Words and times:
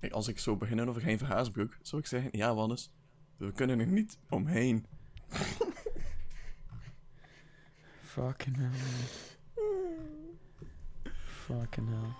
eh, 0.00 0.10
als 0.10 0.28
ik 0.28 0.38
zou 0.38 0.56
beginnen 0.56 0.88
over 0.88 1.02
geen 1.02 1.18
verhaasbroek, 1.18 1.76
zou 1.82 2.00
ik 2.02 2.08
zeggen, 2.08 2.30
ja 2.32 2.54
Wannes, 2.54 2.90
we 3.36 3.52
kunnen 3.52 3.80
er 3.80 3.86
niet 3.86 4.18
omheen. 4.28 4.86
Fucking 8.02 8.56
hell. 8.56 8.70
man. 8.70 9.08
Fucking 11.46 11.88
hell. 11.88 12.12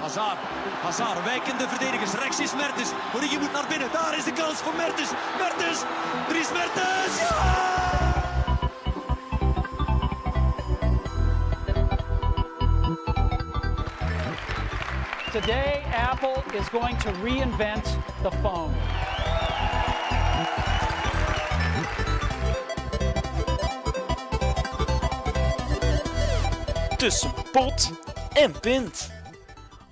Hazard, 0.00 0.38
Hazard, 0.82 1.24
wijkende 1.24 1.68
verdedigers. 1.68 2.12
Rechts 2.12 2.40
is 2.40 2.54
Mertens. 2.54 2.90
Origi 3.14 3.38
moet 3.38 3.52
naar 3.52 3.68
binnen. 3.68 3.92
Daar 3.92 4.16
is 4.18 4.24
de 4.24 4.32
kans 4.32 4.58
voor 4.58 4.74
Mertens. 4.76 5.10
Mertens, 5.38 5.84
Dries 6.28 6.52
Mertens. 6.52 7.20
Ja! 7.20 8.15
Today, 15.40 15.82
Apple 15.92 16.42
is 16.54 16.66
going 16.70 16.96
to 16.96 17.10
reinvent 17.22 17.84
the 18.22 18.30
phone. 18.40 18.72
tussen 26.96 27.30
pot 27.52 27.92
en 28.34 28.60
pint. 28.60 29.10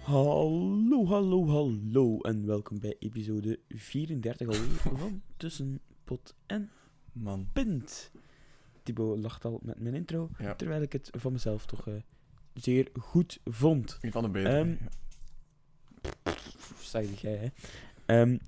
Hallo, 0.03 1.07
hallo, 1.07 1.47
hallo 1.49 2.21
en 2.21 2.47
welkom 2.47 2.81
bij 2.81 2.97
episode 2.99 3.61
34 3.69 4.47
alweer 4.47 4.69
van 4.99 5.23
Tussen 5.37 5.81
Pot 6.05 6.35
en 6.47 6.71
Man. 7.13 7.49
Pint. 7.53 8.11
Thibaut 8.83 9.19
lacht 9.19 9.45
al 9.45 9.61
met 9.63 9.81
mijn 9.81 9.95
intro, 9.95 10.31
Ja. 10.39 10.55
terwijl 10.55 10.83
ik 10.83 10.93
het 10.93 11.11
van 11.13 11.33
mezelf 11.33 11.67
toch 11.67 11.89
eh, 11.89 11.95
zeer 12.55 12.89
goed 13.01 13.41
vond. 13.45 13.99
Een 14.01 14.13
van 14.13 14.23
de 14.23 14.29
betere. 14.29 14.59
Ehm, 14.59 14.75
Zeg 16.81 17.21
jij, 17.21 17.37
hè. 17.37 17.49
Ehm, 18.21 18.39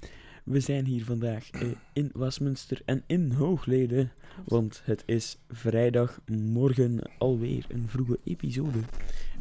we 0.45 0.61
zijn 0.61 0.85
hier 0.85 1.05
vandaag 1.05 1.51
eh, 1.51 1.69
in 1.93 2.11
Westminster 2.15 2.83
en 2.85 3.03
in 3.07 3.33
Hoogleden, 3.33 4.13
want 4.45 4.83
het 4.85 5.03
is 5.07 5.39
vrijdagmorgen 5.49 7.11
alweer 7.19 7.67
een 7.69 7.89
vroege 7.89 8.19
episode. 8.25 8.79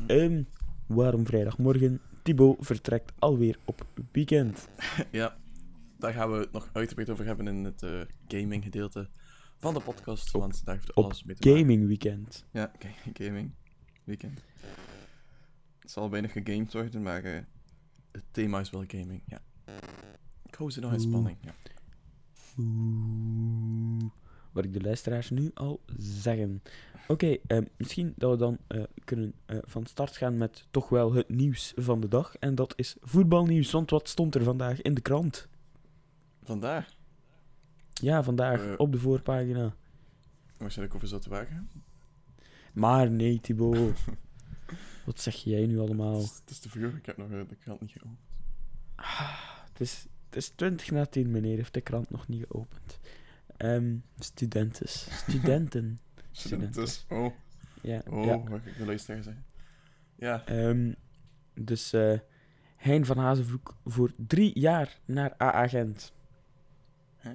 Ehm, 0.08 0.44
waarom 0.88 1.26
vrijdagmorgen? 1.26 2.02
Thibaut 2.24 2.58
vertrekt 2.60 3.12
alweer 3.20 3.58
op 3.66 3.86
weekend. 4.12 4.68
Ja, 5.12 5.38
daar 6.00 6.14
gaan 6.14 6.32
we 6.32 6.38
het 6.38 6.52
nog 6.52 6.70
uitgebreid 6.74 7.10
over 7.10 7.26
hebben 7.26 7.48
in 7.48 7.64
het 7.64 7.84
eh, 7.84 8.02
gaming 8.28 8.64
gedeelte 8.64 9.10
van 9.58 9.74
de 9.74 9.80
podcast, 9.80 10.34
Op- 10.36 10.42
want 10.42 10.66
daar 10.66 10.76
heeft 10.76 10.96
alles 10.96 11.24
mee 11.24 11.36
te 11.36 11.48
maken. 11.48 11.62
Gaming 11.62 11.88
weekend. 11.88 12.46
Ja, 12.52 12.72
gaming. 13.20 13.52
Weekend. 14.04 14.42
Het 15.80 15.92
zal 15.92 16.10
weinig 16.10 16.32
gegamed 16.32 16.74
worden, 16.74 17.02
maar 17.02 17.24
eh, 17.24 17.40
het 18.16 18.24
thema 18.32 18.60
is 18.60 18.70
wel 18.70 18.84
gaming, 18.88 19.22
ja. 19.26 19.40
Ik 20.46 20.56
hou 20.56 20.72
ze 20.72 20.80
nog 20.80 20.94
in 20.94 21.00
spanning, 21.00 21.38
ja. 21.42 21.54
Oeh. 22.58 24.10
Wat 24.52 24.64
ik 24.66 24.74
de 24.74 24.82
luisteraars 24.82 25.30
nu 25.30 25.52
al 25.54 25.82
zeggen. 25.98 26.62
Oké, 27.08 27.38
ehm, 27.48 27.64
misschien 27.78 28.14
dat 28.18 28.32
we 28.32 28.38
dan 28.38 28.58
eh, 28.68 28.84
kunnen 29.04 29.34
eh, 29.46 29.58
van 29.64 29.86
start 29.86 30.18
gaan 30.18 30.38
met 30.38 30.68
toch 30.72 30.90
wel 30.90 31.14
het 31.14 31.30
nieuws 31.30 31.74
van 31.76 32.00
de 32.02 32.08
dag. 32.08 32.36
En 32.36 32.56
dat 32.56 32.74
is 32.78 32.96
voetbalnieuws. 33.02 33.72
Want 33.72 33.90
wat 33.90 34.10
stond 34.10 34.36
er 34.36 34.44
vandaag 34.44 34.82
in 34.82 34.94
de 34.94 35.02
krant? 35.02 35.48
Vandaag, 36.44 36.94
Ja, 37.94 38.24
vandaag 38.24 38.66
Eh. 38.66 38.74
op 38.78 38.92
de 38.92 39.00
voorpagina. 39.00 39.76
waar 40.58 40.72
zit 40.72 40.84
ik 40.84 40.96
over 40.96 41.08
zo 41.08 41.20
te 41.20 41.30
wagen? 41.30 41.70
Maar 42.74 43.12
nee, 43.12 43.40
Thibaut. 43.42 43.98
wat 45.06 45.20
zeg 45.22 45.36
jij 45.36 45.66
nu 45.66 45.80
allemaal? 45.80 46.14
Het 46.18 46.24
is, 46.24 46.36
het 46.40 46.50
is 46.50 46.60
te 46.60 46.70
vroeg, 46.70 46.94
ik 46.94 47.06
heb 47.06 47.18
nog 47.18 47.32
eh, 47.32 47.40
de 47.50 47.56
krant 47.56 47.82
niet 47.82 47.92
geopend. 47.92 48.20
Het 49.70 49.80
is, 49.82 50.06
het 50.26 50.36
is 50.36 50.50
20 50.50 50.92
na 50.92 51.06
10, 51.06 51.32
meneer. 51.32 51.56
Heeft 51.56 51.74
de 51.74 51.82
krant 51.82 52.10
nog 52.10 52.28
niet 52.28 52.46
geopend. 52.50 53.00
Ehm 53.58 53.96
studentes. 54.20 55.08
Studenten. 55.22 56.00
Dus, 56.72 57.06
oh, 57.10 57.34
Ja. 57.82 58.02
oh, 58.10 58.26
ja. 58.26 58.40
wat 58.44 58.66
ik 58.66 58.78
de 58.78 58.86
luisteraar 58.86 59.24
zeggen. 59.24 59.46
Ja, 60.16 60.46
Ehm, 60.46 60.94
dus 61.54 61.94
eh 61.94 62.20
Hein 62.76 63.06
van 63.06 63.18
Hazenvloek 63.18 63.76
voor 63.86 64.12
drie 64.18 64.60
jaar 64.60 65.00
naar 65.06 65.34
AA 65.38 65.68
Gent. 65.68 66.14
Hè? 67.18 67.30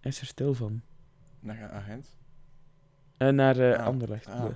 Hij 0.00 0.10
is 0.10 0.20
er 0.20 0.26
stil 0.26 0.54
van. 0.54 0.82
naar 1.40 1.62
een 1.62 1.70
agent. 1.70 2.16
Eh, 3.16 3.28
naar 3.28 3.76
Ah, 3.78 3.86
Anderlecht. 3.86 4.26
ah. 4.26 4.50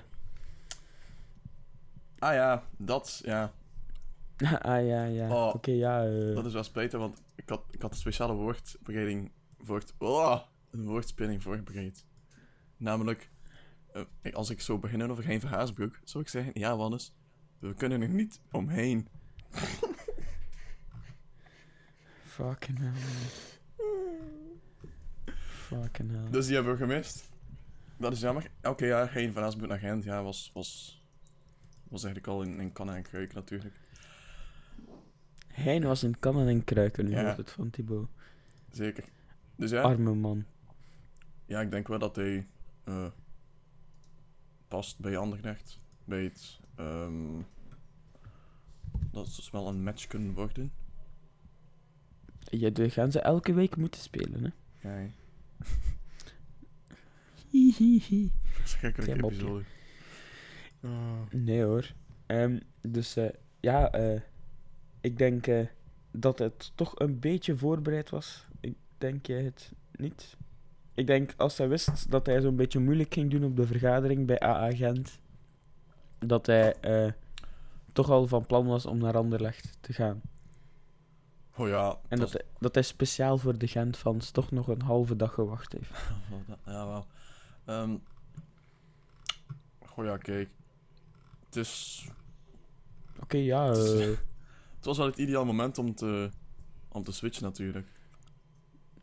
Ah 2.23 2.33
ja, 2.33 2.63
dat, 2.77 3.21
ja, 3.25 3.53
ah 4.61 4.85
ja, 4.87 5.03
ja. 5.03 5.29
Oh, 5.29 5.55
Oké, 5.55 5.71
ja. 5.71 6.05
eh, 6.05 6.35
dat 6.35 6.45
is 6.45 6.53
wel 6.53 6.63
spijtig, 6.63 6.99
want 6.99 7.21
ik 7.35 7.49
had, 7.49 7.63
ik 7.71 7.81
had 7.81 7.91
een 7.91 7.97
speciale 7.97 8.33
woordbereiding 8.33 9.31
voor 9.59 9.79
het... 9.79 9.93
Oh, 9.97 10.39
een 10.71 10.85
woordspeling 10.85 11.41
voorbereid. 11.41 12.05
Namelijk, 12.77 13.29
eh, 14.21 14.33
als 14.33 14.49
ik 14.49 14.61
zou 14.61 14.79
beginnen 14.79 15.11
over 15.11 15.23
geen 15.23 15.39
verhaasbroek, 15.39 15.99
zou 16.03 16.23
ik 16.23 16.29
zeggen, 16.29 16.51
ja 16.59 16.77
Wannes, 16.77 17.15
we 17.59 17.73
kunnen 17.73 18.01
er 18.01 18.09
niet 18.09 18.41
omheen. 18.51 19.07
Fucking 22.23 22.79
hell. 22.79 22.91
Fucking 25.41 26.11
hell. 26.11 26.31
Dus 26.31 26.45
die 26.45 26.55
hebben 26.55 26.73
we 26.73 26.79
gemist. 26.79 27.29
Dat 27.97 28.13
is 28.13 28.19
jammer. 28.19 28.51
Oké, 28.61 28.85
ja, 28.85 29.07
geen 29.07 29.33
verhaasbroek 29.33 29.69
naar 29.69 29.79
Gent, 29.79 30.03
ja, 30.03 30.23
was, 30.23 30.51
was, 30.53 31.02
was 31.93 32.03
eigenlijk 32.03 32.33
al 32.33 32.41
in, 32.43 32.59
in 32.59 32.71
kannen 32.71 32.95
en 32.95 33.01
kruiken 33.03 33.35
natuurlijk. 33.35 33.75
Hein 35.47 35.83
was 35.83 36.03
in 36.03 36.19
kannen 36.19 36.47
en 36.47 36.63
kruiken, 36.63 37.05
nu 37.05 37.11
Ja. 37.11 37.35
het 37.35 37.51
van 37.51 37.69
Thibaut. 37.69 38.07
Zeker. 38.71 39.03
Dus 39.55 39.71
ja, 39.71 39.81
Arme 39.81 40.13
man. 40.13 40.45
ja 41.45 41.61
ik 41.61 41.71
denk 41.71 41.87
wel 41.87 41.99
dat 41.99 42.15
hij 42.15 42.47
eh, 42.83 43.07
past 44.67 44.99
bij 44.99 45.17
Anderlecht. 45.17 45.79
Bij 46.05 46.23
het... 46.23 46.59
ehm, 46.75 47.41
dat 49.11 49.27
is 49.27 49.35
dus 49.35 49.51
wel 49.51 49.67
een 49.67 49.83
match 49.83 50.07
kunnen 50.07 50.33
worden. 50.33 50.71
Ja, 52.43 52.69
gaan 52.89 53.11
ze 53.11 53.19
elke 53.19 53.53
week 53.53 53.75
moeten 53.75 54.01
spelen, 54.01 54.43
hè. 54.43 54.49
Ja, 54.89 54.95
mopje. 59.15 59.37
episode. 59.37 59.63
Oh. 60.83 60.91
Nee 61.31 61.63
hoor. 61.63 61.93
Ehm, 62.25 62.59
dus 62.81 63.15
eh, 63.15 63.29
ja, 63.59 63.91
eh, 63.91 64.21
ik 65.01 65.17
denk 65.17 65.47
eh, 65.47 65.67
dat 66.11 66.39
het 66.39 66.71
toch 66.75 66.99
een 66.99 67.19
beetje 67.19 67.57
voorbereid 67.57 68.09
was. 68.09 68.47
Ik 68.59 68.75
denk 68.97 69.25
jij 69.25 69.43
het 69.43 69.71
niet. 69.91 70.37
Ik 70.93 71.07
denk 71.07 71.33
als 71.37 71.57
hij 71.57 71.67
wist 71.67 72.11
dat 72.11 72.25
hij 72.25 72.41
zo'n 72.41 72.55
beetje 72.55 72.79
moeilijk 72.79 73.13
ging 73.13 73.31
doen 73.31 73.43
op 73.43 73.55
de 73.55 73.67
vergadering 73.67 74.25
bij 74.27 74.41
AA 74.41 74.71
Gent, 74.71 75.19
dat 76.19 76.45
hij 76.45 76.75
toch 77.91 78.09
al 78.09 78.27
van 78.27 78.45
plan 78.45 78.65
was 78.65 78.85
om 78.85 78.97
naar 78.97 79.17
Anderlecht 79.17 79.77
te 79.81 79.93
gaan. 79.93 80.21
Oh 81.55 81.67
ja, 81.67 81.97
En 82.07 82.19
dat, 82.19 82.31
hij, 82.31 82.41
dat 82.59 82.73
hij 82.73 82.83
speciaal 82.83 83.37
voor 83.37 83.57
de 83.57 83.67
Gent-fans 83.67 84.31
toch 84.31 84.51
nog 84.51 84.67
een 84.67 84.81
halve 84.81 85.15
dag 85.15 85.33
gewacht 85.33 85.73
heeft. 85.73 85.91
Ja, 86.65 86.87
wel. 86.87 87.05
Ehm 87.65 87.95
oh 89.95 90.05
ja, 90.05 90.17
kijk. 90.17 90.49
Het 91.53 91.65
is... 91.65 92.05
Oké, 93.21 93.37
ja. 93.37 93.71
eh, 93.71 94.07
Het 94.75 94.85
was 94.85 94.97
wel 94.97 95.05
het 95.05 95.17
ideaal 95.17 95.45
moment 95.45 95.77
om 95.77 95.95
te, 95.95 96.29
om 96.87 97.03
te 97.03 97.11
switchen 97.11 97.43
natuurlijk. 97.43 97.87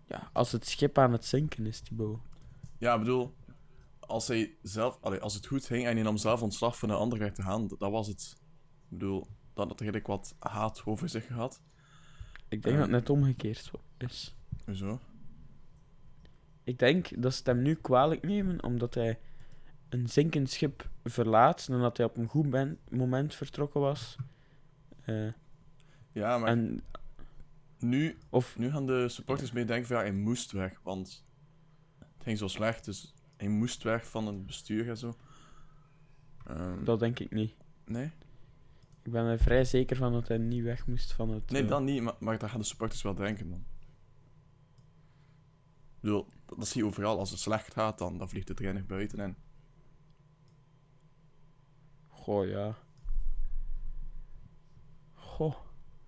ja, 0.07 0.31
als 0.33 0.53
het 0.53 0.67
schip 0.67 0.99
aan 0.99 1.13
het 1.13 1.25
zinken 1.25 1.67
is, 1.67 1.81
Thibaut. 1.81 2.19
Ja, 2.79 2.95
ik 2.95 2.99
bedoel, 3.01 3.35
als 4.01 4.29
hij 4.29 4.57
zelf, 4.63 4.99
allee, 5.01 5.21
als 5.21 5.35
het 5.35 5.47
goed 5.47 5.67
ging 5.67 5.87
en 5.87 5.95
hij 5.95 6.03
nam 6.03 6.17
zelf 6.17 6.43
ontslag 6.43 6.79
van 6.79 6.91
een 6.91 6.97
ander 6.97 7.19
weg 7.19 7.33
te 7.33 7.43
gaan, 7.43 7.69
dat, 7.79 7.91
was 7.91 8.07
het. 8.07 8.37
Ik 8.89 8.99
bedoel, 8.99 9.27
dat 9.55 9.69
had 9.69 9.81
redelijk 9.81 10.07
wat 10.07 10.35
haat 10.39 10.83
over 10.85 11.09
zich 11.09 11.27
gehad. 11.27 11.63
Ik 12.49 12.63
denk 12.63 12.75
dat 12.77 12.85
het 12.85 12.95
net 12.95 13.11
omgekeerd 13.11 13.71
is. 13.99 14.37
Hoezo? 14.65 15.01
Ik 16.65 16.79
denk 16.79 17.23
dat 17.23 17.33
ze 17.33 17.39
het 17.39 17.47
hem 17.47 17.63
nu 17.63 17.75
kwalijk 17.75 18.23
nemen 18.23 18.63
omdat 18.63 18.95
hij 18.95 19.19
een 19.91 20.09
zinkend 20.09 20.51
schip 20.51 20.89
verlaat 21.05 21.69
nadat 21.69 21.97
hij 21.97 22.07
op 22.07 22.17
een 22.17 22.29
goed 22.29 22.47
moment 22.91 23.35
vertrokken 23.35 23.81
was. 23.81 24.17
Eh, 25.05 25.29
Ja, 26.13 26.39
maar 26.39 26.49
en, 26.49 26.83
nu, 27.79 28.19
of, 28.29 28.59
nu 28.59 28.71
gaan 28.71 28.87
de 28.87 29.09
supporters 29.09 29.53
mee 29.53 29.65
denken 29.65 29.87
van 29.87 29.97
ja, 29.97 30.03
hij 30.03 30.13
moest 30.13 30.53
weg, 30.53 30.81
want 30.83 31.25
het 31.99 32.23
ging 32.23 32.39
zo 32.39 32.49
slecht, 32.49 32.85
dus 32.85 33.15
hij 33.37 33.49
moest 33.49 33.83
weg 33.83 34.07
van 34.07 34.27
het 34.27 34.47
bestuur 34.47 34.89
en 34.89 34.97
zo. 34.97 35.17
Ehm, 36.47 36.85
dat 36.85 36.99
denk 36.99 37.19
ik 37.19 37.31
niet. 37.31 37.55
Nee? 37.85 38.11
Ik 39.03 39.13
ben 39.13 39.25
er 39.25 39.39
vrij 39.39 39.65
zeker 39.65 39.97
van 39.97 40.13
dat 40.13 40.29
hij 40.29 40.39
niet 40.39 40.63
weg 40.63 40.87
moest 40.87 41.13
van 41.13 41.31
het... 41.31 41.51
Nee, 41.51 41.63
eh, 41.63 41.69
dan 41.69 41.85
niet, 41.85 42.03
maar, 42.03 42.15
maar 42.19 42.39
dat 42.39 42.51
gaan 42.51 42.61
de 42.61 42.67
supporters 42.67 43.03
wel 43.03 43.15
denken 43.15 43.51
dan. 43.51 43.65
Ik 45.95 46.01
bedoel, 46.01 46.27
dat 46.47 46.69
zie 46.69 46.83
je 46.83 46.87
overal. 46.89 47.19
Als 47.19 47.31
het 47.31 47.41
slecht 47.41 47.73
gaat, 47.73 47.99
dan, 47.99 48.19
dan 48.19 48.29
vliegt 48.29 48.47
de 48.47 48.55
trainer 48.55 48.87
buiten 48.87 49.19
en... 49.19 49.37
Goh, 52.21 52.49
ja. 52.49 52.75
Goh. 55.15 55.55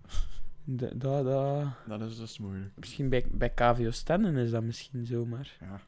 Da, 0.65 0.89
da, 0.95 1.23
da. 1.23 1.77
Dat 1.87 2.01
is 2.11 2.17
dus 2.17 2.39
moeilijk. 2.39 2.71
Misschien 2.77 3.09
bij, 3.09 3.25
bij 3.31 3.51
KVO 3.51 3.91
Stenden 3.91 4.37
is 4.37 4.51
dat 4.51 4.63
misschien 4.63 5.07
zo, 5.07 5.27
maar... 5.27 5.57
Ja. 5.61 5.81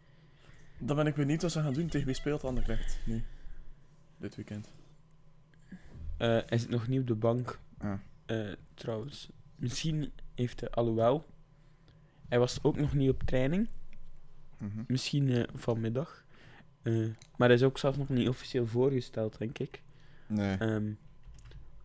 Dan 0.78 0.96
ben 0.96 1.06
ik 1.06 1.14
benieuwd 1.14 1.42
wat 1.42 1.52
ze 1.52 1.60
gaan 1.62 1.72
doen. 1.72 1.88
Tegen 1.88 2.06
wie 2.06 2.14
speelt 2.16 2.44
Anderlecht 2.44 2.98
nu? 3.06 3.24
Dit 4.16 4.36
weekend. 4.36 4.70
Eh, 6.16 6.38
hij 6.46 6.58
zit 6.58 6.68
nog 6.68 6.88
niet 6.88 7.00
op 7.00 7.06
de 7.06 7.14
bank, 7.14 7.58
Ah. 7.78 7.98
eh, 8.26 8.52
trouwens. 8.74 9.28
Misschien 9.56 10.12
heeft 10.34 10.60
hij, 10.60 10.70
alhoewel... 10.70 11.26
Hij 12.28 12.38
was 12.38 12.58
ook 12.62 12.76
nog 12.76 12.94
niet 12.94 13.10
op 13.10 13.22
training. 13.22 13.68
Mhm. 14.58 14.82
Misschien 14.86 15.30
eh, 15.30 15.42
vanmiddag. 15.54 16.24
Eh, 16.82 17.06
maar 17.36 17.48
hij 17.48 17.56
is 17.56 17.62
ook 17.62 17.78
zelfs 17.78 17.98
nog 17.98 18.08
niet 18.08 18.28
officieel 18.28 18.66
voorgesteld, 18.66 19.38
denk 19.38 19.58
ik. 19.58 19.82
Nee. 20.26 20.56
Ehm, 20.56 20.92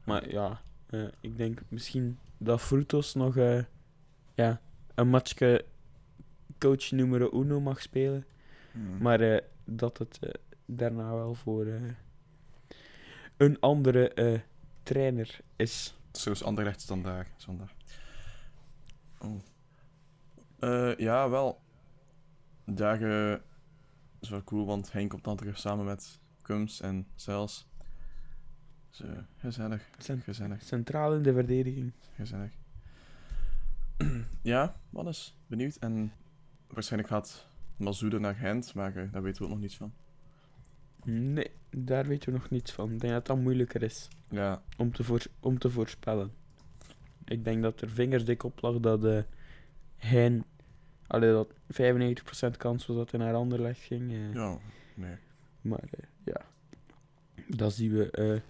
maar 0.04 0.30
ja, 0.30 0.62
eh, 0.90 1.08
ik 1.20 1.38
denk 1.38 1.62
misschien 1.68 2.20
dat 2.38 2.62
Frutos 2.62 3.14
nog 3.14 3.38
eh, 3.38 3.64
ja, 4.34 4.62
een 4.96 5.10
matchje 5.10 5.66
coach 6.58 6.92
nummer 6.92 7.34
uno 7.34 7.60
mag 7.60 7.82
spelen. 7.82 8.26
Mhm. 8.72 9.04
Maar 9.04 9.20
eh, 9.20 9.42
dat 9.66 9.98
het 9.98 10.20
daarna 10.66 11.14
wel 11.14 11.34
voor 11.34 11.68
een 13.38 13.60
andere 13.60 14.44
trainer 14.84 15.40
is. 15.56 15.98
Zo 16.12 16.32
is 16.32 16.44
Anderlecht 16.44 16.82
standaard 16.82 17.30
zondag. 17.38 17.72
Oh. 19.20 19.42
Ja, 20.98 21.30
wel. 21.30 21.60
Daar 22.76 23.02
eh, 23.02 23.40
is 24.20 24.30
wel 24.30 24.44
cool, 24.44 24.66
want 24.66 24.92
Henk 24.92 25.10
komt 25.10 25.24
dan 25.24 25.36
terug 25.36 25.58
samen 25.58 25.86
met 25.86 26.20
Kums 26.42 26.82
en 26.82 27.08
Cels. 27.16 27.68
Eh, 29.04 29.10
gezellig, 29.38 29.90
Cent- 29.98 30.24
gezellig, 30.24 30.62
Centraal 30.64 31.16
in 31.16 31.22
de 31.24 31.34
verdediging. 31.34 31.92
gezellig. 32.16 32.52
ja, 34.42 34.76
wat 34.90 35.08
is 35.08 35.36
benieuwd. 35.48 35.76
En 35.76 36.12
waarschijnlijk 36.68 37.12
gaat 37.12 37.48
Mazoede 37.78 38.20
naar 38.20 38.36
Gent, 38.36 38.74
maar 38.74 38.96
eh, 38.96 39.12
daar 39.12 39.22
weten 39.22 39.38
we 39.42 39.44
ook 39.48 39.54
nog 39.54 39.62
niets 39.62 39.78
van. 39.78 39.94
Nee, 41.04 41.52
daar 41.70 42.06
weten 42.06 42.32
we 42.32 42.38
nog 42.38 42.50
niets 42.50 42.72
van. 42.72 42.92
Ik 42.92 43.00
denk 43.00 43.14
dat 43.14 43.26
dat 43.26 43.38
moeilijker 43.38 43.84
is 43.84 44.08
Ja, 44.30 44.62
om 44.78 44.92
te, 44.94 45.04
voor, 45.04 45.22
om 45.40 45.60
te 45.60 45.70
voorspellen. 45.70 46.32
Ik 47.26 47.44
denk 47.44 47.62
dat 47.62 47.82
er 47.82 47.90
vingersdik 47.90 48.44
op 48.44 48.62
lag 48.62 48.80
dat 48.80 49.06
eh 49.06 49.22
hij... 49.96 50.44
Allee, 51.08 51.32
dat 51.32 51.54
95% 52.54 52.58
kans 52.58 52.86
was 52.86 52.98
dat 52.98 53.12
hij 53.12 53.20
naar 53.20 53.34
Anderlecht 53.34 53.80
ging. 53.82 54.12
eh. 54.12 54.34
ja, 54.34 54.58
nee. 54.96 55.16
Maar 55.62 55.84
ja, 56.24 56.42
dan 57.48 57.72
zien 57.72 57.92
we 57.92 58.42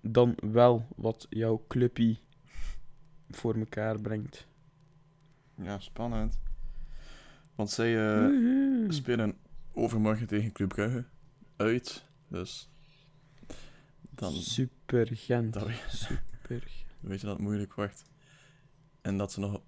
dan 0.00 0.34
wel 0.52 0.86
wat 0.96 1.26
jouw 1.30 1.64
clubpie 1.68 2.20
voor 3.30 3.54
elkaar 3.54 4.00
brengt. 4.00 4.46
Ja, 5.54 5.78
spannend. 5.78 6.38
Want 7.54 7.70
zij 7.70 8.18
eh, 8.18 8.90
spelen 8.90 9.36
overmorgen 9.72 10.26
tegen 10.26 10.52
Club 10.52 10.68
Brugge 10.68 11.04
uit. 11.56 12.04
Dus 12.28 12.70
dan, 14.10 14.32
Super 14.32 15.08
Gent. 15.16 15.52
dan 15.52 15.70
Super 15.88 16.64
weet 17.00 17.20
je 17.20 17.26
dat 17.26 17.36
het 17.36 17.46
moeilijk 17.46 17.74
wordt. 17.74 18.04
En 19.02 19.16
dat 19.16 19.32
ze 19.32 19.40
nog 19.40 19.60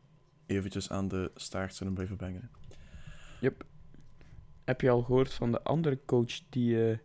eventjes 0.46 0.90
aan 0.90 1.08
de 1.08 1.31
staart 1.34 1.75
zullen 1.75 1.94
blijven 1.94 2.17
bengelen. 2.17 2.50
Yep. 3.40 3.67
Heb 4.64 4.81
je 4.81 4.90
al 4.90 5.02
gehoord 5.02 5.32
van 5.32 5.52
de 5.52 5.62
andere 5.62 6.00
coach 6.05 6.40
die 6.49 6.90
eh, 6.90 6.99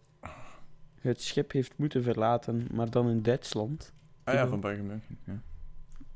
het 1.01 1.21
schip 1.21 1.51
heeft 1.51 1.77
moeten 1.77 2.03
verlaten, 2.03 2.67
maar 2.71 2.89
dan 2.89 3.09
in 3.09 3.21
Duitsland? 3.21 3.94
Ah 4.23 4.33
ja, 4.33 4.47
van 4.47 4.59
Bayern 4.59 4.85
München. 4.85 5.17
Ja. 5.23 5.41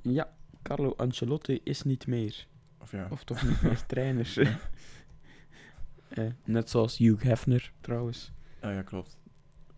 Ja, 0.02 0.34
Carlo 0.62 0.94
Ancelotti 0.98 1.60
is 1.64 1.84
niet 1.84 2.08
meer. 2.08 2.48
Of 2.80 2.92
ja, 2.92 3.08
Of 3.12 3.24
toch 3.24 3.44
niet 3.44 3.62
meer 3.62 3.86
trainer. 3.94 4.34
Eh, 6.12 6.26
net 6.44 6.70
zoals 6.70 6.98
Hugh 6.98 7.24
Hefner 7.24 7.72
trouwens. 7.82 8.32
ah, 8.60 8.74
ja 8.74 8.82
klopt. 8.82 9.18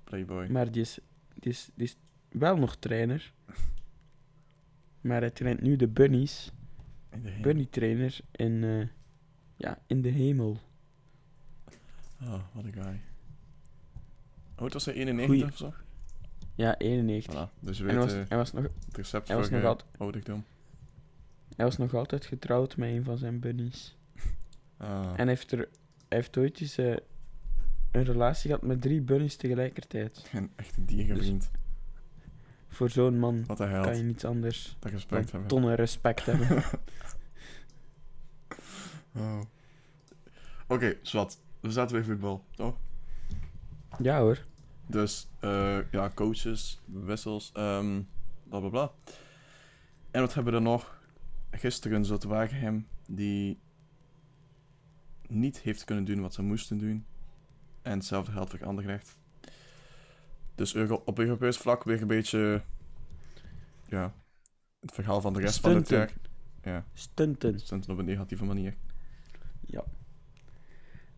Playboy. 0.03 0.47
Maar 0.47 0.71
die 0.71 0.81
is, 0.81 1.00
die, 1.39 1.51
is, 1.51 1.69
die 1.75 1.85
is 1.85 1.95
wel 2.29 2.57
nog 2.57 2.75
trainer. 2.75 3.33
Maar 5.01 5.19
hij 5.19 5.29
traint 5.31 5.61
nu 5.61 5.75
de 5.75 5.88
bunnies. 5.88 6.51
De. 7.09 7.38
Bunny 7.41 7.65
trainer 7.65 8.19
in, 8.31 8.63
eh, 8.63 8.88
ja, 9.56 9.79
in 9.88 10.01
de 10.01 10.09
hemel. 10.09 10.59
Oh, 12.21 12.41
wat 12.53 12.63
een 12.63 12.73
guy. 12.73 13.01
Hoe 14.55 14.69
was 14.69 14.85
hij? 14.85 14.94
91 14.94 15.25
Goeie. 15.25 15.44
of 15.51 15.57
zo? 15.57 15.73
Ja, 16.55 16.77
91. 16.77 17.33
Voilà. 17.33 17.59
Dus 17.59 17.77
je 17.77 17.83
En 17.83 17.89
hij 17.89 17.97
weet 18.00 18.15
was, 18.17 18.27
hij, 18.29 18.38
was 18.38 18.51
nog, 18.53 18.63
het 18.63 18.97
recept 18.97 19.27
hij 19.27 19.38
was 19.38 19.45
voor 19.47 19.55
nog 19.55 19.63
eh, 19.63 19.69
altijd- 19.69 19.89
ouderdom. 19.97 20.44
hij 21.55 21.65
was 21.65 21.77
nog 21.77 21.94
altijd 21.94 22.25
getrouwd 22.25 22.77
met 22.77 22.89
een 22.89 23.03
van 23.03 23.17
zijn 23.17 23.39
bunnies. 23.39 23.97
Ah, 24.77 24.88
En 25.05 25.15
hij 25.15 25.25
heeft, 25.27 25.51
er, 25.51 25.57
hij 25.57 25.67
heeft 26.17 26.38
ooit 26.38 26.59
eens 26.61 26.77
eh, 26.77 26.95
een 27.91 28.03
relatie 28.03 28.50
gehad 28.50 28.61
met 28.65 28.81
drie 28.81 29.01
bunnies 29.01 29.35
tegelijkertijd. 29.35 30.29
een 30.33 30.51
echte 30.56 30.85
dierenvriend. 30.85 31.51
Voor 32.67 32.89
zo'n 32.89 33.19
man 33.19 33.45
Wat 33.45 33.57
kan 33.57 33.97
je 33.97 34.03
niets 34.03 34.25
anders 34.25 34.75
Dat 34.79 34.91
respect 34.91 35.21
dan 35.23 35.31
hebben. 35.31 35.47
tonnen 35.47 35.75
respect 35.75 36.25
hebben. 36.25 36.63
Oh. 39.15 39.41
Oké, 40.67 40.95
zwart. 41.01 41.38
We 41.59 41.71
zaten 41.71 41.95
bij 41.95 42.06
voetbal, 42.06 42.45
toch? 42.51 42.77
Ja 44.01 44.19
hoor. 44.19 44.45
Dus, 44.88 45.28
eh, 45.40 45.92
ja, 45.92 46.12
coaches, 46.16 46.81
wissels, 46.86 47.51
ehm 47.54 48.01
bla 48.50 48.60
bla 48.60 48.69
bla. 48.69 48.92
En 50.12 50.22
wat 50.22 50.34
hebben 50.34 50.54
we 50.54 50.60
er 50.60 50.66
nog? 50.66 51.01
Gisteren 51.51 52.06
zat 52.06 52.24
Wagenheim, 52.24 52.88
die 53.07 53.60
niet 55.28 55.60
heeft 55.60 55.84
kunnen 55.84 56.04
doen 56.04 56.22
wat 56.22 56.34
ze 56.34 56.42
moesten 56.42 56.78
doen. 56.78 57.06
En 57.81 57.92
hetzelfde 57.98 58.31
geldt 58.31 58.50
voor 58.50 58.66
Anderlecht. 58.66 59.18
Dus 60.56 60.75
op 61.06 61.19
Europees 61.19 61.57
vlak 61.57 61.84
weer 61.84 62.01
een 62.01 62.07
beetje... 62.07 62.62
Ja, 63.88 64.13
het 64.80 64.92
verhaal 64.92 65.22
van 65.22 65.34
de 65.34 65.40
rest 65.40 65.60
van 65.60 65.75
het 65.75 65.90
jaar. 65.90 66.13
Ja, 66.63 66.86
Stunten. 66.94 67.60
stunten 67.60 67.92
op 67.92 67.98
een 67.98 68.06
negatieve 68.06 68.45
manier. 68.45 68.75
Ja. 69.66 69.84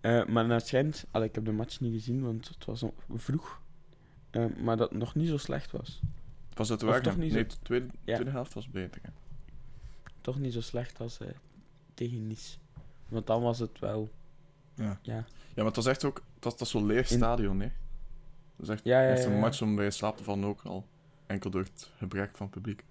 Eh, 0.06 0.26
maar 0.26 0.46
naar 0.46 0.58
het 0.58 0.68
schijnt, 0.68 1.06
allee, 1.12 1.28
ik 1.28 1.36
heb 1.36 1.46
de 1.46 1.52
match 1.52 1.80
niet 1.80 1.94
gezien, 1.94 2.22
want 2.24 2.48
het 2.48 2.66
was 2.66 2.84
vroeg. 3.16 3.62
Eh, 4.30 4.46
maar 4.64 4.78
dat 4.78 4.90
het 4.90 5.00
nog 5.00 5.16
niet 5.16 5.28
zo 5.28 5.38
slecht 5.38 5.72
was. 5.72 6.02
Was 6.54 6.70
het 6.70 6.84
Of 6.84 6.90
Wagenheim? 6.90 7.16
toch 7.16 7.24
niet 7.24 7.34
Nee, 7.34 7.46
de 7.46 7.56
tweede, 7.64 7.86
Ja. 8.04 8.14
tweede 8.14 8.32
helft 8.32 8.54
was 8.54 8.70
beter. 8.70 9.02
hè. 9.04 9.10
Toch 10.22 10.40
niet 10.40 10.54
zo 10.54 10.62
slecht 10.62 11.00
als 11.00 11.20
eh, 11.20 11.28
tegen 11.94 12.28
Nice. 12.28 12.58
Want 13.08 13.28
dan 13.28 13.42
was 13.42 13.60
het 13.60 13.80
wel. 13.80 14.10
Ja. 14.74 15.00
Ja. 15.02 15.14
Ja, 15.16 15.26
maar 15.56 15.66
het 15.66 15.76
was 15.76 15.86
echt 15.86 16.04
ook... 16.04 16.24
Was, 16.40 16.56
was 16.58 16.70
zo'n 16.70 16.86
leeg 16.86 17.08
stadion, 17.08 17.60
hè. 17.60 17.72
Dat 18.56 18.68
is 18.68 18.70
echt, 18.70 18.84
Ja, 18.84 19.02
ja, 19.02 19.10
echt 19.10 19.24
ja, 19.24 19.30
een 19.30 19.40
match 19.40 19.62
om 19.62 19.76
bij 19.76 19.92
slaap 19.92 20.18
te 20.18 20.24
vallen 20.24 20.44
ook 20.46 20.62
al. 20.62 20.86
Enkel 21.26 21.50
door 21.50 21.62
het 21.64 21.92
gebrek 21.98 22.38
van 22.38 22.50
publiek. 22.50 22.84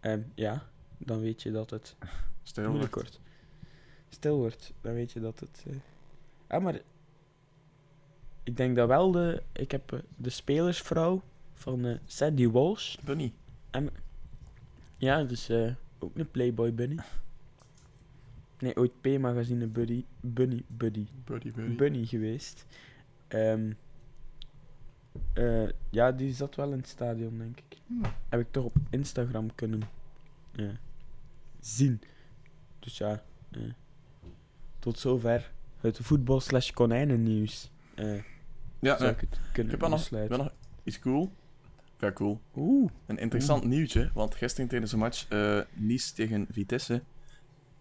Ehm, 0.00 0.20
ja, 0.34 0.66
dan 0.98 1.20
weet 1.20 1.42
je 1.42 1.50
dat 1.50 1.70
het 1.70 1.96
moeilijk 2.56 2.94
wordt. 2.94 3.20
Stil 4.10 4.36
wordt, 4.36 4.72
dan 4.80 4.92
weet 4.92 5.12
je 5.12 5.20
dat 5.20 5.40
het. 5.40 5.64
eh 5.66 5.74
Ah, 6.46 6.62
maar. 6.62 6.80
Ik 8.42 8.56
denk 8.56 8.76
dat 8.76 8.88
wel 8.88 9.10
de. 9.10 9.42
Ik 9.52 9.70
heb 9.70 9.92
eh, 9.92 9.98
de 10.16 10.30
spelersvrouw 10.30 11.22
van 11.54 11.84
eh 11.84 11.98
Sandy 12.06 12.48
Walsh. 12.48 12.96
Bunny. 13.04 13.32
Ja, 14.96 15.24
dus 15.24 15.50
ook 15.98 16.16
een 16.16 16.30
Playboy 16.30 16.74
Bunny. 16.74 16.98
Nee, 18.58 18.76
ooit 18.76 19.00
P-magazine 19.00 19.66
Buddy, 19.66 20.04
Bunny, 20.20 20.62
Buddy, 20.66 21.06
Buddy, 21.24 21.52
buddy. 21.52 21.76
Bunny 21.76 22.04
geweest. 22.04 22.66
Ehm, 23.28 23.72
eh, 25.32 25.68
ja, 25.90 26.12
die 26.12 26.32
zat 26.32 26.54
wel 26.54 26.72
in 26.72 26.78
het 26.78 26.88
stadion, 26.88 27.38
denk 27.38 27.58
ik. 27.58 27.78
Hmm. 27.86 28.02
Heb 28.28 28.40
ik 28.40 28.46
toch 28.50 28.64
op 28.64 28.76
Instagram 28.90 29.54
kunnen 29.54 29.82
zien. 31.60 32.00
Dus 32.78 32.98
ja, 32.98 33.22
tot 34.80 34.98
zover 34.98 35.52
het 35.80 35.98
voetbal 36.02 36.40
slash 36.40 36.70
konijnen 36.70 37.22
nieuws. 37.22 37.70
Eh, 37.94 38.14
Ja, 38.78 38.96
zou 38.96 39.02
nee. 39.02 39.10
ik 39.10 39.20
het 39.20 39.34
ik 39.34 39.52
kunnen 39.52 39.72
heb 39.80 39.88
nog, 40.28 40.52
iets 40.84 40.98
cool. 40.98 41.32
Ja, 41.98 42.12
cool. 42.12 42.40
Oeh, 42.56 42.90
Een 43.06 43.18
interessant 43.18 43.64
nieuwtje, 43.64 44.10
want 44.14 44.34
gisteren 44.34 44.68
tijdens 44.68 44.90
de 44.90 44.96
match 44.96 45.28
eh 45.28 45.60
Nice 45.74 46.14
tegen 46.14 46.46
Vitesse 46.50 47.02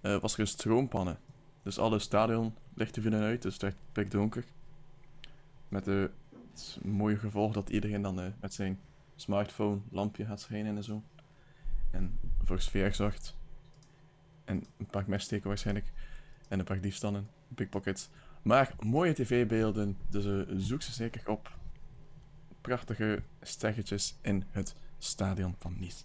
eh, 0.02 0.20
was 0.20 0.34
er 0.34 0.40
een 0.40 0.48
stroompannen. 0.48 1.18
Dus 1.64 1.80
alle 1.80 2.00
stadion 2.00 2.54
lichten 2.74 3.02
vielen 3.02 3.22
uit, 3.22 3.42
dus 3.42 3.54
het 3.54 3.62
werd 3.62 3.76
pikdonker. 3.92 4.44
Met 5.68 5.86
de, 5.86 6.10
het 6.52 6.80
mooie 6.84 7.18
gevolg 7.18 7.54
dat 7.54 7.70
iedereen 7.70 8.02
dan 8.02 8.20
eh, 8.22 8.28
met 8.42 8.54
zijn 8.54 8.80
smartphone 9.16 9.80
lampje 9.92 10.26
gaat 10.26 10.42
schijnen 10.42 10.76
en 10.76 10.84
zo. 10.84 11.04
En 11.92 12.20
voor 12.44 12.62
sfeer 12.62 12.94
zorgt. 12.96 13.38
En 14.46 14.66
een 14.78 14.86
pak 14.86 15.08
messteken 15.08 15.48
waarschijnlijk. 15.48 15.92
En 16.50 16.60
een 16.60 16.66
pak 16.66 16.82
diefstallen, 16.82 17.30
pickpockets. 17.56 18.10
Maar 18.42 18.74
mooie 18.80 19.14
tv-beelden, 19.14 19.98
dus 20.10 20.26
eh, 20.26 20.56
zoek 20.58 20.82
ze 20.82 20.92
zeker 20.92 21.30
op. 21.30 21.58
prachtige 22.62 23.22
sterretjes 23.42 24.16
in 24.22 24.44
het 24.52 24.76
stadion 24.98 25.56
van 25.58 25.76
Nice. 25.80 26.04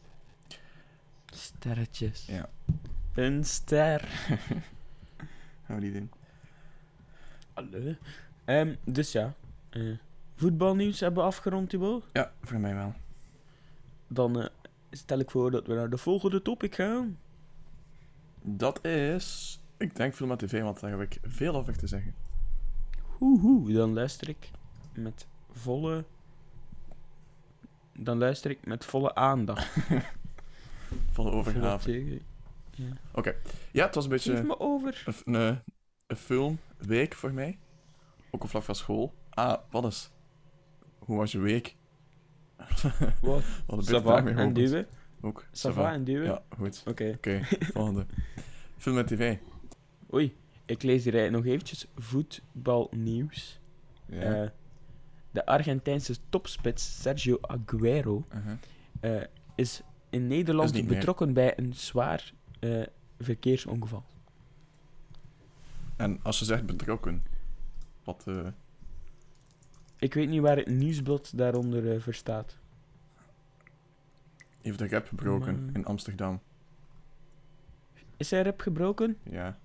Sterretjes. 1.26 2.26
Ja. 2.26 2.48
Een 3.14 3.44
ster. 3.44 4.00
Gaan 5.66 5.76
we 5.76 5.80
die 5.80 5.92
doen? 5.92 6.10
Hallo. 7.52 7.94
Ehm, 8.44 8.74
dus 8.84 9.12
ja. 9.12 9.34
eh, 9.70 9.82
voetbalnieuws 10.34 11.00
hebben 11.00 11.22
we 11.22 11.28
afgerond, 11.28 11.68
Thibaut. 11.70 12.04
Ja, 12.12 12.32
voor 12.42 12.58
mij 12.60 12.74
wel. 12.74 12.94
Dan 14.08 14.40
eh, 14.40 14.48
stel 14.90 15.18
ik 15.18 15.30
voor 15.30 15.50
dat 15.50 15.66
we 15.66 15.74
naar 15.74 15.90
de 15.90 15.98
volgende 15.98 16.42
topic 16.42 16.74
gaan. 16.74 17.18
Dat 18.42 18.84
is... 18.84 19.58
Ik 19.78 19.96
denk 19.96 20.14
film 20.14 20.28
met 20.28 20.38
tv, 20.38 20.62
want 20.62 20.80
daar 20.80 20.90
heb 20.90 21.00
ik 21.00 21.18
veel 21.22 21.54
over 21.54 21.76
te 21.76 21.86
zeggen. 21.86 22.14
Hoehoe, 23.02 23.72
dan 23.72 23.92
luister 23.92 24.28
ik 24.28 24.50
met 24.94 25.26
volle... 25.52 26.04
Dan 27.98 28.18
luister 28.18 28.50
ik 28.50 28.66
met 28.66 28.84
volle 28.84 29.14
aandacht. 29.14 29.72
Volle 29.76 30.02
Volle 31.12 31.30
overgave. 31.30 31.84
tegen- 31.84 32.22
Ja, 33.72 33.84
het 33.86 33.94
was 33.94 34.04
een 34.04 34.10
beetje... 34.10 34.36
Geef 34.36 34.44
me 34.44 34.60
over. 34.60 35.02
een, 35.24 35.34
een, 35.34 35.62
een 36.06 36.16
filmweek 36.16 37.14
voor 37.14 37.32
mij. 37.32 37.58
Ook 38.30 38.42
op 38.44 38.48
vlak 38.50 38.62
van 38.62 38.74
school. 38.74 39.14
Ah, 39.30 39.58
wat 39.70 39.84
is? 39.84 40.10
Hoe 40.98 41.16
was 41.16 41.32
je 41.32 41.38
week? 41.38 41.76
Wat? 42.56 43.42
Wat 43.66 43.78
een 43.78 44.38
en 44.38 44.52
duwen? 44.52 44.86
Ook. 45.20 45.44
Ça 45.44 45.48
ça 45.70 45.72
va, 45.72 45.82
va. 45.82 45.92
en 45.92 46.04
duwen? 46.04 46.24
Ja, 46.26 46.42
goed. 46.56 46.82
Oké. 46.86 47.12
Oké, 47.16 47.40
volgende. 47.72 48.06
Film 48.78 48.94
met 48.94 49.06
tv. 49.06 49.36
Oei, 50.12 50.36
ik 50.64 50.82
lees 50.82 51.04
hier 51.04 51.30
nog 51.30 51.44
eventjes 51.46 51.86
voetbalnieuws. 51.96 53.60
Ja. 54.06 54.42
Eh, 54.42 54.50
de 55.30 55.46
Argentijnse 55.46 56.14
topspits 56.28 57.02
Sergio 57.02 57.38
Aguero 57.40 58.26
uh-huh. 58.34 58.56
eh, 59.00 59.26
is 59.54 59.82
in 60.10 60.26
Nederland 60.26 60.68
Is 60.70 60.74
niet 60.74 60.86
meer. 60.88 60.96
betrokken 60.98 61.32
bij 61.32 61.58
een 61.58 61.74
zwaar 61.74 62.32
eh, 62.60 62.82
verkeersongeval. 63.18 64.04
En 65.96 66.20
als 66.22 66.38
je 66.38 66.44
zegt 66.44 66.66
betrokken, 66.66 67.22
wat... 68.04 68.26
Ik 69.98 70.14
weet 70.14 70.28
niet 70.28 70.40
waar 70.40 70.56
het 70.56 70.66
nieuwsblad 70.66 71.32
daaronder 71.34 71.92
eh, 71.94 72.00
verstaat. 72.00 72.56
heeft 74.62 74.78
de 74.78 74.88
rap 74.88 75.06
gebroken 75.06 75.64
Maar- 75.64 75.74
in 75.74 75.84
Amsterdam? 75.84 76.40
Is 78.16 78.30
hij 78.30 78.42
rep 78.42 78.60
gebroken? 78.60 79.16
Ja, 79.22 79.58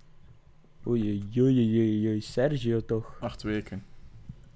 Oei, 0.86 1.28
oei, 1.36 1.40
oei, 1.40 2.08
oei, 2.08 2.20
Sergio 2.20 2.84
toch? 2.84 3.16
acht 3.20 3.42
weken. 3.42 3.84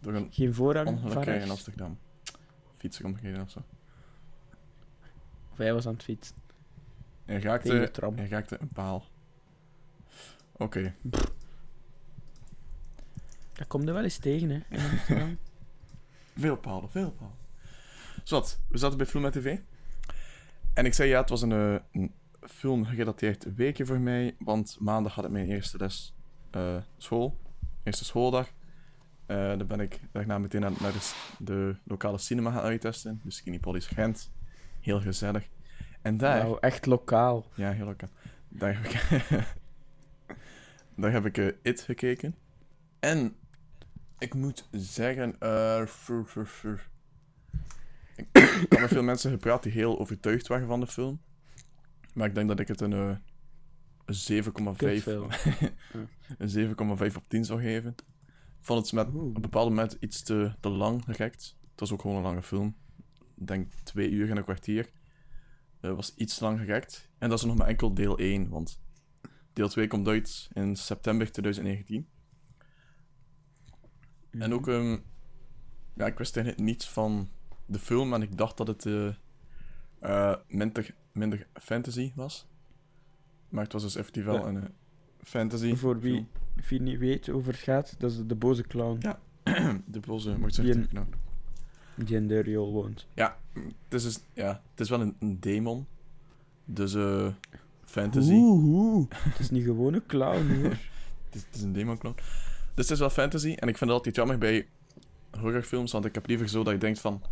Door 0.00 0.14
een 0.14 0.28
Geen 0.30 0.54
voorrang 0.54 0.88
ongeluk 0.88 1.26
in? 1.26 1.50
Amsterdam. 1.50 1.98
Fietser 2.76 3.04
omgereden 3.04 3.42
of 3.42 3.50
zo. 3.50 3.62
Of 5.52 5.58
hij 5.58 5.72
was 5.72 5.86
aan 5.86 5.92
het 5.92 6.02
fietsen. 6.02 6.36
Hij 7.24 7.34
Tegen 7.34 7.50
raakte, 7.50 8.12
hij 8.14 8.28
raakte 8.28 8.56
een 8.60 8.68
paal. 8.68 9.04
Oké. 10.52 10.94
Dat 13.52 13.66
komt 13.66 13.88
er 13.88 13.94
wel 13.94 14.02
eens 14.02 14.18
tegen, 14.18 14.50
hè, 14.50 14.60
in 14.68 14.90
Amsterdam. 14.90 15.38
Veel 16.36 16.56
palen, 16.56 16.90
veel 16.90 17.10
palen. 17.10 17.34
Zat, 18.22 18.60
we 18.68 18.78
zaten 18.78 18.96
bij 18.96 19.06
Film 19.06 19.30
TV. 19.30 19.58
En 20.72 20.84
ik 20.84 20.94
zei 20.94 21.08
ja, 21.08 21.20
het 21.20 21.28
was 21.28 21.42
een, 21.42 21.52
eh, 21.52 21.76
een 21.92 22.12
film-gerelateerd 22.48 23.54
weekje 23.54 23.86
voor 23.86 24.00
mij. 24.00 24.36
Want 24.38 24.76
maandag 24.80 25.14
had 25.14 25.24
ik 25.24 25.30
mijn 25.30 25.48
eerste 25.48 25.78
les 25.78 26.14
eh, 26.50 26.76
school. 26.96 27.40
Eerste 27.82 28.04
schooldag. 28.04 28.52
Eh 29.26 29.48
dan 29.58 29.66
ben 29.66 29.80
ik 29.80 30.00
daarna 30.12 30.38
meteen 30.38 30.60
naar, 30.60 30.72
naar 30.80 30.92
de, 31.38 31.76
lokale 31.84 32.18
cinema 32.18 32.50
gaan 32.50 32.62
uittesten. 32.62 33.20
De 33.24 33.30
Skinny 33.30 33.58
Polly's 33.58 33.86
Gent. 33.86 34.30
Heel 34.80 35.00
gezellig. 35.00 35.48
En 36.02 36.16
daar... 36.16 36.42
Nou, 36.42 36.58
echt 36.60 36.86
lokaal. 36.86 37.46
Ja, 37.54 37.72
heel 37.72 37.86
lekker. 37.86 38.08
Daar 38.48 38.82
heb 38.82 38.84
ik, 38.84 39.24
daar 40.96 41.12
heb 41.12 41.26
ik 41.26 41.38
eh, 41.38 41.46
It 41.62 41.80
gekeken. 41.80 42.34
En 43.00 43.36
ik 44.18 44.34
moet 44.34 44.68
zeggen, 44.70 45.36
fur, 45.88 46.24
fur, 46.24 46.46
fur. 46.46 46.88
ik 48.16 48.26
ik 48.38 48.72
had 48.72 48.80
met 48.80 48.88
veel 48.88 49.02
mensen 49.02 49.30
gepraat 49.30 49.62
die 49.62 49.72
heel 49.72 49.98
overtuigd 49.98 50.46
waren 50.46 50.66
van 50.66 50.80
de 50.80 50.86
film. 50.86 51.20
Maar 52.14 52.28
ik 52.28 52.34
denk 52.34 52.48
dat 52.48 52.60
ik 52.60 52.68
het 52.68 52.80
een, 52.80 52.92
eh, 52.92 53.16
een 54.04 54.14
7,5 54.14 54.76
Kutfilm. 54.76 55.28
een 56.38 56.48
7,5 56.48 57.16
op 57.16 57.28
10 57.28 57.44
zou 57.44 57.60
geven. 57.60 57.90
Ik 57.90 58.70
vond 58.70 58.82
het 58.82 58.92
met 58.92 59.14
Oeh. 59.14 59.24
op 59.28 59.34
een 59.34 59.42
bepaald 59.42 59.68
moment 59.68 59.96
iets 60.00 60.22
te, 60.22 60.54
te 60.60 60.68
lang 60.68 61.04
gerekt. 61.04 61.56
Het 61.70 61.80
was 61.80 61.92
ook 61.92 62.00
gewoon 62.00 62.16
een 62.16 62.22
lange 62.22 62.42
film. 62.42 62.76
Ik 63.36 63.46
denk 63.46 63.72
twee 63.72 64.10
uur 64.10 64.30
en 64.30 64.36
een 64.36 64.44
kwartier. 64.44 64.90
Het 65.80 65.96
was 65.96 66.14
iets 66.16 66.40
lang 66.40 66.58
gerekt. 66.58 67.10
En 67.18 67.28
dat 67.28 67.38
is 67.38 67.44
nog 67.44 67.56
maar 67.56 67.66
enkel 67.66 67.94
deel 67.94 68.18
1, 68.18 68.48
want 68.48 68.80
deel 69.52 69.68
2 69.68 69.86
komt 69.86 70.08
uit 70.08 70.48
in 70.52 70.76
september 70.76 71.32
2019. 71.32 72.08
En 74.30 74.54
ook, 74.54 74.68
ehm, 74.68 74.98
ja, 75.94 76.06
ik 76.06 76.18
wist 76.18 76.36
eigenlijk 76.36 76.66
niets 76.66 76.88
van 76.88 77.28
de 77.66 77.78
film 77.78 78.14
en 78.14 78.22
ik 78.22 78.36
dacht 78.36 78.56
dat 78.56 78.66
het 78.66 78.86
eh, 78.86 79.14
eh, 80.00 80.36
minder, 80.48 80.94
minder 81.14 81.46
fantasy 81.54 82.12
was. 82.14 82.46
Maar 83.48 83.62
het 83.64 83.72
was 83.72 83.82
dus 83.82 83.96
effectief 83.96 84.24
wel 84.24 84.34
Ja. 84.36 84.44
een 84.46 84.56
eh, 84.62 84.68
fantasy. 85.22 85.74
Voor 85.74 86.00
wie, 86.00 86.26
wie 86.68 86.80
niet 86.80 86.98
weet 86.98 87.28
over 87.28 87.52
het 87.52 87.60
gaat, 87.62 87.94
dat 87.98 88.10
is 88.10 88.18
de 88.26 88.34
boze 88.34 88.62
clown 88.62 88.98
Ja. 89.00 89.18
de 89.86 90.00
boze 90.00 90.30
een- 90.30 90.50
genoemd. 90.50 91.14
die 91.94 92.16
in 92.16 92.26
de 92.28 92.38
riool 92.40 92.72
woont. 92.72 93.06
Ja, 93.14 93.36
het 93.52 93.94
is, 93.94 94.02
dus, 94.02 94.20
ja, 94.32 94.62
het 94.70 94.80
is 94.80 94.88
wel 94.88 95.00
een, 95.00 95.16
een 95.18 95.40
demon. 95.40 95.86
Dus 96.64 96.94
eh 96.94 97.26
fantasy. 97.84 98.32
Oeh, 98.32 98.64
oeh. 98.64 99.06
Het 99.30 99.38
is 99.38 99.50
niet 99.50 99.64
gewoon 99.64 99.94
een 99.94 100.06
clown, 100.06 100.54
hoor. 100.54 100.70
Het 101.26 101.34
is, 101.34 101.42
het 101.46 101.54
is 101.54 101.62
een 101.62 101.72
demon 101.72 101.98
clown. 101.98 102.16
Dus 102.74 102.84
het 102.84 102.90
is 102.90 102.98
wel 102.98 103.10
fantasy. 103.10 103.48
En 103.48 103.68
ik 103.68 103.76
vind 103.76 103.80
het 103.80 103.90
altijd 103.90 104.16
jammer 104.16 104.38
bij 104.38 104.68
horrorfilms, 105.40 105.92
want 105.92 106.04
ik 106.04 106.14
heb 106.14 106.26
liever 106.26 106.48
zo 106.48 106.62
dat 106.64 106.72
je 106.72 106.78
denkt 106.78 107.00
van... 107.00 107.22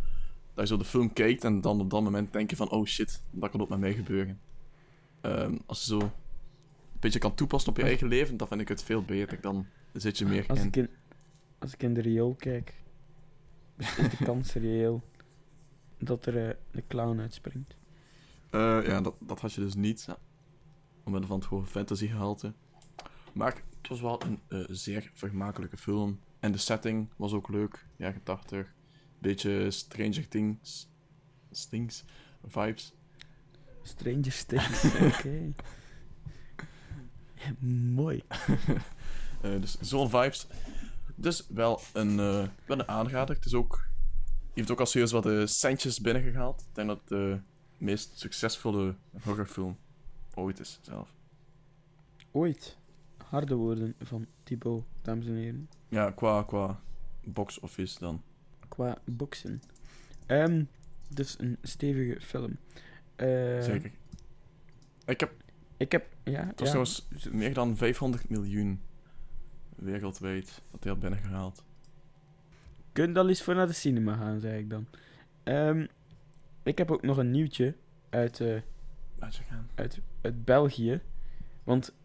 Dat 0.53 0.67
je 0.67 0.73
zo 0.73 0.77
de 0.77 0.85
film 0.85 1.13
kijkt 1.13 1.43
en 1.43 1.61
dan 1.61 1.79
op 1.79 1.89
dat 1.89 2.03
moment 2.03 2.33
denk 2.33 2.49
je 2.49 2.55
van... 2.55 2.69
Oh 2.69 2.85
shit, 2.85 3.21
dat 3.31 3.49
kan 3.49 3.61
ook 3.61 3.69
met 3.69 3.79
mij 3.79 3.93
gebeuren. 3.93 4.39
Ehm, 5.21 5.57
als 5.65 5.79
je 5.79 5.85
zo 5.85 5.99
een 5.99 6.11
beetje 6.99 7.19
kan 7.19 7.35
toepassen 7.35 7.69
op 7.69 7.77
je 7.77 7.83
eigen 7.83 8.07
leven, 8.07 8.37
dan 8.37 8.47
vind 8.47 8.61
ik 8.61 8.67
het 8.67 8.83
veel 8.83 9.03
beter. 9.03 9.41
Dan 9.41 9.65
zit 9.93 10.17
je 10.17 10.25
meer 10.25 10.45
Als 10.47 10.59
in. 10.59 10.67
ik 10.67 10.75
in, 10.75 10.89
als 11.59 11.73
ik 11.73 11.83
in 11.83 11.93
de 11.93 12.01
riool 12.01 12.35
kijk, 12.35 12.73
is 13.77 13.95
de 13.95 14.23
kans 14.23 14.53
reëel 14.53 15.01
dat 15.97 16.25
er 16.25 16.47
eh, 16.49 16.55
een 16.71 16.87
clown 16.87 17.19
uitspringt. 17.19 17.75
Eh, 18.49 18.79
ja, 18.85 19.01
dat, 19.01 19.15
dat 19.19 19.39
had 19.39 19.53
je 19.53 19.61
dus 19.61 19.75
niet. 19.75 20.03
Ja. 20.07 20.17
Omwille 21.03 21.25
van 21.25 21.39
het 21.39 21.47
hoge 21.47 21.65
fantasy 21.65 22.07
gehalte. 22.07 22.53
Maar 23.33 23.61
het 23.77 23.87
was 23.87 24.01
wel 24.01 24.21
een 24.23 24.39
eh, 24.47 24.63
zeer 24.69 25.11
vermakelijke 25.13 25.77
film. 25.77 26.19
En 26.39 26.51
de 26.51 26.57
setting 26.57 27.09
was 27.15 27.33
ook 27.33 27.49
leuk. 27.49 27.85
Jaren 27.95 28.23
80. 28.23 28.72
Beetje 29.23 29.71
Stranger 29.71 30.27
Things. 30.27 30.89
Stings. 31.51 32.03
Vibes. 32.47 32.93
Stranger 33.83 34.45
Things, 34.45 34.83
oké. 35.13 35.53
Mooi. 37.93 38.23
Eh, 39.43 39.61
dus 39.61 39.79
zo'n 39.79 40.09
vibes. 40.09 40.47
Dus 41.15 41.47
wel 41.47 41.81
een, 41.93 42.19
eh, 42.19 42.47
wel 42.65 42.79
een 42.79 42.87
aanrader. 42.87 43.35
Het 43.35 43.45
is 43.45 43.53
ook... 43.53 43.85
Heeft 44.53 44.71
ook 44.71 44.79
al 44.79 44.85
serieus 44.85 45.11
wat 45.11 45.25
eh, 45.25 45.45
centjes 45.45 45.99
binnengehaald. 46.01 46.61
Ik 46.61 46.75
denk 46.75 46.87
dat 46.87 46.99
het 46.99 47.07
de 47.07 47.39
meest 47.77 48.19
succesvolle 48.19 48.95
horrorfilm 49.23 49.77
ooit 50.33 50.59
is, 50.59 50.79
zelf. 50.81 51.13
Ooit. 52.31 52.77
Harde 53.17 53.55
woorden 53.55 53.95
van 54.01 54.25
Thibaut, 54.43 54.83
dames 55.01 55.25
en 55.25 55.35
heren. 55.35 55.69
Ja, 55.89 56.11
qua, 56.11 56.43
qua 56.43 56.79
box 57.23 57.59
office 57.59 57.99
dan. 57.99 58.21
Qua 58.73 58.97
boksen. 59.05 59.61
Ehm, 60.25 60.63
dus 61.09 61.39
een 61.39 61.57
stevige 61.61 62.21
film. 62.21 62.57
Eh, 63.15 63.61
Zeker. 63.61 63.91
Ik 65.05 65.19
heb, 65.19 65.31
Ik 65.77 65.91
heb, 65.91 66.05
ja, 66.23 66.45
het 66.45 66.59
was 66.59 66.67
ja, 66.67 66.83
trouwens 66.83 67.07
meer 67.31 67.53
dan 67.53 67.77
500 67.77 68.29
miljoen 68.29 68.81
wereldwijd 69.75 70.61
dat 70.71 70.83
hij 70.83 70.91
had 70.91 71.01
binnengehaald. 71.01 71.65
Kun 72.91 73.17
al 73.17 73.29
eens 73.29 73.43
voor 73.43 73.55
naar 73.55 73.67
de 73.67 73.73
cinema 73.73 74.15
gaan, 74.15 74.39
zei 74.39 74.59
ik 74.59 74.69
dan. 74.69 74.87
Ehm, 75.43 75.85
ik 76.63 76.77
heb 76.77 76.91
ook 76.91 77.01
nog 77.01 77.17
een 77.17 77.31
nieuwtje 77.31 77.75
uit, 78.09 78.39
eh, 78.39 78.61
je 79.19 79.41
uit, 79.75 79.99
uit 80.21 80.45
België. 80.45 81.01
Want 81.63 81.95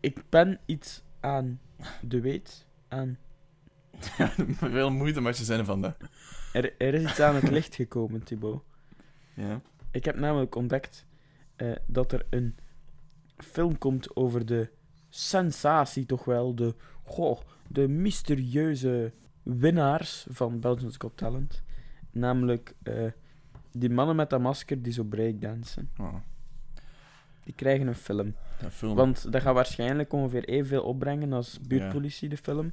ik 0.00 0.22
ben 0.28 0.60
iets 0.66 1.02
aan 1.20 1.60
de 2.02 2.20
weet. 2.20 2.66
Aan, 2.88 3.18
veel 4.58 4.90
moeite 4.90 5.20
met 5.20 5.38
je 5.38 5.44
zin 5.44 5.64
van 5.64 5.80
dat. 5.80 5.96
er, 6.52 6.74
er 6.78 6.94
is 6.94 7.02
iets 7.10 7.20
aan 7.20 7.34
het 7.34 7.50
licht 7.50 7.74
gekomen, 7.74 8.22
Thibaut. 8.22 8.62
Ja. 9.34 9.60
Ik 9.90 10.04
heb 10.04 10.16
namelijk 10.16 10.54
ontdekt 10.54 11.06
eh, 11.56 11.72
dat 11.86 12.12
er 12.12 12.26
een 12.30 12.56
film 13.36 13.78
komt 13.78 14.16
over 14.16 14.46
de 14.46 14.70
sensatie, 15.08 16.06
toch 16.06 16.24
wel. 16.24 16.54
De, 16.54 16.74
goh, 17.04 17.40
de 17.68 17.88
mysterieuze 17.88 19.12
winnaars 19.42 20.26
van 20.30 20.60
Belgians 20.60 20.96
Got 20.98 21.16
Talent. 21.16 21.62
Namelijk 22.10 22.74
eh, 22.82 22.94
die 23.72 23.90
mannen 23.90 24.16
met 24.16 24.30
dat 24.30 24.40
masker 24.40 24.82
die 24.82 24.92
zo 24.92 25.04
breakdansen. 25.04 25.90
Oh, 25.98 26.14
Die 27.44 27.54
krijgen 27.54 27.86
een 27.86 27.94
film. 27.94 28.34
een 28.60 28.70
film. 28.70 28.94
Want 28.96 29.32
dat 29.32 29.42
gaat 29.42 29.54
waarschijnlijk 29.54 30.12
ongeveer 30.12 30.44
evenveel 30.44 30.82
opbrengen 30.82 31.32
als 31.32 31.60
Buurtpolitie, 31.60 32.28
de 32.28 32.36
film. 32.36 32.72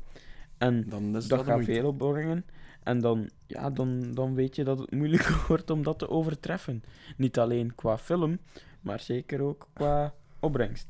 En 0.59 0.89
dan 0.89 1.11
dat 1.11 1.27
dat 1.27 1.43
gaat 1.45 1.63
veel 1.63 1.87
opbrengen. 1.87 2.45
En 2.83 2.99
dan, 2.99 3.29
ja, 3.47 3.69
dan, 3.69 4.13
dan 4.13 4.33
weet 4.35 4.55
je 4.55 4.63
dat 4.63 4.79
het 4.79 4.91
moeilijk 4.91 5.27
wordt 5.47 5.69
om 5.69 5.83
dat 5.83 5.99
te 5.99 6.09
overtreffen. 6.09 6.83
Niet 7.17 7.39
alleen 7.39 7.75
qua 7.75 7.97
film, 7.97 8.39
maar 8.81 8.99
zeker 8.99 9.41
ook 9.41 9.67
qua 9.73 10.13
opbrengst. 10.39 10.87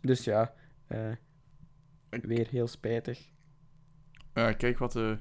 Dus 0.00 0.24
ja, 0.24 0.54
eh, 0.86 1.12
weer 2.08 2.48
heel 2.50 2.66
spijtig. 2.66 3.30
Ja, 4.34 4.52
kijk 4.52 4.78
wat 4.78 4.92
de, 4.92 5.18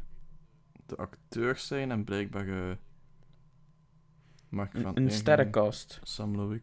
de 0.85 0.95
acteurs 0.95 1.67
zijn 1.67 1.91
en 1.91 2.03
blijkbaar 2.03 2.47
eh 2.47 2.75
Mark 4.49 4.71
van 4.71 4.85
Een, 4.85 5.03
een 5.03 5.11
sterrencast. 5.11 5.99
Sam. 6.03 6.35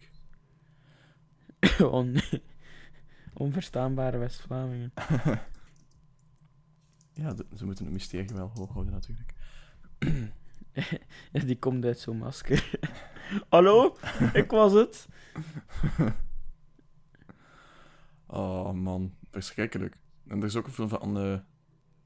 On, 1.91 2.17
onverstaanbare 3.35 4.19
West-Vlamingen. 4.19 4.93
Ja, 7.15 7.35
de- 7.35 7.47
ze 7.57 7.65
moeten 7.65 7.85
het 7.85 7.95
mysterie 7.95 8.35
wel 8.35 8.51
hoog 8.55 8.73
houden 8.73 8.93
natuurlijk. 8.93 9.35
Die 11.47 11.59
komt 11.59 11.85
uit 11.85 11.99
zo'n 11.99 12.19
masker. 12.19 12.79
Hallo, 13.49 13.97
ik 14.33 14.51
was 14.51 14.73
het. 14.73 15.09
Oh 18.27 18.73
man, 18.73 19.15
verschrikkelijk. 19.31 19.97
En 20.27 20.39
er 20.39 20.45
is 20.45 20.57
ook 20.57 20.67
een 20.67 20.73
film 20.73 20.89
van 20.89 21.19
eh, 21.19 21.39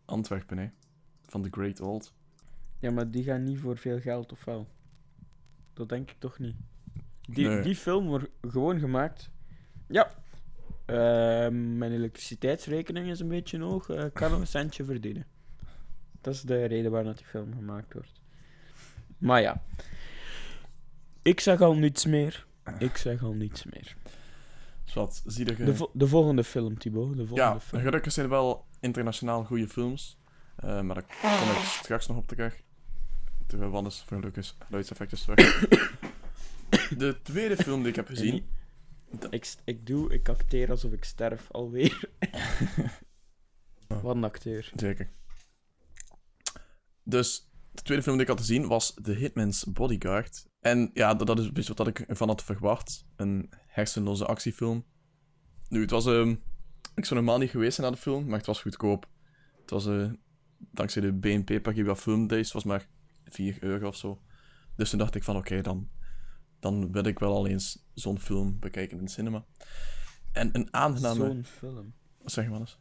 Antwerpen, 0.04 0.58
hè. 0.58 0.68
Van 1.26 1.42
The 1.42 1.48
Great 1.50 1.80
Old. 1.80 2.14
Ja, 2.78 2.90
maar 2.90 3.10
die 3.10 3.24
gaan 3.24 3.42
niet 3.44 3.58
voor 3.58 3.76
veel 3.76 4.00
geld, 4.00 4.32
of 4.32 4.44
wel? 4.44 4.68
Dat 5.72 5.88
denk 5.88 6.10
ik 6.10 6.16
toch 6.18 6.38
niet. 6.38 6.56
Die, 7.20 7.46
Nee. 7.46 7.62
die 7.62 7.76
film 7.76 8.06
wordt 8.06 8.28
gewoon 8.40 8.78
gemaakt. 8.78 9.30
Ja. 9.88 10.10
Ehm, 10.88 11.78
mijn 11.78 11.92
elektriciteitsrekening 11.92 13.08
is 13.10 13.20
een 13.20 13.28
beetje 13.28 13.60
hoog. 13.60 13.88
eh, 13.88 14.04
kan 14.12 14.30
nog 14.30 14.40
een 14.40 14.46
centje 14.46 14.84
verdienen. 14.84 15.26
Dat 16.20 16.34
is 16.34 16.42
de 16.42 16.64
reden 16.64 16.90
waarom 16.90 17.08
dat 17.08 17.16
die 17.18 17.26
film 17.26 17.54
gemaakt 17.54 17.92
wordt. 17.92 18.20
Maar 19.18 19.40
ja. 19.40 19.62
Ik 21.22 21.40
zeg 21.40 21.60
al 21.60 21.74
niets 21.74 22.06
meer. 22.06 22.46
Ik 22.78 22.96
zeg 22.96 23.22
al 23.22 23.32
niets 23.32 23.64
meer. 23.64 23.96
Zwat, 24.84 25.22
zie 25.26 25.46
je... 25.46 25.64
De, 25.64 25.74
vo- 25.76 25.90
de 25.92 26.06
volgende 26.06 26.44
film, 26.44 26.78
Thibaut. 26.78 27.08
De 27.16 27.26
volgende 27.26 27.42
ja, 27.54 27.60
film. 27.60 27.82
gelukkig 27.82 28.12
zijn 28.12 28.26
er 28.26 28.32
wel 28.32 28.64
internationaal 28.80 29.44
goede 29.44 29.68
films. 29.68 30.18
Eh, 30.56 30.80
maar 30.80 30.94
daar 30.94 31.06
kom 31.20 31.50
ik 31.50 31.62
straks 31.64 32.06
nog 32.06 32.16
op 32.16 32.26
terug. 32.26 32.60
Terwijl 33.46 33.70
Wannes 33.70 34.04
gelukkig 34.06 34.54
geluidseffecten 34.66 35.18
terug. 35.18 35.68
De 36.98 37.16
tweede 37.22 37.56
film 37.56 37.78
die 37.80 37.88
ik 37.88 37.96
heb 37.96 38.06
gezien... 38.08 38.46
Ik, 39.30 39.54
ik 39.64 39.86
doe, 39.86 40.12
ik 40.12 40.28
acteer 40.28 40.70
alsof 40.70 40.92
ik 40.92 41.04
sterf 41.04 41.50
alweer. 41.50 42.10
Wat 44.02 44.16
een 44.16 44.24
acteur. 44.24 44.72
Zeker. 44.76 45.10
Dus 47.02 47.50
de 47.72 47.82
tweede 47.82 48.02
film 48.02 48.16
die 48.16 48.24
ik 48.24 48.30
had 48.30 48.40
gezien 48.40 48.66
was 48.66 48.94
The 49.02 49.12
Hitman's 49.12 49.64
Bodyguard. 49.64 50.46
En 50.60 50.90
ja, 50.94 51.14
dat, 51.14 51.26
dat 51.26 51.38
is 51.38 51.52
beetje 51.52 51.74
wat 51.74 51.86
ik 51.86 51.98
ervan 51.98 52.28
had 52.28 52.44
verwacht. 52.44 53.06
Een 53.16 53.50
hersenloze 53.66 54.26
actiefilm. 54.26 54.84
Nu, 55.68 55.80
het 55.80 55.90
was... 55.90 56.06
ehm 56.06 56.34
ik 56.98 57.04
zou 57.04 57.20
normaal 57.20 57.38
niet 57.38 57.50
geweest 57.50 57.74
zijn 57.74 57.86
naar 57.86 57.96
de 57.96 58.02
film, 58.02 58.26
maar 58.26 58.36
het 58.36 58.46
was 58.46 58.60
goedkoop. 58.60 59.08
Het 59.60 59.70
was 59.70 59.86
eh, 59.86 60.10
dankzij 60.58 61.02
de 61.02 61.12
BNP 61.12 61.62
Paribas 61.62 62.00
Film 62.00 62.26
Days, 62.26 62.44
het 62.44 62.52
was 62.52 62.64
maar 62.64 62.88
4 63.24 63.56
euro 63.60 63.86
of 63.86 63.96
zo. 63.96 64.22
Dus 64.76 64.90
toen 64.90 64.98
dacht 64.98 65.14
ik 65.14 65.24
van, 65.24 65.36
oké, 65.36 65.60
dan, 65.60 65.88
dan 66.58 66.92
wil 66.92 67.04
ik 67.04 67.18
wel 67.18 67.34
al 67.34 67.46
eens 67.46 67.86
zo'n 67.94 68.18
film 68.18 68.58
bekijken 68.58 68.98
in 68.98 69.04
de 69.04 69.10
cinema. 69.10 69.44
En 70.32 70.48
een 70.52 70.74
aangename... 70.74 71.24
Zo'n 71.24 71.44
film. 71.44 71.94
Wat 72.22 72.32
zeg 72.32 72.44
je 72.44 72.50
maar 72.50 72.60
eens? 72.60 72.78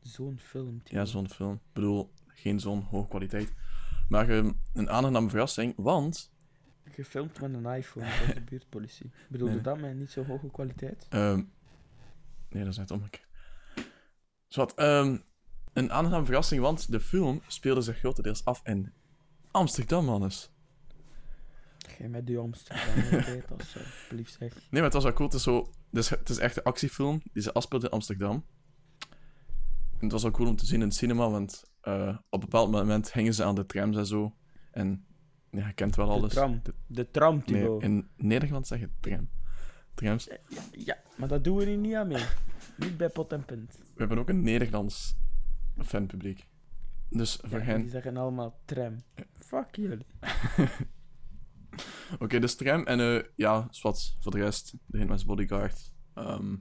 Zo'n 0.00 0.38
film. 0.38 0.80
Ja, 0.84 1.04
zo'n 1.04 1.28
film. 1.28 1.52
Ik 1.54 1.72
bedoel, 1.72 2.12
geen 2.26 2.60
zo'n 2.60 2.82
hoge 2.82 3.08
kwaliteit. 3.08 3.52
Maar 4.08 4.28
ehm, 4.28 4.52
een 4.72 4.90
aangename 4.90 5.28
verrassing, 5.28 5.74
want... 5.76 6.30
Gefilmd 6.84 7.40
met 7.40 7.54
een 7.54 7.66
iPhone 7.66 8.06
van 8.06 8.34
de 8.34 8.40
buurtpolitie. 8.40 9.10
Bedoelde 9.30 9.54
Nee. 9.54 9.62
dat 9.62 9.78
met 9.78 9.96
niet 9.96 10.10
zo 10.10 10.24
hoge 10.24 10.50
kwaliteit? 10.50 11.06
ehm, 11.08 11.42
nee, 12.48 12.62
dat 12.64 12.72
is 12.72 12.78
net 12.78 12.90
omgekeerd. 12.90 13.26
Zwat, 14.48 14.74
ehm 14.74 15.16
een 15.72 15.92
aangename 15.92 16.24
verrassing, 16.24 16.60
want 16.60 16.90
de 16.90 17.00
film 17.00 17.42
speelde 17.46 17.80
zich 17.80 17.98
grotendeels 17.98 18.44
af 18.44 18.60
in 18.64 18.92
Amsterdam, 19.50 20.04
mannes. 20.04 20.50
Gij 21.96 22.08
met 22.08 22.26
die 22.26 22.38
Amsterdam 22.38 23.20
alsjeblieft 23.58 24.36
zeg. 24.38 24.54
Nee, 24.54 24.62
maar 24.70 24.82
het 24.82 24.92
was 24.92 25.02
wel 25.02 25.12
cool. 25.12 25.28
Het 25.28 25.36
is, 25.38 25.42
zo, 25.42 25.70
dus 25.90 26.08
het 26.10 26.28
is 26.28 26.38
echt 26.38 26.56
een 26.56 26.62
actiefilm 26.62 27.20
die 27.32 27.42
zich 27.42 27.52
afspeelt 27.54 27.84
in 27.84 27.90
Amsterdam. 27.90 28.44
En 29.92 30.08
het 30.08 30.12
was 30.12 30.22
wel 30.22 30.30
cool 30.30 30.48
om 30.48 30.56
te 30.56 30.66
zien 30.66 30.80
in 30.80 30.86
het 30.86 30.94
cinema, 30.96 31.30
want 31.30 31.64
eh, 31.80 32.08
op 32.08 32.42
een 32.42 32.48
bepaald 32.48 32.70
moment 32.70 33.12
hingen 33.12 33.34
ze 33.34 33.44
aan 33.44 33.54
de 33.54 33.66
trams 33.66 33.96
en 33.96 34.06
zo. 34.06 34.36
En 34.70 35.06
ja, 35.50 35.66
je 35.66 35.72
kent 35.72 35.96
wel 35.96 36.06
De 36.06 36.12
alles. 36.12 36.32
tram. 36.32 36.60
De- 36.62 36.74
De 36.86 37.10
tram, 37.10 37.42
nee, 37.46 37.78
in 37.78 38.08
Nederland 38.16 38.66
zeg 38.66 38.78
je 38.80 38.88
tram. 39.00 39.28
Trams. 39.94 40.24
Ja, 40.48 40.62
ja, 40.72 40.96
maar 41.16 41.28
dat 41.28 41.44
doen 41.44 41.56
we 41.56 41.64
hier 41.64 41.76
niet 41.76 41.94
aan 41.94 42.08
mee. 42.08 42.24
Niet 42.76 42.96
bij 42.96 43.08
pot 43.08 43.32
en 43.32 43.44
pint. 43.44 43.76
We 43.78 43.84
hebben 43.96 44.18
ook 44.18 44.28
een 44.28 44.42
Nederlands 44.42 45.16
fanpubliek. 45.78 46.48
Dus 47.08 47.38
voor 47.42 47.60
hen... 47.60 47.80
Die 47.80 47.90
zeggen 47.90 48.16
allemaal 48.16 48.60
tram. 48.64 48.96
Fuck 49.34 49.76
jullie. 49.76 50.06
Oké, 52.18 52.38
dus 52.38 52.54
tram 52.56 52.84
en 52.86 53.00
eh 53.00 53.22
ja, 53.36 53.68
wat 53.82 54.16
voor 54.20 54.32
de 54.32 54.38
rest, 54.38 54.74
de 54.86 54.98
Hitman's 54.98 55.24
Bodyguard. 55.24 55.92
ehm 56.14 56.54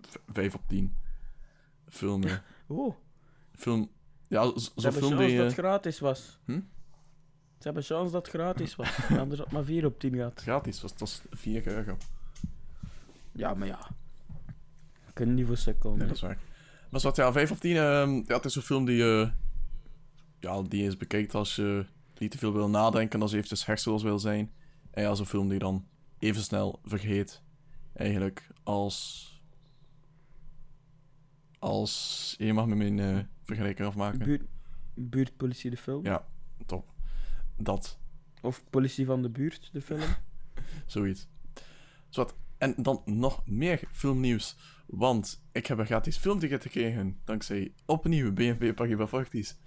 v- 0.00 0.16
vijf 0.32 0.54
op 0.54 0.62
tien. 0.68 0.94
Film, 1.88 2.22
eh, 2.24 2.34
Oh, 2.66 2.94
film... 3.54 3.90
Ja, 4.28 4.44
z- 4.44 4.52
ze 4.54 4.60
zo'n 4.60 4.82
hebben 4.82 5.00
film 5.02 5.10
chance 5.12 5.26
die... 5.26 5.36
dat 5.36 5.46
eh, 5.50 5.50
het 5.56 5.58
gratis 5.66 5.98
was. 5.98 6.38
Hm? 6.44 6.52
Ze 7.58 7.66
hebben 7.66 7.82
chance 7.82 8.12
dat 8.12 8.26
het 8.26 8.34
gratis 8.34 8.76
was. 8.76 9.08
Anders 9.18 9.40
had 9.40 9.50
maar 9.50 9.64
4 9.64 9.84
op 9.86 9.98
10 10.00 10.14
gehad. 10.14 10.40
gratis 10.40 10.80
was, 10.80 10.90
het 10.90 11.00
was 11.00 11.22
4 11.30 11.66
euro. 11.66 11.96
Ja, 13.32 13.54
maar 13.54 13.66
ja. 13.68 13.88
We 15.06 15.12
kunnen 15.12 15.34
niet 15.34 15.46
voor 15.46 15.56
seconden. 15.56 15.98
Nee, 15.98 16.06
dat 16.06 16.16
is 16.16 16.22
waar. 16.22 16.38
Maar 16.90 17.00
wat, 17.00 17.16
ja, 17.16 17.32
5 17.32 17.50
op 17.50 17.58
10. 17.60 17.76
ehm 17.76 18.10
ja, 18.26 18.36
het 18.36 18.44
is 18.44 18.54
een 18.56 18.62
film 18.62 18.84
die, 18.84 19.02
eh 19.02 19.30
ja, 20.38 20.62
die 20.62 20.82
eens 20.82 20.96
bekijkt 20.96 21.34
als 21.34 21.56
je 21.56 21.86
niet 22.20 22.30
te 22.30 22.38
veel 22.38 22.52
wil 22.52 22.68
nadenken, 22.68 23.22
als 23.22 23.30
je 23.30 23.36
eventjes 23.36 23.66
hersenloos 23.66 24.02
wil 24.02 24.18
zijn. 24.18 24.52
En 24.90 25.02
ja, 25.02 25.14
zo'n 25.14 25.26
film 25.26 25.48
die 25.48 25.58
dan 25.58 25.86
even 26.18 26.42
snel 26.42 26.80
vergeet. 26.84 27.42
Eigenlijk 27.92 28.46
als... 28.62 29.28
Als... 31.58 32.34
Je 32.38 32.52
mag 32.52 32.66
met 32.66 32.78
mijn 32.78 32.98
eh, 32.98 33.24
vergelijking 33.44 33.88
afmaken. 33.88 34.18
Buurt, 34.18 34.42
buurtpolitie 34.94 35.70
de 35.70 35.76
film. 35.76 36.04
Ja, 36.04 36.26
top. 36.66 36.92
Dat. 37.56 37.98
Of 38.42 38.64
politie 38.70 39.06
van 39.06 39.22
de 39.22 39.30
buurt 39.30 39.68
de 39.72 39.80
film. 39.80 40.00
Zoiets. 40.86 41.28
Zwat. 42.08 42.34
En 42.58 42.74
dan 42.76 43.02
nog 43.04 43.46
meer 43.46 43.80
filmnieuws. 43.92 44.56
Want 44.86 45.42
ik 45.52 45.66
heb 45.66 45.78
een 45.78 45.86
gratis 45.86 46.16
filmticket 46.16 46.62
gekregen. 46.62 47.20
Dankzij 47.24 47.72
opnieuw 47.86 48.32
BNP 48.32 48.74
Paribas 48.74 49.08
Fortis. 49.08 49.58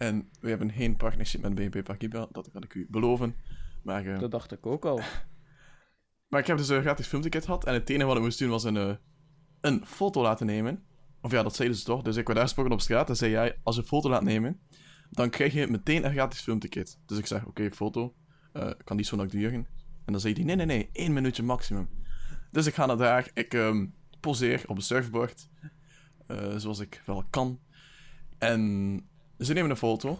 En 0.00 0.28
we 0.40 0.48
hebben 0.48 0.72
geen 0.72 0.96
partnership 0.96 1.40
met 1.42 1.54
BNP 1.54 1.84
Paribas. 1.84 2.26
Dat 2.32 2.50
kan 2.52 2.62
ik 2.62 2.74
u 2.74 2.86
beloven. 2.90 3.34
Maar, 3.82 4.06
eh, 4.06 4.18
Dat 4.18 4.30
dacht 4.30 4.52
ik 4.52 4.66
ook 4.66 4.84
al. 4.84 5.00
maar 6.28 6.40
ik 6.40 6.46
heb 6.46 6.56
dus 6.56 6.68
een 6.68 6.80
gratis 6.80 7.06
filmticket 7.06 7.44
gehad. 7.44 7.64
En 7.64 7.74
het 7.74 7.90
enige 7.90 8.06
wat 8.06 8.16
ik 8.16 8.22
moest 8.22 8.38
doen 8.38 8.48
was 8.50 8.64
een, 8.64 8.76
eh, 8.76 8.94
een 9.60 9.86
foto 9.86 10.22
laten 10.22 10.46
nemen. 10.46 10.84
Of 11.20 11.30
ja, 11.30 11.42
dat 11.42 11.56
zeiden 11.56 11.76
ze 11.76 11.84
toch. 11.84 12.02
Dus 12.02 12.16
ik 12.16 12.26
werd 12.26 12.38
aangesproken 12.38 12.72
op 12.72 12.80
straat. 12.80 13.08
En 13.08 13.16
zei 13.16 13.30
jij, 13.30 13.58
als 13.62 13.74
je 13.76 13.80
een 13.80 13.86
foto 13.86 14.08
laat 14.08 14.22
nemen, 14.22 14.60
dan 15.10 15.30
krijg 15.30 15.52
je 15.52 15.66
meteen 15.66 16.04
een 16.04 16.12
gratis 16.12 16.40
filmticket. 16.40 16.98
Dus 17.06 17.18
ik 17.18 17.26
zeg, 17.26 17.46
oké, 17.46 17.70
foto. 17.70 18.14
eh, 18.52 18.70
kan 18.84 18.96
niet 18.96 19.06
zo 19.06 19.16
lang 19.16 19.30
duren. 19.30 19.66
En 20.04 20.12
dan 20.12 20.20
zei 20.20 20.34
hij, 20.34 20.44
nee, 20.44 20.56
nee, 20.56 20.66
nee, 20.66 20.88
één 20.92 21.12
minuutje 21.12 21.42
maximum. 21.42 21.88
Dus 22.50 22.66
ik 22.66 22.74
ga 22.74 22.86
naar 22.86 22.96
daar. 22.96 23.30
Ik 23.34 23.54
ehm, 23.54 23.86
poseer 24.20 24.62
op 24.66 24.76
een 24.76 24.82
surfboard. 24.82 25.48
zoals 26.56 26.78
ik 26.78 27.02
wel 27.06 27.24
kan. 27.30 27.60
En 28.38 29.09
ze 29.40 29.52
nemen 29.52 29.70
een 29.70 29.76
foto. 29.76 30.18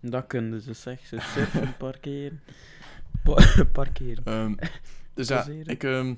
Dat 0.00 0.26
kunnen 0.26 0.60
ze 0.60 0.72
zeg. 0.72 1.06
Ze 1.06 1.20
surfen, 1.34 1.76
parkeren. 1.76 2.40
Pa- 3.22 3.64
parkeren. 3.72 4.24
Ehm, 4.24 4.54
dus 5.14 5.28
ja, 5.28 5.36
Poseren. 5.36 5.66
ik, 5.66 5.84
ehm, 5.84 6.14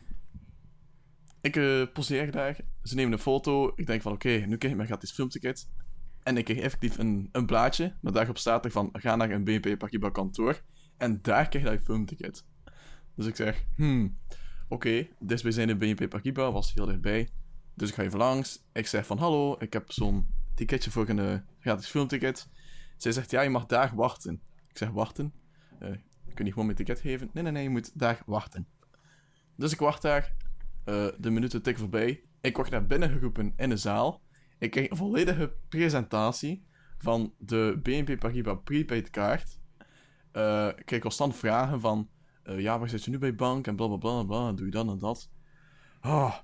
ik 1.40 1.56
eh, 1.56 1.82
poseer 1.92 2.30
daar. 2.30 2.56
Ze 2.82 2.94
nemen 2.94 3.12
een 3.12 3.18
foto. 3.18 3.72
Ik 3.76 3.86
denk 3.86 4.02
van, 4.02 4.12
oké, 4.12 4.28
nu 4.28 4.56
krijg 4.56 4.72
ik 4.72 4.76
mijn 4.76 4.88
gratis 4.88 5.12
filmticket. 5.12 5.68
En 6.22 6.36
ik 6.36 6.44
kreeg 6.44 6.58
effectief 6.58 6.98
een, 6.98 7.28
een 7.32 7.46
blaadje. 7.46 7.94
Met 8.00 8.14
daarop 8.14 8.38
staat 8.38 8.64
er 8.64 8.70
van, 8.70 8.88
ga 8.92 9.16
naar 9.16 9.30
een 9.30 9.44
BNP 9.44 9.78
Paribas 9.78 10.12
kantoor. 10.12 10.62
En 10.96 11.18
daar 11.22 11.48
krijg 11.48 11.64
je 11.64 11.70
je 11.70 11.80
filmticket. 11.80 12.44
Dus 13.14 13.26
ik 13.26 13.36
zeg, 13.36 13.64
hmm, 13.76 14.18
oké, 14.68 15.06
dichtstbijzijnde 15.18 15.76
BNP 15.76 16.08
Paribas 16.08 16.52
was 16.52 16.74
heel 16.74 16.86
dichtbij. 16.86 17.28
Dus 17.74 17.88
ik 17.88 17.94
ga 17.94 18.02
even 18.02 18.18
langs. 18.18 18.62
Ik 18.72 18.86
zeg 18.86 19.06
van, 19.06 19.18
hallo, 19.18 19.56
ik 19.58 19.72
heb 19.72 19.92
zo'n 19.92 20.26
ticketje 20.58 20.90
voor 20.90 21.08
een 21.08 21.18
eh, 21.18 21.38
gratis 21.60 21.86
filmticket. 21.86 22.48
Zij 22.96 23.12
zegt, 23.12 23.30
ja, 23.30 23.40
je 23.40 23.50
mag 23.50 23.66
daar 23.66 23.92
wachten. 23.94 24.42
Ik 24.68 24.78
zeg, 24.78 24.88
wachten? 24.90 25.32
Eh, 25.78 25.90
kun 26.34 26.44
je 26.44 26.50
gewoon 26.50 26.64
mijn 26.64 26.76
ticket 26.76 27.00
geven? 27.00 27.30
Nee, 27.32 27.42
nee, 27.42 27.52
nee, 27.52 27.62
je 27.62 27.68
moet 27.68 27.98
daar 27.98 28.22
wachten. 28.26 28.68
Dus 29.56 29.72
ik 29.72 29.78
wacht 29.78 30.02
daar. 30.02 30.34
Eh, 30.84 31.06
de 31.18 31.30
minuten 31.30 31.62
tikken 31.62 31.82
voorbij. 31.82 32.22
Ik 32.40 32.56
word 32.56 32.70
naar 32.70 32.86
binnen 32.86 33.10
geroepen 33.10 33.52
in 33.56 33.68
de 33.68 33.76
zaal. 33.76 34.22
Ik 34.58 34.70
krijg 34.70 34.90
een 34.90 34.96
volledige 34.96 35.54
presentatie 35.68 36.66
van 36.98 37.34
de 37.38 37.80
BNP 37.82 38.18
Paribas 38.18 38.58
prepaid 38.64 39.10
kaart. 39.10 39.60
Eh, 40.32 40.68
ik 40.76 40.86
krijg 40.86 41.02
constant 41.02 41.36
vragen 41.36 41.80
van... 41.80 42.08
ja, 42.42 42.78
waar 42.78 42.88
zit 42.88 43.04
je 43.04 43.10
nu 43.10 43.18
bij 43.18 43.34
bank? 43.34 43.66
En 43.66 43.76
blablabla, 43.76 44.10
bla, 44.10 44.24
bla, 44.24 44.40
bla, 44.40 44.52
doe 44.52 44.66
je 44.66 44.72
dat 44.72 44.88
en 44.88 44.98
dat. 44.98 45.30
Ah. 46.00 46.34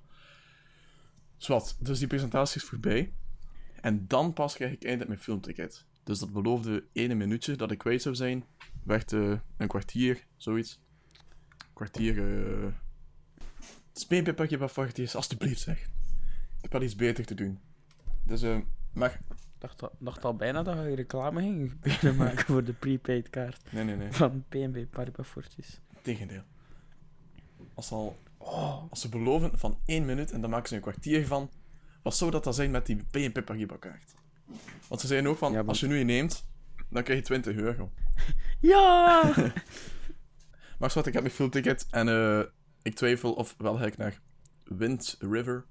Dus 1.79 1.99
die 1.99 2.07
presentatie 2.07 2.61
is 2.61 2.69
voorbij. 2.69 3.15
En 3.85 4.07
dan 4.07 4.33
pas 4.33 4.55
krijg 4.55 4.73
ik 4.73 4.83
eindelijk 4.83 5.09
mijn 5.11 5.23
filmticket. 5.23 5.85
Dus 6.05 6.19
dat 6.19 6.33
beloofde 6.33 6.85
ene 6.93 7.15
minuutje 7.15 7.57
dat 7.57 7.71
ik 7.71 7.79
kwijt 7.79 8.03
zou 8.03 8.15
zijn, 8.15 8.45
werd 8.83 9.13
eh, 9.13 9.33
een 9.57 9.69
kwartier, 9.69 10.27
zoiets. 10.37 10.81
Kwartier, 11.73 12.19
eh... 12.19 12.67
Speenpippertje 13.93 14.59
wat 14.59 14.73
voor 14.73 14.87
het 14.87 14.99
is, 14.99 15.15
alstublieft 15.15 15.61
zeg. 15.61 15.79
Ik 15.81 16.61
heb 16.61 16.73
wel 16.73 16.83
iets 16.83 16.95
beter 16.97 17.25
te 17.25 17.35
doen. 17.35 17.59
Dus, 18.23 18.43
eh, 18.43 18.59
maar... 18.93 19.11
Ik 19.29 19.61
dacht, 19.71 19.83
al- 19.83 19.97
dacht 19.99 20.25
al 20.25 20.37
bijna 20.37 20.63
dat 20.63 20.77
je 20.77 20.95
reclame 20.95 21.41
ging 21.41 21.73
beginnen 21.81 22.17
maken 22.19 22.45
voor 22.45 22.65
de 22.65 22.73
prepaid 22.73 23.31
kaart 23.31 23.73
Nee, 23.73 23.85
nee, 23.85 23.97
nee. 23.97 24.13
van 24.13 24.45
PNB 24.49 24.85
Paribas 24.91 25.29
Fortis. 25.29 25.81
Tegendeel. 26.03 26.43
Als, 27.75 27.87
ze 27.89 27.95
al, 27.95 28.17
als 28.91 29.01
ze 29.01 29.09
beloven 29.09 29.59
van 29.59 29.79
één 29.85 30.05
minuut 30.05 30.31
en 30.31 30.41
dan 30.41 30.51
maken 30.51 30.69
ze 30.69 30.75
een 30.75 30.81
kwartier 30.81 31.27
van, 31.27 31.51
wat 32.05 32.17
zou 32.17 32.31
dat 32.31 32.45
dan 32.45 32.55
zijn 32.55 32.71
met 32.71 32.87
die 32.87 32.97
BNP 33.11 33.45
Paribas 33.45 33.79
kaart? 33.79 34.15
Want 34.89 35.01
ze 35.01 35.07
zeiden 35.07 35.31
ook 35.31 35.39
van, 35.39 35.53
Ja, 35.53 35.59
maar- 35.59 35.69
als 35.69 35.81
je 35.81 35.87
nu 35.87 36.01
een 36.01 36.07
neemt, 36.07 36.47
dan 36.91 37.03
krijg 37.03 37.19
je 37.19 37.25
20 37.25 37.57
euro. 37.57 37.93
Ja! 38.61 39.33
Maar 40.79 40.91
zwart, 40.91 41.07
ik 41.07 41.13
heb 41.13 41.23
mijn 41.23 41.35
filmticket 41.35 41.87
en 41.91 42.09
eh, 42.09 42.41
ik 42.83 42.95
twijfel 42.95 43.33
of 43.33 43.55
wel 43.59 43.77
ga 43.77 43.85
ik 43.87 43.97
naar 43.97 44.21
Wind 44.65 45.17
River, 45.21 45.65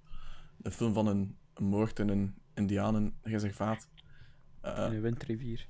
een 0.61 0.71
film 0.71 0.93
van 0.93 1.07
een, 1.07 1.37
een 1.53 1.65
moord 1.65 1.99
in 1.99 2.09
een 2.09 2.35
indianenreservaat. 2.53 3.87
Eh, 4.61 4.83
In 4.85 4.89
de 4.91 4.99
windrivier. 4.99 5.67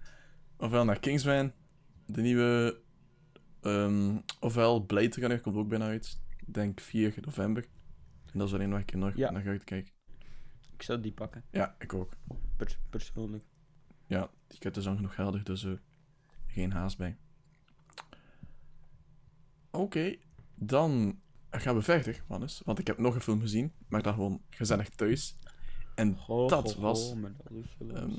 ofwel 0.56 0.84
naar 0.84 1.00
Kingsman, 1.00 1.52
de 2.06 2.20
nieuwe, 2.20 2.80
ehm, 3.62 4.16
ofwel 4.40 4.80
Blade 4.86 5.20
Runner 5.20 5.40
komt 5.40 5.56
ook 5.56 5.68
bijna 5.68 5.86
uit. 5.86 6.20
Ik 6.46 6.54
denk 6.54 6.80
4 6.80 7.14
november. 7.20 7.62
En 8.32 8.38
dat 8.38 8.48
is 8.48 8.54
alleen 8.54 8.70
waar 8.70 8.80
ik 8.80 8.94
nog 8.94 9.16
Ja. 9.16 9.30
naar 9.30 9.46
uitkijk. 9.46 9.92
Ik 10.78 10.84
zou 10.84 11.00
die 11.00 11.12
pakken, 11.12 11.44
Ja, 11.50 11.74
ik 11.78 11.94
ook. 11.94 12.12
pers- 12.56 12.78
persoonlijk. 12.90 13.44
Ja, 14.06 14.30
die 14.46 14.58
kut 14.58 14.76
is 14.76 14.84
dan 14.84 14.96
genoeg 14.96 15.14
geldig, 15.14 15.42
dus 15.42 15.64
eh, 15.64 15.72
geen 16.46 16.72
haast 16.72 16.98
bij. 16.98 17.16
Oké, 19.70 20.16
dan 20.54 21.20
gaan 21.50 21.74
we 21.74 21.82
verder, 21.82 22.22
Mannes. 22.28 22.62
Want 22.64 22.78
ik 22.78 22.86
heb 22.86 22.98
nog 22.98 23.14
een 23.14 23.20
film 23.20 23.40
gezien, 23.40 23.72
maar 23.88 24.02
dan 24.02 24.14
gewoon 24.14 24.42
gezellig 24.50 24.88
thuis. 24.88 25.36
En 25.94 26.16
Goh, 26.16 26.48
dat 26.48 26.72
goh, 26.72 26.82
was 26.82 27.14
goh, 27.78 27.96
ehm, 27.96 28.10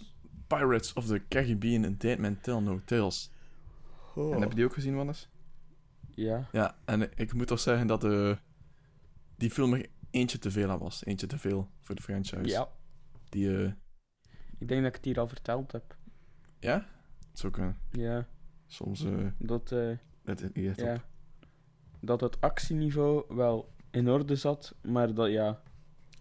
Pirates 0.47 0.93
of 0.93 1.05
the 1.05 1.21
Caribbean, 1.27 1.83
A 1.85 1.93
Dead 1.97 2.17
Man 2.17 2.39
Tell 2.41 2.59
No 2.59 2.81
Tales. 2.85 3.31
En 4.15 4.39
heb 4.41 4.49
je 4.49 4.55
die 4.55 4.65
ook 4.65 4.73
gezien, 4.73 4.95
Mannes? 4.95 5.29
Ja, 6.15 6.47
Ja, 6.51 6.77
en 6.85 7.17
ik 7.17 7.33
moet 7.33 7.47
toch 7.47 7.59
zeggen 7.59 7.87
dat 7.87 8.03
eh, 8.03 8.35
die 9.35 9.51
film 9.51 9.83
eentje 10.11 10.39
te 10.39 10.51
veel 10.51 10.69
aan 10.69 10.79
was. 10.79 11.05
Eentje 11.05 11.27
te 11.27 11.37
veel 11.37 11.69
voor 11.79 11.95
de 11.95 12.01
franchise. 12.01 12.45
ja. 12.49 12.69
Die, 13.29 13.57
eh, 13.63 13.71
Ik 14.57 14.67
denk 14.67 14.79
dat 14.81 14.89
ik 14.89 14.95
het 14.95 15.05
hier 15.05 15.19
al 15.19 15.27
verteld 15.27 15.71
heb. 15.71 15.95
ja? 16.59 16.87
Is 17.33 17.45
ook 17.45 17.57
eh, 17.57 17.67
Ja, 17.91 18.27
soms 18.67 19.03
eh 19.05 19.27
dat, 19.37 19.71
eh, 19.71 19.97
net 20.23 20.53
niet 20.55 20.67
echt 20.67 20.79
ja, 20.79 21.03
dat 21.99 22.21
het 22.21 22.41
actieniveau 22.41 23.35
wel 23.35 23.73
in 23.91 24.09
orde 24.09 24.35
zat, 24.35 24.75
maar 24.81 25.13
dat 25.13 25.29
ja, 25.31 25.61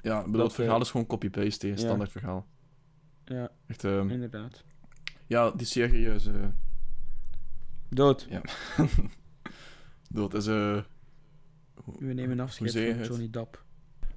Ja, 0.03 0.19
bedoel, 0.19 0.33
Dat, 0.33 0.43
het 0.47 0.53
verhaal 0.55 0.77
eh, 0.77 0.81
is 0.83 0.91
gewoon 0.91 1.07
copy-paste, 1.07 1.67
ja. 1.69 1.77
standaard 1.77 2.11
verhaal. 2.13 2.47
ja, 3.25 3.51
Echt, 3.67 3.85
ehm, 3.85 4.11
inderdaad. 4.11 4.65
ja, 5.27 5.51
die 5.51 5.67
serie 5.67 6.07
is, 6.15 6.27
eh 6.27 6.47
Dood. 7.89 8.27
ja. 8.31 8.41
dat 10.21 10.35
is, 10.35 10.47
eh 10.47 10.83
We 11.99 12.13
nemen 12.13 12.41
afscheid 12.41 12.73
van? 12.73 13.05
Johnny 13.05 13.31
Depp. 13.31 13.65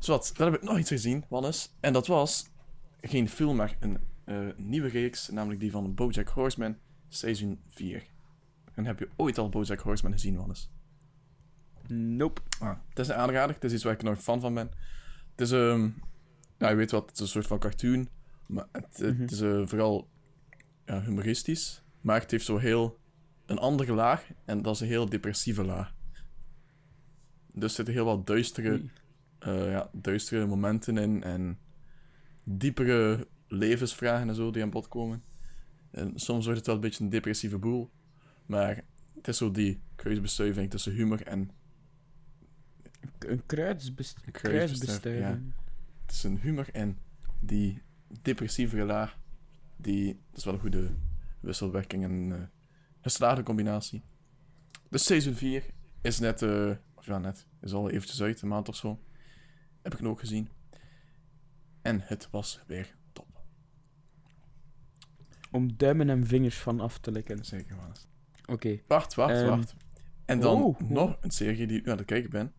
Zwat, 0.02 0.32
dan 0.36 0.52
heb 0.52 0.62
ik 0.62 0.68
nog 0.68 0.78
iets 0.78 0.90
gezien, 0.90 1.26
Wannes. 1.30 1.76
En 1.80 1.94
dat 1.94 2.08
was 2.08 2.50
geen 3.02 3.30
film, 3.30 3.56
maar 3.56 3.78
een 3.80 3.98
eh, 4.24 4.48
nieuwe 4.58 4.88
reeks, 4.88 5.30
namelijk 5.30 5.60
die 5.60 5.72
van 5.72 5.94
BoJack 5.96 6.28
Horseman, 6.28 6.78
seizoen 7.08 7.60
4. 7.68 8.04
En 8.74 8.86
heb 8.86 9.00
je 9.00 9.10
ooit 9.16 9.38
al 9.38 9.50
BoJack 9.50 9.80
Horseman 9.80 10.12
gezien, 10.14 10.36
Wannes? 10.36 10.70
Nope. 11.88 12.42
Ah, 12.60 12.78
het 12.90 13.00
is 13.00 13.08
een 13.08 13.16
aanrader, 13.16 13.56
het 13.56 13.64
is 13.64 13.74
iets 13.74 13.84
waar 13.84 13.94
ik 13.94 14.04
nog 14.04 14.22
fan 14.22 14.40
van 14.40 14.54
ben. 14.54 14.72
Het 15.32 15.42
is, 15.42 15.52
ehm 15.52 15.90
ja, 16.58 16.70
je 16.70 16.76
weet 16.76 16.92
wat, 16.92 17.06
het 17.06 17.14
is 17.14 17.20
een 17.20 17.28
soort 17.28 17.48
van 17.48 17.60
cartoon, 17.60 18.10
maar 18.48 18.68
het, 18.72 18.98
het 18.98 19.14
Mhm. 19.18 19.24
is 19.24 19.42
eh, 19.42 19.62
vooral 19.66 20.10
ja, 20.86 21.02
humoristisch, 21.02 21.84
maar 22.02 22.20
het 22.22 22.32
heeft 22.32 22.46
zo 22.46 22.58
heel 22.58 23.00
een 23.46 23.58
andere 23.60 23.94
laag, 23.94 24.28
en 24.46 24.62
dat 24.62 24.76
is 24.76 24.82
een 24.82 24.88
heel 24.88 25.10
depressieve 25.10 25.64
laag. 25.64 25.94
Dus 27.54 27.64
er 27.64 27.70
zitten 27.70 27.94
heel 27.94 28.06
wat 28.06 28.28
duistere. 28.28 28.82
Eh, 29.42 29.72
ja, 29.72 29.90
duistere 29.94 30.46
momenten 30.46 30.98
in, 30.98 31.24
en 31.24 31.60
diepere 32.44 33.28
levensvragen 33.48 34.30
en 34.30 34.36
zo 34.36 34.52
die 34.52 34.64
aan 34.64 34.70
bod 34.70 34.88
komen. 34.88 35.24
En 35.92 36.20
soms 36.20 36.44
wordt 36.44 36.58
het 36.58 36.68
wel 36.68 36.76
een 36.76 36.82
beetje 36.82 37.04
een 37.04 37.10
depressieve 37.10 37.58
boel, 37.58 37.92
maar 38.46 38.84
het 39.16 39.28
is 39.28 39.38
zo 39.38 39.52
die 39.52 39.82
kruisbestuiving 39.96 40.70
tussen 40.70 40.94
humor 40.94 41.22
en 41.22 41.52
Een 43.20 43.46
kruisbest 43.46 44.20
Een 44.26 44.32
kruisbestuiving, 44.32 45.14
kruisbestuiving. 45.14 45.54
tussen 46.06 46.38
humor 46.38 46.70
en 46.74 46.98
die 47.40 47.82
depressieve 48.22 48.78
laag. 48.78 49.20
Die, 49.78 50.20
dat 50.30 50.38
is 50.38 50.46
wel 50.46 50.54
een 50.54 50.60
goede 50.60 50.90
wisselwerking 51.40 52.04
en 52.04 52.32
eh 52.32 52.42
geslaagde 53.02 53.44
combinatie. 53.44 54.04
Dus 54.90 55.04
seizoen 55.04 55.34
4 55.34 55.66
is 56.02 56.20
net, 56.20 56.42
eh, 56.42 56.72
of 56.96 57.06
ja, 57.06 57.18
net, 57.18 57.46
is 57.62 57.74
al 57.74 57.90
eventjes 57.90 58.22
uit, 58.22 58.42
een 58.42 58.48
maand 58.48 58.70
of 58.70 58.76
zo. 58.76 59.00
Heb 59.82 59.94
ik 59.94 60.06
ook 60.06 60.20
gezien. 60.20 60.50
En 61.82 62.02
het 62.04 62.28
was 62.32 62.64
weer 62.68 62.96
top. 63.12 63.44
Om 65.52 65.78
duimen 65.78 66.10
en 66.10 66.28
vingers 66.28 66.58
van 66.58 66.80
af 66.80 67.00
te 67.00 67.12
likken. 67.12 67.46
Zeker 67.46 67.76
waar. 67.76 67.98
Oké. 68.46 68.80
Wacht, 68.88 69.14
wacht, 69.16 69.34
Ehm, 69.34 69.48
wacht. 69.48 69.76
En 70.26 70.40
dan 70.40 70.64
oh, 70.64 70.80
nog 70.80 71.18
een 71.22 71.32
serie 71.32 71.68
die 71.68 71.80
ik 71.80 71.88
aan 71.88 71.98
het 71.98 72.06
kijken 72.06 72.30
ben. 72.30 72.54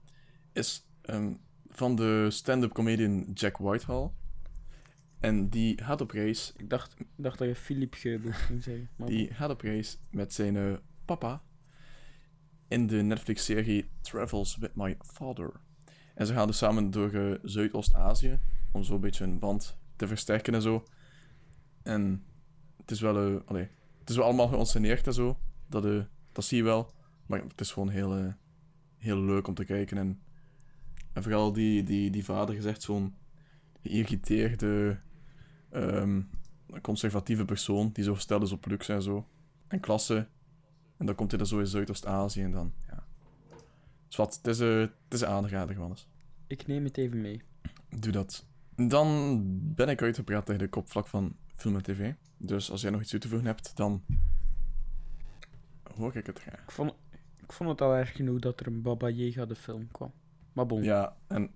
Is 0.53 0.87
ehm, 1.03 1.33
van 1.69 1.97
de 1.97 2.27
stand-up 2.31 2.73
comedian 2.73 3.31
Jack 3.35 3.57
Whitehall. 3.57 4.11
En 5.21 5.49
die 5.49 5.83
gaat 5.83 6.01
op 6.01 6.11
reis 6.11 6.53
Ik 6.57 6.71
dacht, 6.71 6.97
dacht 7.17 7.39
dat 7.39 7.49
je 7.49 7.55
Philippe 7.55 7.97
ging 8.33 8.63
zeggen. 8.63 8.91
Maar 8.97 9.09
Die 9.09 9.35
gaat 9.35 9.51
op 9.51 9.61
reis 9.61 9.99
met 10.11 10.33
zijn 10.33 10.57
eh, 10.57 10.73
papa 11.05 11.43
in 12.69 12.87
de 12.87 13.03
Netflix-serie 13.03 13.91
Travels 14.01 14.57
with 14.57 14.75
My 14.75 14.97
Father. 15.01 15.53
En 16.15 16.27
ze 16.27 16.33
gaan 16.33 16.47
dus 16.47 16.59
samen 16.59 16.91
door 16.91 17.13
eh, 17.13 17.39
Zuidoost-Azië 17.43 18.41
om 18.73 18.83
zo 18.83 18.95
een 18.95 19.01
beetje 19.01 19.25
een 19.25 19.39
band 19.39 19.77
te 19.97 20.07
versterken 20.07 20.55
en 20.55 20.63
zo. 20.63 20.85
En 21.83 22.25
het 22.77 22.91
is 22.91 23.01
wel, 23.01 23.17
eh, 23.17 23.41
allee, 23.45 23.69
het 23.99 24.11
is 24.11 24.17
wel 24.17 24.25
allemaal 24.25 24.49
geïnsceneerd 24.49 25.07
en 25.07 25.15
zo. 25.15 25.39
Dat, 25.67 25.85
eh, 25.85 26.01
dat 26.33 26.45
zie 26.45 26.57
je 26.57 26.63
wel. 26.63 26.93
Maar 27.27 27.43
het 27.43 27.61
is 27.61 27.73
gewoon 27.73 27.89
heel, 27.89 28.35
heel 28.97 29.19
leuk 29.19 29.47
om 29.47 29.55
te 29.55 29.65
kijken. 29.65 29.99
En, 29.99 30.21
en 31.13 31.23
vooral 31.23 31.53
die, 31.53 31.83
die, 31.83 32.11
die 32.11 32.25
vader 32.25 32.67
echt 32.67 32.83
zo'n 32.83 33.15
geïrriteerde, 33.83 35.01
ehm, 35.71 36.21
conservatieve 36.83 37.45
persoon 37.45 37.91
die 37.93 38.05
zo 38.05 38.15
gesteld 38.15 38.43
is 38.43 38.53
op 38.53 38.67
luxe 38.67 38.93
en 38.93 39.03
zo. 39.03 39.27
En 39.69 39.81
klasse. 39.81 40.29
En 40.97 41.07
dan 41.07 41.15
komt 41.15 41.31
hij 41.31 41.41
er 41.41 41.47
zo 41.47 41.59
in 41.59 41.67
Zuidoost-Azië 41.67 42.43
en 42.43 42.51
dan. 42.51 42.73
Dus 44.13 44.21
wat, 44.21 44.35
het 44.35 44.47
is, 44.47 44.61
eh, 44.61 44.81
het 44.81 44.91
is 45.09 45.21
een 45.21 45.29
aanrader, 45.29 45.79
Wannes. 45.79 46.09
ik 46.47 46.67
neem 46.67 46.85
het 46.85 46.97
even 46.97 47.21
mee. 47.21 47.43
Doe 47.89 48.13
dat. 48.13 48.47
Dan 48.77 49.43
ben 49.75 49.89
ik 49.89 50.03
uitgepraat 50.03 50.47
tegen 50.47 50.61
de 50.61 50.69
kopvlak 50.69 51.07
van 51.07 51.37
film 51.57 51.77
en 51.77 51.83
tv. 51.83 52.13
Dus 52.37 52.71
als 52.71 52.81
jij 52.81 52.91
nog 52.91 53.01
iets 53.01 53.11
toe 53.11 53.21
te 53.21 53.29
voegen 53.29 53.47
hebt, 53.47 53.77
dan 53.77 54.05
hoor 55.97 56.17
ik 56.17 56.27
het 56.27 56.39
graag. 56.39 56.63
Ik 56.63 56.71
vond, 56.71 56.93
ik 57.43 57.53
vond 57.53 57.71
het 57.71 57.81
al 57.81 57.95
erg 57.95 58.17
genoeg 58.17 58.39
dat 58.39 58.61
er 58.61 58.67
een 58.67 58.83
Baba 58.83 59.09
Yaga 59.09 59.47
de 59.47 59.55
film 59.57 59.91
kwam. 59.91 60.13
Maar 60.53 60.67
bon. 60.67 60.83
Ja, 60.83 61.17
en 61.27 61.51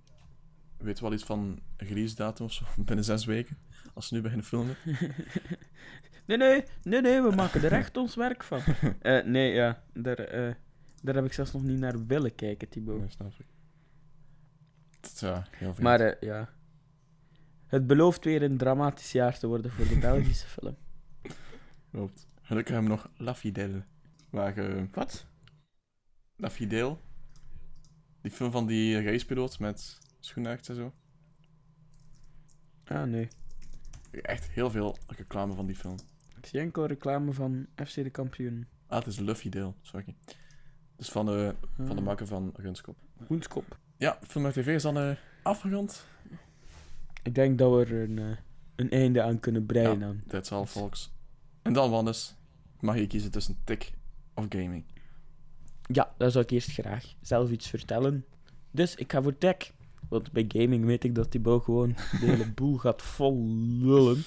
weet 0.77 0.97
je 0.97 1.03
wel 1.03 1.13
iets 1.13 1.23
van 1.23 1.59
release 1.77 2.15
datum 2.15 2.45
of 2.45 2.53
zo? 2.53 2.65
Binnen 2.85 3.05
zes 3.05 3.25
weken? 3.25 3.57
Als 3.93 4.07
ze 4.07 4.13
nu 4.13 4.21
beginnen 4.21 4.45
filmen? 4.45 4.75
Nee, 6.25 6.37
nee, 6.37 6.63
nee, 6.83 7.01
nee, 7.01 7.21
we 7.21 7.35
maken 7.35 7.63
er 7.63 7.71
echt 7.71 7.97
ons 7.97 8.15
werk 8.15 8.43
van. 8.43 8.59
Eh, 9.01 9.23
nee, 9.25 9.53
ja, 9.53 9.83
daar, 9.93 10.17
eh, 10.17 10.53
daar 11.01 11.15
heb 11.15 11.25
ik 11.25 11.33
zelfs 11.33 11.51
nog 11.51 11.63
niet 11.63 11.79
naar 11.79 12.05
willen 12.05 12.35
kijken, 12.35 12.69
Thibaut. 12.69 12.99
Nee, 12.99 13.09
snap 13.09 13.33
ik. 13.37 13.45
Ja, 15.19 15.47
heel 15.51 15.73
veel. 15.73 15.83
Maar 15.83 15.99
eh, 15.99 16.21
ja, 16.21 16.49
het 17.65 17.87
belooft 17.87 18.23
weer 18.23 18.43
een 18.43 18.57
dramatisch 18.57 19.11
jaar 19.11 19.39
te 19.39 19.47
worden 19.47 19.71
voor 19.71 19.87
de 19.87 19.97
Belgische 20.07 20.47
film. 20.47 20.75
Klopt. 21.91 22.27
Gelukkig 22.41 22.73
hebben 22.73 22.91
we 22.91 22.97
nog 22.97 23.09
La 23.17 23.35
Fidèle. 23.35 23.83
Waar, 24.29 24.89
Wat? 24.91 25.25
La 26.35 26.49
Fidèle, 26.49 26.97
die 28.21 28.31
film 28.31 28.51
van 28.51 28.65
die 28.67 29.01
racepiloot 29.01 29.59
met 29.59 29.99
schoenaerts 30.19 30.69
en 30.69 30.75
zo. 30.75 30.93
Ah, 32.83 33.03
nee. 33.03 33.27
Echt 34.11 34.49
heel 34.49 34.71
veel 34.71 34.97
reclame 35.07 35.53
van 35.53 35.65
die 35.65 35.75
film. 35.75 35.95
Ik 36.37 36.45
zie 36.45 36.59
enkel 36.59 36.85
reclame 36.85 37.33
van 37.33 37.67
FC 37.75 37.93
de 37.93 38.09
kampioen. 38.09 38.67
Ah, 38.87 38.97
het 38.97 39.07
is 39.07 39.19
Le 39.19 39.35
Fidèle, 39.35 39.73
sorry. 39.81 40.15
Dus 40.97 41.09
van 41.09 41.25
de, 41.25 41.55
van 41.85 41.95
de 41.95 42.01
maker 42.01 42.27
van 42.27 42.53
Gunskop. 42.57 42.97
Hoenskop. 43.27 43.77
Ja, 43.97 44.19
Film 44.27 44.51
TV 44.51 44.67
is 44.67 44.81
dan 44.81 44.97
eh 44.97 45.11
afgerond. 45.43 46.05
Ik 47.23 47.35
denk 47.35 47.57
dat 47.57 47.73
we 47.73 47.93
er 47.93 48.09
een, 48.09 48.19
eh, 48.19 48.37
een 48.75 48.89
einde 48.89 49.21
aan 49.21 49.39
kunnen 49.39 49.65
breien. 49.65 50.03
aan. 50.03 50.23
That's 50.27 50.51
all, 50.51 50.65
folks. 50.65 51.11
En 51.61 51.73
dan, 51.73 51.89
Wannes, 51.89 52.35
mag 52.79 52.97
je 52.97 53.07
kiezen 53.07 53.31
tussen 53.31 53.57
tech 53.63 53.91
of 54.33 54.45
gaming. 54.49 54.83
Ja, 55.81 56.13
dan 56.17 56.31
zou 56.31 56.43
ik 56.43 56.51
eerst 56.51 56.71
graag 56.71 57.13
zelf 57.21 57.51
iets 57.51 57.69
vertellen. 57.69 58.25
Dus 58.71 58.95
ik 58.95 59.11
ga 59.11 59.21
voor 59.21 59.37
tech. 59.37 59.55
Want 60.09 60.31
bij 60.31 60.45
gaming 60.47 60.85
weet 60.85 61.03
ik 61.03 61.15
dat 61.15 61.31
die 61.31 61.41
bouw 61.41 61.59
gewoon 61.59 61.95
de 62.19 62.25
hele 62.25 62.51
boel 62.55 62.77
gaat 62.77 63.01
vol 63.01 63.45
lullen. 63.79 64.23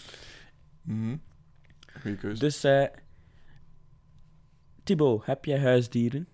Goeie 2.01 2.17
keuze. 2.17 2.41
Dus, 2.41 2.65
eh 2.65 2.87
Thibaut, 4.83 5.27
heb 5.27 5.45
jij 5.45 5.59
huisdieren? 5.61 6.29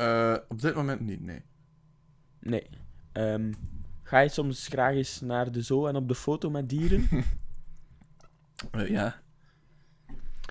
Eh, 0.00 0.36
op 0.48 0.60
dit 0.60 0.74
moment 0.74 1.00
niet, 1.00 1.20
nee. 1.20 1.42
Nee. 2.38 2.66
Ehm, 3.12 3.52
ga 4.02 4.18
je 4.18 4.28
soms 4.28 4.66
graag 4.66 4.94
eens 4.94 5.20
naar 5.20 5.52
de 5.52 5.62
zoo 5.62 5.86
en 5.86 5.96
op 5.96 6.08
de 6.08 6.14
foto 6.14 6.50
met 6.50 6.68
dieren? 6.68 7.08
Eh, 8.70 8.88
ja. 8.88 9.22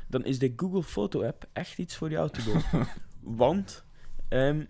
dan 0.07 0.25
is 0.25 0.39
de 0.39 0.53
Google 0.55 0.83
Foto 0.83 1.23
app 1.23 1.49
echt 1.53 1.77
iets 1.77 1.95
voor 1.95 2.09
jou 2.09 2.29
te 2.29 2.43
doen. 2.43 2.85
Want 3.43 3.83
ehm, 4.27 4.65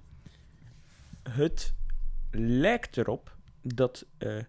het 1.24 1.74
lijkt 2.32 2.98
erop 2.98 3.36
dat 3.62 4.06
eh, 4.18 4.44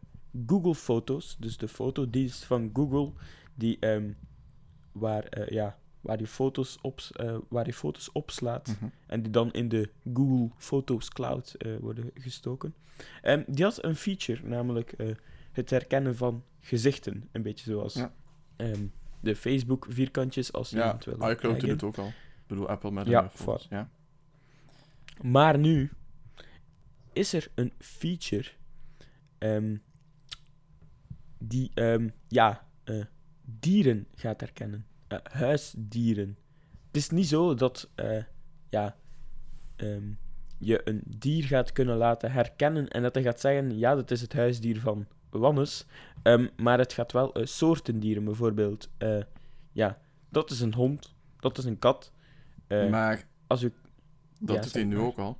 Google 0.47 0.75
Foto's, 0.75 1.37
dus 1.39 1.57
de 1.57 1.69
fotodienst 1.69 2.45
van 2.45 2.71
Google, 2.73 3.13
die, 3.55 3.79
ehm, 3.79 4.13
waar, 4.93 5.53
ja, 5.53 5.79
waar, 6.01 6.19
je 6.19 6.27
foto's 6.27 6.79
op, 6.83 7.01
eh, 7.17 7.37
waar 7.49 7.73
foto's 7.73 8.13
opslaat 8.13 8.67
Mhm. 8.81 8.91
en 9.07 9.23
die 9.23 9.31
dan 9.33 9.53
in 9.53 9.69
de 9.69 9.91
Google 10.15 10.51
Foto's 10.57 11.09
Cloud 11.09 11.55
eh, 11.55 11.77
worden 11.77 12.11
gestoken, 12.15 12.75
ehm, 13.23 13.43
die 13.47 13.65
had 13.65 13.85
een 13.85 13.97
feature, 13.97 14.49
namelijk 14.49 14.93
eh, 14.93 15.15
het 15.53 15.71
herkennen 15.71 16.17
van 16.17 16.45
gezichten. 16.61 17.29
Een 17.33 17.43
beetje 17.43 17.71
zoals 17.71 17.95
Ja. 17.95 18.13
ehm, 18.57 18.87
de 19.21 19.37
Facebook 19.37 19.87
vierkantjes 19.89 20.53
als 20.53 20.71
je 20.71 20.77
Ja, 20.77 20.83
iemand 20.85 21.05
wil 21.05 21.31
iCloud 21.31 21.61
doet 21.61 21.71
het 21.71 21.83
ook 21.83 21.97
al. 21.99 22.07
Ik 22.09 22.47
bedoel, 22.47 22.69
Apple 22.69 22.91
met 22.91 23.07
Ja, 23.07 23.31
foto's. 23.31 23.67
Ja. 23.71 23.91
Maar 25.23 25.59
nu 25.59 25.91
is 27.13 27.33
er 27.33 27.51
een 27.55 27.73
feature 27.79 28.49
ehm, 29.39 29.77
die 31.39 31.71
ja, 32.29 32.69
dieren 33.45 34.07
gaat 34.15 34.41
herkennen. 34.41 34.87
Eh, 35.11 35.19
huisdieren. 35.23 36.39
Het 36.87 36.97
is 36.97 37.11
niet 37.11 37.29
zo 37.29 37.55
dat 37.55 37.89
eh, 37.95 38.23
ja, 38.69 38.97
ehm, 39.77 40.13
je 40.59 40.89
een 40.89 41.03
dier 41.07 41.45
gaat 41.45 41.73
kunnen 41.73 41.97
laten 41.97 42.33
herkennen 42.33 42.89
en 42.89 43.03
dat 43.03 43.15
hij 43.15 43.23
gaat 43.23 43.41
zeggen: 43.41 43.79
ja, 43.79 43.95
dat 43.95 44.11
is 44.11 44.21
het 44.21 44.33
huisdier 44.33 44.81
van 44.81 45.07
Wannes. 45.31 45.87
Ehm, 46.23 46.49
maar 46.57 46.79
het 46.79 46.93
gaat 46.93 47.13
wel 47.13 47.35
eh, 47.35 47.47
soorten 47.47 48.01
dieren, 48.01 48.25
bijvoorbeeld. 48.25 48.91
ja, 49.73 49.99
dat 50.29 50.51
is 50.51 50.61
een 50.61 50.75
hond, 50.75 51.15
dat 51.39 51.59
is 51.59 51.65
een 51.65 51.79
kat. 51.79 52.13
Maar 52.69 53.27
als 53.47 53.63
u... 53.63 53.73
dat 54.39 54.57
ja, 54.57 54.63
doet 54.63 54.75
hij 54.75 54.85
nu 54.85 54.97
maar. 54.97 55.05
ook 55.05 55.19
al. 55.19 55.39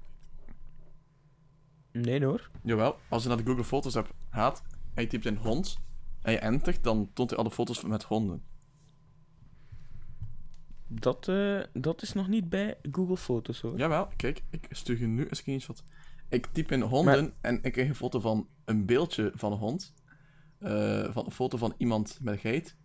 Nee 1.93 2.25
hoor. 2.25 2.51
Jawel, 2.63 2.97
als 3.09 3.23
je 3.23 3.29
naar 3.29 3.37
de 3.39 3.45
Google 3.45 3.65
Foto's 3.65 3.97
app 3.97 4.15
gaat 4.31 4.63
en 4.95 5.03
je 5.03 5.09
typt 5.09 5.27
in 5.27 5.37
hond 5.37 5.79
en 6.23 6.33
je 6.33 6.39
entert, 6.39 6.85
dan 6.85 7.11
toont 7.13 7.31
hij 7.31 7.39
alle 7.39 7.51
foto's 7.51 7.83
met 7.83 8.03
honden. 8.03 8.50
Dat, 10.93 11.29
eh, 11.29 11.61
dat 11.73 12.03
is 12.03 12.13
nog 12.13 12.29
niet 12.29 12.49
bij 12.49 12.79
Google 12.93 13.17
Foto's 13.17 13.61
hoor. 13.61 13.79
Jawel, 13.79 14.09
kijk, 14.17 14.43
ik 14.51 14.67
stuur 14.71 14.99
je 14.99 15.07
nu 15.07 15.27
een 15.29 15.37
screenshot. 15.37 15.83
Ik 16.29 16.47
typ 16.47 16.73
in 16.73 16.81
honden 16.81 17.33
en 17.41 17.63
ik 17.63 17.73
krijg 17.73 17.89
een 17.89 17.95
foto 17.95 18.21
van 18.21 18.49
een 18.65 18.87
beeldje 18.87 19.33
van 19.35 19.53
een 19.53 19.59
hond. 19.59 19.95
Eh, 20.59 21.13
van 21.13 21.25
een 21.25 21.31
foto 21.31 21.57
van 21.57 21.75
iemand 21.77 22.19
met 22.23 22.35
een 22.35 22.41
geit. 22.41 22.77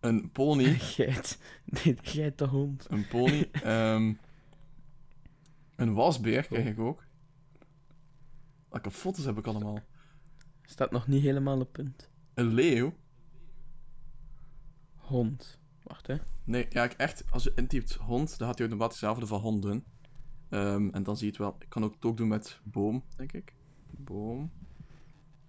Een 0.00 0.30
pony. 0.30 0.74
Geit. 0.96 1.38
Nee, 1.64 1.96
geit 2.02 2.38
de 2.38 2.46
hond. 2.46 2.86
Een 2.90 3.06
pony. 3.08 3.48
ehm, 3.62 4.12
een 5.76 5.94
wasbeer 5.94 6.46
krijg 6.46 6.66
ik 6.66 6.78
ook. 6.78 7.06
Welke 8.68 8.90
foto's 8.90 9.24
heb 9.24 9.38
ik 9.38 9.46
allemaal? 9.46 9.78
Staat 10.62 10.90
nog 10.90 11.06
niet 11.06 11.22
helemaal 11.22 11.60
op 11.60 11.72
punt. 11.72 12.10
Een 12.34 12.54
leeuw. 12.54 12.94
Hond. 14.94 15.62
Wacht 15.84 16.06
hè. 16.06 16.16
Nee, 16.44 16.66
ja, 16.70 16.84
ik 16.84 16.92
echt, 16.92 17.24
als 17.30 17.42
je 17.44 17.52
intypt 17.54 17.94
hond, 17.94 18.38
dan 18.38 18.48
gaat 18.48 18.58
hij 18.58 18.66
automatisch 18.68 19.04
avonden 19.04 19.28
van 19.28 19.40
honden. 19.40 19.84
Ehm, 20.48 20.88
en 20.88 21.02
dan 21.02 21.16
zie 21.16 21.24
je 21.26 21.30
het 21.32 21.40
wel. 21.40 21.56
Ik 21.58 21.68
kan 21.68 21.84
ook 21.84 21.94
het 21.94 22.04
ook 22.04 22.16
doen 22.16 22.28
met 22.28 22.60
boom, 22.62 23.04
denk 23.16 23.32
ik. 23.32 23.54
Boom. 23.90 24.50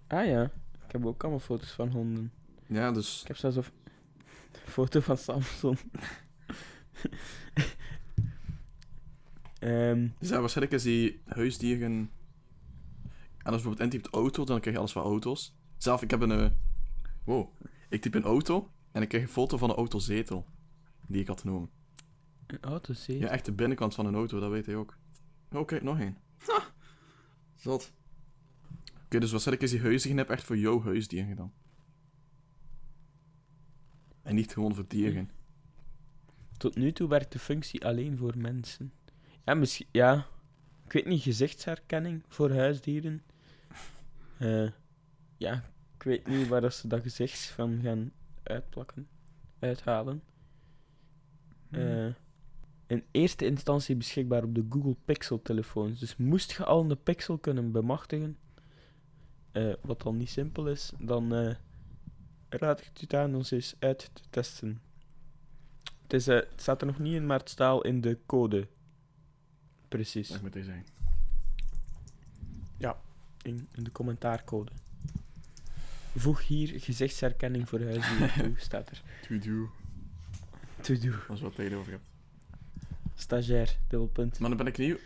Ah 0.07 0.25
ja. 0.25 0.43
Ik 0.85 0.91
heb 0.91 1.05
ook 1.05 1.21
allemaal 1.23 1.39
foto's 1.39 1.71
van 1.71 1.89
honden. 1.91 2.31
Ja, 2.67 2.91
dus 2.91 3.21
Ik 3.21 3.27
heb 3.27 3.37
zelfs 3.37 3.55
een 3.55 3.63
foto 4.75 4.99
van 4.99 5.17
Samson. 5.17 5.77
Ehm, 9.59 10.07
Dus 10.19 10.29
ja, 10.29 10.39
waarschijnlijk 10.39 10.75
is 10.75 10.83
die 10.83 11.21
huisdieren... 11.25 11.91
En 11.91 13.51
als 13.51 13.61
je 13.61 13.67
bijvoorbeeld 13.69 13.93
intypt 13.93 14.13
auto, 14.13 14.43
dan 14.43 14.59
krijg 14.59 14.75
je 14.75 14.81
alles 14.81 14.91
van 14.91 15.03
auto's. 15.03 15.55
Zelf, 15.77 16.01
ik 16.01 16.11
heb 16.11 16.21
een... 16.21 16.31
eh, 16.31 16.49
Wow. 17.23 17.49
Ik 17.89 18.01
typ 18.01 18.13
een 18.13 18.23
auto 18.23 18.71
en 18.95 19.01
ik 19.01 19.07
krijg 19.07 19.23
een 19.23 19.29
foto 19.29 19.57
van 19.57 19.69
een 19.69 19.75
autozetel. 19.75 20.45
Die 21.07 21.21
ik 21.21 21.27
had 21.27 21.41
genomen. 21.41 21.69
een 22.47 22.61
autozetel. 22.61 23.21
Ja, 23.21 23.27
echt 23.27 23.45
de 23.45 23.51
binnenkant 23.51 23.95
van 23.95 24.05
een 24.05 24.15
auto, 24.15 24.39
dat 24.39 24.51
weet 24.51 24.65
hij 24.65 24.75
ook. 24.75 24.97
Oh, 25.51 25.65
kijk, 25.65 25.83
nog 25.83 25.99
één. 25.99 26.17
Ha! 26.37 26.63
Zot. 27.55 27.91
Oké, 29.05 29.19
dus 29.19 29.31
waarschijnlijk 29.31 29.65
is 29.65 29.71
die 29.71 29.81
huisdieren 29.81 30.27
echt 30.27 30.43
voor 30.43 30.57
jouw 30.57 30.81
huisdieren 30.83 31.29
gedaan. 31.29 31.53
En 34.21 34.35
niet 34.35 34.53
gewoon 34.53 34.75
voor 34.75 34.87
dieren. 34.87 35.29
Tot 36.57 36.75
nu 36.75 36.91
toe 36.91 37.07
werkt 37.07 37.31
de 37.31 37.39
functie 37.39 37.85
alleen 37.85 38.17
voor 38.17 38.37
mensen. 38.37 38.93
Ja, 39.45 39.53
misschien... 39.53 39.87
Ja. 39.91 40.27
Ik 40.85 40.91
weet 40.91 41.05
niet, 41.05 41.21
gezichtsherkenning 41.21 42.23
voor 42.27 42.51
huisdieren. 42.51 43.23
Eh, 44.37 44.69
ja, 45.37 45.63
ik 45.95 46.03
weet 46.03 46.27
niet 46.27 46.47
waar 46.47 46.61
dat 46.61 46.73
ze 46.73 46.87
dat 46.87 47.01
gezicht 47.01 47.45
van 47.45 47.79
gaan 47.81 48.11
uitplakken. 48.47 49.07
Uithalen. 49.59 50.23
Eh, 51.71 52.07
in 52.87 53.03
eerste 53.11 53.45
instantie 53.45 53.95
beschikbaar 53.95 54.43
op 54.43 54.55
de 54.55 54.65
Google 54.69 54.95
Pixel 55.05 55.41
telefoons. 55.41 55.99
Dus 55.99 56.15
moest 56.15 56.51
je 56.51 56.65
al 56.65 56.89
een 56.89 57.03
Pixel 57.03 57.37
kunnen 57.37 57.71
bemachtigen, 57.71 58.37
eh, 59.51 59.73
wat 59.81 60.01
dan 60.01 60.17
niet 60.17 60.29
simpel 60.29 60.67
is, 60.67 60.91
dan 60.99 61.33
eh, 61.33 61.55
raad 62.49 62.81
ik 62.81 62.97
het 62.97 63.13
aan 63.13 63.35
ons 63.35 63.51
eens 63.51 63.75
uit 63.79 64.09
te 64.13 64.21
testen. 64.29 64.81
Het, 66.01 66.13
is, 66.13 66.25
het 66.25 66.47
staat 66.55 66.81
er 66.81 66.87
nog 66.87 66.99
niet 66.99 67.13
in, 67.13 67.25
maar 67.25 67.39
het 67.39 67.49
staat 67.49 67.71
al 67.71 67.81
in 67.81 68.01
de 68.01 68.17
code. 68.25 68.67
Precies. 69.87 70.29
Dat 70.29 70.41
moet 70.41 70.53
hij 70.53 70.63
zijn. 70.63 70.85
In, 73.45 73.67
in 73.71 73.83
de 73.83 73.91
commentaarcode. 73.91 74.71
Voeg 76.15 76.47
hier 76.47 76.79
gezichtsherkenning 76.79 77.69
voor 77.69 77.81
huisdieren 77.83 78.33
toe, 78.43 78.53
staat 78.57 78.89
er. 78.89 79.01
To 79.27 79.37
do. 79.39 79.69
To 80.81 80.93
do. 80.93 81.33
Je 81.33 81.41
wat 81.41 81.55
tijd 81.55 81.73
over 81.73 81.91
hebt. 81.91 82.07
Stagiair, 83.15 83.77
dubbelpunt. 83.87 84.39
Maar 84.39 84.49
dan 84.49 84.57
ben 84.57 84.67
ik 84.67 84.77
nieuw. 84.77 84.97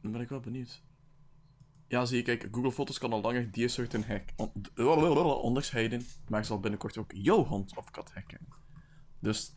Dan 0.00 0.12
ben 0.12 0.20
ik 0.20 0.28
wel 0.28 0.40
benieuwd. 0.40 0.82
Ja, 1.88 2.04
zie 2.04 2.16
je, 2.16 2.22
kijk, 2.22 2.48
Google 2.52 2.72
Foto's 2.72 2.98
kan 2.98 3.12
al 3.12 3.20
langer 3.20 3.50
diersoorten 3.50 4.04
hek 4.04 4.32
on- 4.36 4.52
onderscheiden, 5.42 6.06
maar 6.28 6.44
zal 6.44 6.60
binnenkort 6.60 6.96
ook 6.98 7.12
jouw 7.14 7.44
hond 7.44 7.76
of 7.76 7.90
kat 7.90 8.12
herkennen. 8.12 8.48
Dus, 9.18 9.52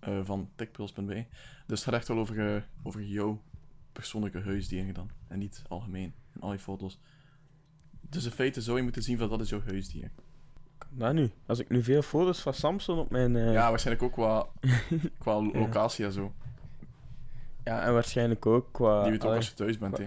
eh, 0.00 0.24
van 0.24 0.50
techpils.be. 0.54 1.26
Dus 1.66 1.78
het 1.78 1.82
gaat 1.82 1.94
echt 1.94 2.08
wel 2.08 2.18
over, 2.18 2.54
eh, 2.56 2.62
over 2.82 3.02
jouw 3.02 3.42
persoonlijke 3.92 4.40
huisdieren 4.40 4.94
dan. 4.94 5.10
En 5.28 5.38
niet 5.38 5.62
algemeen, 5.68 6.14
in 6.34 6.40
al 6.40 6.52
je 6.52 6.58
foto's. 6.58 6.98
Dus 8.00 8.24
in 8.24 8.30
feite 8.30 8.62
zou 8.62 8.76
je 8.76 8.82
moeten 8.82 9.02
zien 9.02 9.18
van 9.18 9.28
dat 9.28 9.40
is 9.40 9.48
jouw 9.48 9.62
huisdier. 9.62 10.10
Nou 10.90 11.14
nu, 11.14 11.30
als 11.46 11.58
ik 11.58 11.68
nu 11.68 11.82
veel 11.82 12.02
foto's 12.02 12.40
van 12.40 12.54
Samsung 12.54 12.98
op 12.98 13.10
mijn... 13.10 13.36
eh, 13.36 13.52
Ja, 13.52 13.68
waarschijnlijk 13.70 14.06
ook 14.06 14.12
qua, 14.12 14.46
qua 15.18 15.42
locatie 15.42 16.04
en 16.04 16.12
zo. 16.12 16.32
ja, 17.64 17.82
en 17.82 17.92
waarschijnlijk 17.92 18.46
ook 18.46 18.72
qua, 18.72 19.02
Die 19.02 19.10
weet 19.10 19.24
ook 19.24 19.34
als 19.34 19.48
je 19.48 19.54
thuis 19.54 19.78
bent, 19.78 19.98
hè. 19.98 20.06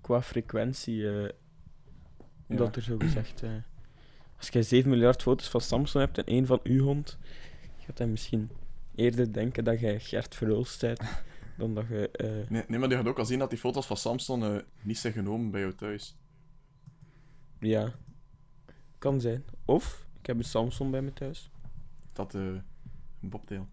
qua 0.00 0.22
frequentie, 0.22 1.10
eh, 1.10 1.28
dat 2.46 2.76
er 2.76 2.82
zo 2.82 2.96
gezegd... 2.98 3.42
eh, 3.42 3.50
Als 4.36 4.48
je 4.48 4.62
7 4.62 4.90
miljard 4.90 5.22
foto's 5.22 5.48
van 5.48 5.60
Samsung 5.60 6.04
hebt 6.04 6.18
en 6.18 6.24
één 6.24 6.46
van 6.46 6.60
uw 6.62 6.84
hond, 6.84 7.18
gaat 7.78 7.98
hij 7.98 8.06
misschien 8.06 8.50
eerder 8.94 9.32
denken 9.32 9.64
dat 9.64 9.80
jij 9.80 10.00
Gert 10.00 10.34
Verhulst 10.34 10.80
bent 10.80 11.00
dan 11.58 11.74
dat 11.74 11.84
je... 11.88 12.10
Nee, 12.48 12.64
nee, 12.68 12.78
maar 12.78 12.88
die 12.88 12.98
gaat 12.98 13.06
ook 13.08 13.18
al 13.18 13.24
zien 13.24 13.38
dat 13.38 13.50
die 13.50 13.58
foto's 13.58 13.86
van 13.86 13.96
Samsung 13.96 14.64
niet 14.82 14.98
zijn 14.98 15.12
genomen 15.12 15.50
bij 15.50 15.60
jou 15.60 15.74
thuis. 15.74 16.16
ja, 17.60 17.92
kan 18.98 19.20
zijn. 19.20 19.44
Of, 19.66 20.06
ik 20.20 20.26
heb 20.26 20.36
een 20.36 20.44
Samsung 20.44 20.90
bij 20.90 21.02
me 21.02 21.12
thuis. 21.12 21.50
Dat, 22.12 22.34
eh, 22.34 22.42
een 22.42 22.62
bobtail. 23.20 23.68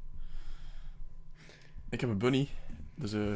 Ik 1.89 2.01
heb 2.01 2.09
een 2.09 2.17
bunny, 2.17 2.49
dus 2.95 3.13
eh, 3.13 3.33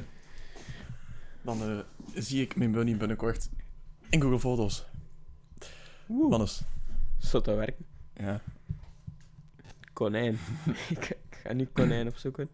dan 1.42 1.62
eh, 1.62 1.80
zie 2.14 2.42
ik 2.42 2.56
mijn 2.56 2.72
bunny 2.72 2.98
binnenkort 2.98 3.50
in 4.10 4.22
Google 4.22 4.40
Foto's. 4.40 4.86
Woe. 6.06 6.30
Wannes. 6.30 6.62
Zou 7.18 7.44
dat 7.44 7.56
werken? 7.56 7.86
Ja. 8.14 8.42
Konijn. 9.94 10.38
ik, 10.90 11.10
ik 11.10 11.38
ga 11.44 11.54
nu 11.54 11.66
konijn 11.66 12.08
opzoeken. 12.08 12.50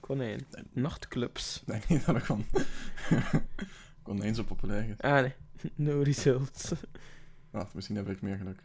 Konijn. 0.00 0.46
Nachtclubs. 0.72 1.60
Ik 1.60 1.66
denk 1.66 1.88
niet 1.88 2.04
dat 2.06 2.16
ik 2.16 2.24
van 2.24 2.44
konijn 4.02 4.34
zo 4.34 4.42
populair 4.42 4.88
is. 4.88 4.98
Ah 4.98 5.20
nee, 5.20 5.34
no 5.74 6.02
results. 6.02 6.72
Wacht, 7.50 7.74
misschien 7.74 7.96
heb 7.96 8.08
ik 8.08 8.22
meer 8.22 8.36
geluk. 8.36 8.62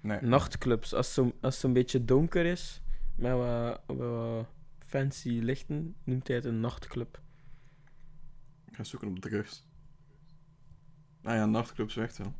Nee. 0.00 0.20
Nachtclubs, 0.20 0.94
als 0.94 1.06
het 1.06 1.14
zo- 1.14 1.36
als 1.40 1.60
zo'n 1.60 1.72
beetje 1.72 2.04
donker 2.04 2.44
is, 2.44 2.80
met 3.14 3.32
wat, 3.32 3.80
wat 3.86 4.46
fancy 4.78 5.28
lichten, 5.28 5.96
noemt 6.04 6.26
hij 6.26 6.36
het 6.36 6.44
een 6.44 6.60
nachtclub. 6.60 7.20
Ik 8.64 8.74
ga 8.76 8.84
zoeken 8.84 9.08
op 9.08 9.18
drugs. 9.18 9.66
Ah 11.22 11.34
ja, 11.34 11.46
nachtclubs 11.46 11.94
werkt 11.94 12.16
wel. 12.18 12.34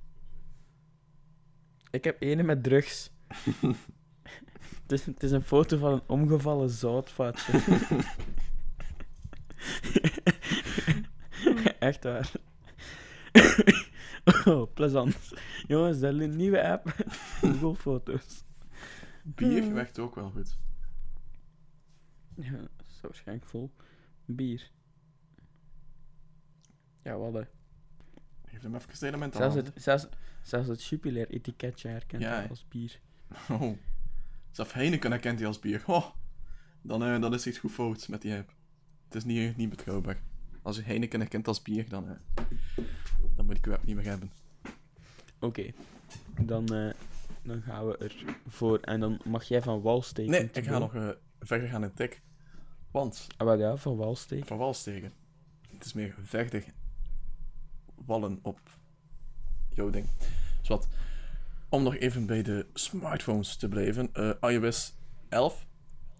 Ik 1.90 2.04
heb 2.04 2.22
ene 2.22 2.42
met 2.42 2.62
drugs. 2.62 3.10
het, 4.82 4.92
is, 4.92 5.06
het 5.06 5.22
is 5.22 5.30
een 5.30 5.42
foto 5.42 5.78
van 5.78 5.92
een 5.92 6.02
omgevallen 6.06 6.70
zoutvatje. 6.70 7.52
Echt 11.78 12.04
waar. 12.04 12.32
Oh, 14.46 14.72
plezant. 14.74 15.32
Jongens, 15.66 15.96
is 15.96 16.02
een 16.02 16.36
nieuwe 16.36 16.68
app. 16.68 16.86
Google 17.40 17.74
Foto's. 17.74 18.44
Bier 19.22 19.74
werkt 19.74 19.98
ook 19.98 20.14
wel 20.14 20.30
goed. 20.30 20.58
Ja, 22.34 22.50
dat 22.50 22.86
is 22.88 23.00
waarschijnlijk 23.00 23.46
vol. 23.48 23.70
Bier. 24.24 24.70
Ja, 27.02 27.16
wat 27.16 27.32
hè. 27.32 27.42
Geef 28.44 28.62
hem 28.62 28.74
even 28.74 28.90
het 28.90 29.02
element 29.02 29.34
aan. 29.34 29.52
Zelfs 29.52 29.68
het, 29.68 29.82
zelfs, 29.82 30.06
zelfs 30.42 30.68
het 30.68 30.84
Jupiler 30.84 31.30
etiketje 31.30 31.88
herkent 31.88 32.22
Ja, 32.22 32.30
hij 32.30 32.42
hè. 32.42 32.48
als 32.48 32.68
bier. 32.68 33.00
Oh. 33.50 33.76
Zelf 34.50 34.72
Heineken 34.72 35.10
herkent 35.10 35.38
hij 35.38 35.48
als 35.48 35.58
bier. 35.58 35.82
Oh. 35.86 36.06
Dan, 36.82 37.04
eh, 37.04 37.20
dan 37.20 37.34
is 37.34 37.46
iets 37.46 37.58
goed 37.58 37.72
fout 37.72 38.08
met 38.08 38.22
die 38.22 38.34
app. 38.34 38.54
Het 39.04 39.14
is 39.14 39.24
niet, 39.24 39.56
niet 39.56 39.68
betrouwbaar. 39.68 40.22
Als 40.66 40.76
je 40.76 40.82
Heineken 40.82 41.20
herkent 41.20 41.48
als 41.48 41.62
bier, 41.62 41.88
dan, 41.88 42.08
eh, 42.08 42.44
dan 43.36 43.46
moet 43.46 43.56
ik 43.56 43.66
app 43.66 43.84
niet 43.84 43.96
meer 43.96 44.04
hebben. 44.04 44.32
Oké, 45.40 45.72
dan, 46.40 46.74
eh, 46.74 46.94
dan 47.42 47.62
gaan 47.62 47.86
we 47.86 48.10
ervoor. 48.44 48.78
En 48.78 49.00
dan 49.00 49.20
mag 49.24 49.44
jij 49.44 49.62
van 49.62 49.80
wal 49.80 50.02
steken. 50.02 50.30
Nee, 50.30 50.48
ik 50.52 50.64
ga 50.64 50.78
nog 50.78 50.94
eh, 50.94 51.08
verder 51.40 51.68
gaan 51.68 51.82
in 51.84 51.92
tik. 51.94 52.22
Want, 52.90 53.26
Ah, 53.36 53.46
wel 53.46 53.58
ja, 53.58 53.76
van 53.76 53.96
wal 53.96 54.16
steken. 54.16 54.46
van 54.46 54.58
wal 54.58 54.74
steken. 54.74 55.12
Het 55.72 55.84
is 55.84 55.92
meer 55.92 56.14
verder 56.22 56.64
wallen 57.94 58.38
op 58.42 58.60
jouw 59.68 59.90
ding. 59.90 60.08
Dus 60.58 60.68
wat, 60.68 60.88
om 61.68 61.82
nog 61.82 61.96
even 61.96 62.26
bij 62.26 62.42
de 62.42 62.66
smartphones 62.74 63.56
te 63.56 63.68
blijven. 63.68 64.10
iOS 64.40 64.94
11 65.28 65.66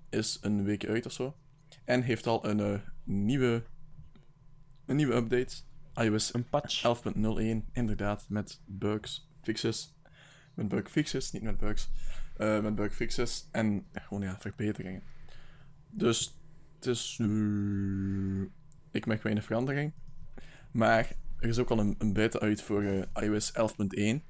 is 0.09 0.39
een 0.41 0.65
week 0.65 0.87
uit 0.87 1.07
of 1.07 1.13
zo. 1.13 1.35
En 1.85 2.03
heeft 2.03 2.27
al 2.27 2.47
een 2.47 2.81
nieuwe, 3.05 3.63
een 4.87 4.97
nieuwe 4.97 5.15
update. 5.15 5.57
iOS 5.95 6.35
Een 6.35 6.49
patch. 6.49 6.83
11.01, 6.83 7.71
inderdaad, 7.73 8.27
met 8.29 8.61
bugs, 8.65 9.31
fixes. 9.43 9.95
Met 10.55 10.69
bug 10.69 10.91
fixes, 10.91 11.33
niet 11.33 11.43
met 11.43 11.59
bugs. 11.59 11.91
Eh, 12.37 12.63
met 12.63 12.75
bug 12.75 12.95
fixes 12.95 13.49
en 13.53 13.87
ja, 13.93 14.01
gewoon 14.01 14.23
ja, 14.23 14.39
verbeteringen. 14.39 15.03
Dus 15.91 16.39
het 16.75 16.87
is. 16.87 17.19
eh, 17.21 18.43
ik 18.91 19.07
merk 19.07 19.23
weinig 19.23 19.45
verandering. 19.45 19.93
Maar 20.71 21.13
er 21.39 21.49
is 21.49 21.59
ook 21.59 21.71
al 21.71 21.79
een, 21.79 21.95
een 21.99 22.13
beta 22.13 22.39
uit 22.39 22.63
voor 22.63 22.83
eh, 22.83 23.23
iOS 23.23 23.53
11.1. 23.53 24.25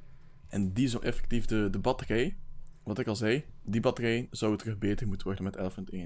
En 0.48 0.72
die 0.72 0.88
zou 0.88 1.04
effectief 1.04 1.44
de, 1.44 1.70
de 1.70 1.78
batterij, 1.78 2.36
wat 2.82 2.98
ik 2.98 3.06
al 3.06 3.16
zei, 3.16 3.44
die 3.62 3.80
batterij 3.80 4.28
zou 4.30 4.56
terug 4.56 4.78
beter 4.78 5.06
moeten 5.06 5.26
worden 5.26 5.44
met 5.44 5.56
11.1. 5.56 5.96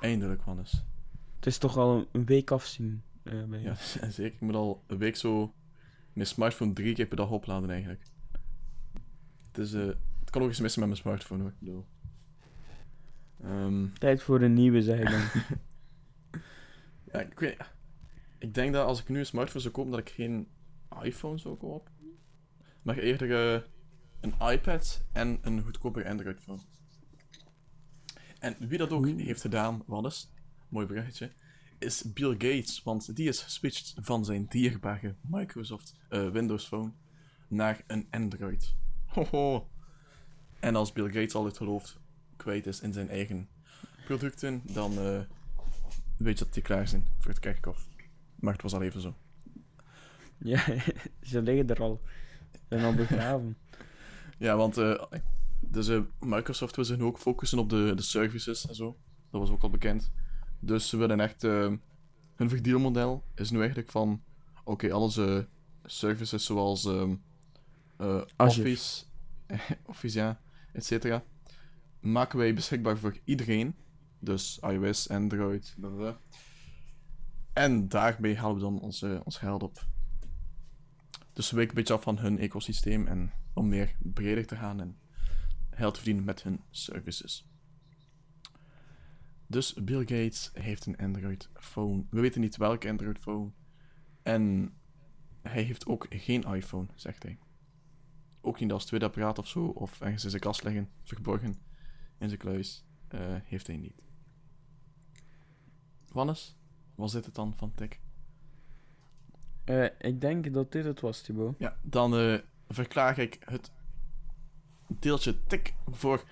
Eindelijk, 0.00 0.42
Wannes. 0.42 0.84
Het 1.46 1.54
is 1.54 1.60
toch 1.60 1.76
al 1.76 2.08
een, 2.12 2.24
week 2.24 2.50
afzien. 2.50 3.02
eh, 3.22 3.44
bij 3.44 3.60
Ja, 3.60 3.74
zeker. 4.08 4.24
Ik 4.24 4.40
moet 4.40 4.54
al 4.54 4.84
een 4.86 4.98
week 4.98 5.16
zo 5.16 5.54
mijn 6.12 6.26
smartphone 6.26 6.72
drie 6.72 6.94
keer 6.94 7.06
per 7.06 7.16
dag 7.16 7.30
opladen 7.30 7.70
eigenlijk. 7.70 8.02
Het, 9.46 9.58
is, 9.58 9.72
eh, 9.72 9.86
het 10.20 10.30
kan 10.30 10.42
ook 10.42 10.48
eens 10.48 10.60
missen 10.60 10.80
met 10.80 10.88
mijn 10.88 11.00
smartphone 11.00 11.52
hoor. 11.64 11.84
Ehm, 13.42 13.86
Tijd 13.98 14.22
voor 14.22 14.42
een 14.42 14.52
nieuwe, 14.52 14.82
zeg 14.82 14.98
ik 14.98 15.10
dan. 15.10 15.20
ja, 17.12 17.20
ik, 17.20 17.38
weet, 17.38 17.56
ik 18.38 18.54
denk 18.54 18.72
dat 18.72 18.86
als 18.86 19.00
ik 19.00 19.08
nu 19.08 19.18
een 19.18 19.26
smartphone 19.26 19.60
zou 19.60 19.74
kopen, 19.74 19.90
dat 19.90 20.00
ik 20.00 20.08
geen 20.08 20.48
iPhone 21.02 21.38
zou 21.38 21.56
kopen. 21.56 21.92
Maar 22.82 22.98
eerder 22.98 23.54
eh, 23.54 23.62
een 24.20 24.50
iPad 24.52 25.04
en 25.12 25.38
een 25.42 25.62
goedkoper 25.62 26.08
Android 26.08 26.40
phone. 26.40 26.60
En 28.38 28.56
wie 28.58 28.78
dat 28.78 28.90
ook 28.90 29.06
heeft 29.06 29.40
gedaan, 29.40 29.82
Wannes, 29.86 30.30
mooi 30.68 30.86
bruggetje, 30.86 31.32
is 31.78 32.12
Bill 32.12 32.32
Gates. 32.32 32.82
Want 32.82 33.16
die 33.16 33.28
is 33.28 33.42
geswitcht 33.42 33.94
van 33.96 34.24
zijn 34.24 34.46
dierbare 34.48 35.14
Microsoft 35.20 35.94
eh, 36.08 36.30
Windows 36.30 36.66
Phone 36.66 36.92
naar 37.48 37.84
een 37.86 38.06
Android. 38.10 38.74
Hoho. 39.06 39.68
En 40.60 40.76
als 40.76 40.92
Bill 40.92 41.06
Gates 41.06 41.34
al 41.34 41.44
het 41.44 41.56
geloof 41.56 41.98
kwijt 42.36 42.66
is 42.66 42.80
in 42.80 42.92
zijn 42.92 43.08
eigen 43.08 43.48
producten, 44.04 44.62
dan 44.64 44.98
eh, 44.98 45.20
weet 46.16 46.38
je 46.38 46.44
dat 46.44 46.54
die 46.54 46.62
klaar 46.62 46.88
zijn 46.88 47.06
voor 47.18 47.30
het 47.30 47.40
kerkhof. 47.40 47.86
Maar 48.34 48.52
het 48.52 48.62
was 48.62 48.74
al 48.74 48.82
even 48.82 49.00
zo. 49.00 49.16
ja, 50.38 50.64
ze 51.22 51.42
liggen 51.42 51.68
er 51.68 51.80
al. 51.80 52.00
Ze 52.52 52.58
zijn 52.68 52.84
al 52.84 52.94
begraven. 52.94 53.56
Ja, 54.38 54.56
want 54.56 54.76
eh, 54.76 55.02
dus, 55.60 55.88
eh, 55.88 56.00
Microsoft 56.20 56.76
wil 56.76 56.84
zich 56.84 56.96
nu 56.96 57.04
ook 57.04 57.18
focussen 57.18 57.58
op 57.58 57.70
de, 57.70 57.92
de 57.94 58.02
services 58.02 58.66
en 58.66 58.74
zo. 58.74 58.96
Dat 59.30 59.40
was 59.40 59.50
ook 59.50 59.62
al 59.62 59.70
bekend. 59.70 60.12
Dus 60.66 60.88
ze 60.88 60.96
willen 60.96 61.20
echt... 61.20 61.44
eh, 61.44 61.72
hun 62.34 62.48
verdeelmodel 62.48 63.24
is 63.34 63.50
nu 63.50 63.58
eigenlijk 63.58 63.90
van... 63.90 64.22
Oké, 64.64 64.92
alle 64.92 65.36
eh, 65.38 65.44
services 65.84 66.44
zoals 66.44 66.84
eh. 66.84 68.20
Office, 68.36 69.04
Office, 69.84 70.18
ja, 70.18 70.40
et 70.72 70.84
cetera, 70.84 71.24
maken 72.00 72.38
wij 72.38 72.54
beschikbaar 72.54 72.98
voor 72.98 73.18
iedereen. 73.24 73.74
Dus 74.18 74.58
iOS, 74.62 75.08
Android, 75.08 75.74
bla, 75.78 75.88
bla, 75.88 75.98
bla. 75.98 76.20
En 77.52 77.88
daarbij 77.88 78.36
halen 78.36 78.54
we 78.54 78.62
dan 78.62 78.80
ons, 78.80 79.02
eh, 79.02 79.20
ons 79.24 79.38
geld 79.38 79.62
op. 79.62 79.86
Dus 81.32 81.46
ze 81.46 81.54
wijken 81.54 81.76
een 81.76 81.82
beetje 81.82 81.94
af 81.94 82.02
van 82.02 82.18
hun 82.18 82.38
ecosysteem 82.38 83.06
en 83.06 83.32
om 83.54 83.68
meer 83.68 83.96
breder 83.98 84.46
te 84.46 84.56
gaan 84.56 84.80
en 84.80 84.98
geld 85.70 85.94
te 85.94 86.00
verdienen 86.00 86.24
met 86.24 86.42
hun 86.42 86.60
services. 86.70 87.48
Dus 89.46 89.74
Bill 89.74 89.98
Gates 89.98 90.50
heeft 90.52 90.86
een 90.86 90.96
Android 90.96 91.48
phone. 91.54 92.04
We 92.10 92.20
weten 92.20 92.40
niet 92.40 92.56
welke 92.56 92.88
Android 92.88 93.18
phone. 93.18 93.50
En 94.22 94.72
hij 95.42 95.62
heeft 95.62 95.86
ook 95.86 96.06
geen 96.08 96.42
iPhone, 96.42 96.86
zegt 96.94 97.22
hij. 97.22 97.38
Ook 98.40 98.60
niet 98.60 98.72
als 98.72 98.84
tweede 98.84 99.06
apparaat 99.06 99.38
of 99.38 99.48
zo, 99.48 99.66
of 99.66 100.00
ergens 100.00 100.24
in 100.24 100.30
zijn 100.30 100.42
kast 100.42 100.62
liggen, 100.62 100.90
verborgen 101.02 101.54
in 102.18 102.28
zijn 102.28 102.40
kluis. 102.40 102.84
eh, 103.08 103.20
heeft 103.44 103.66
hij 103.66 103.76
niet. 103.76 104.02
Wannes, 106.12 106.56
was 106.94 107.12
dit 107.12 107.24
het 107.24 107.34
dan 107.34 107.54
van 107.56 107.74
Tech? 107.74 107.88
Eh, 109.64 109.84
ik 109.98 110.20
denk 110.20 110.52
dat 110.54 110.72
dit 110.72 110.84
het 110.84 111.00
was, 111.00 111.20
Thibaut. 111.22 111.54
Ja, 111.58 111.76
dan 111.82 112.16
eh, 112.16 112.38
verklaar 112.68 113.18
ik 113.18 113.38
het 113.44 113.70
deeltje 114.88 115.44
tik 115.46 115.74
voor 115.90 116.24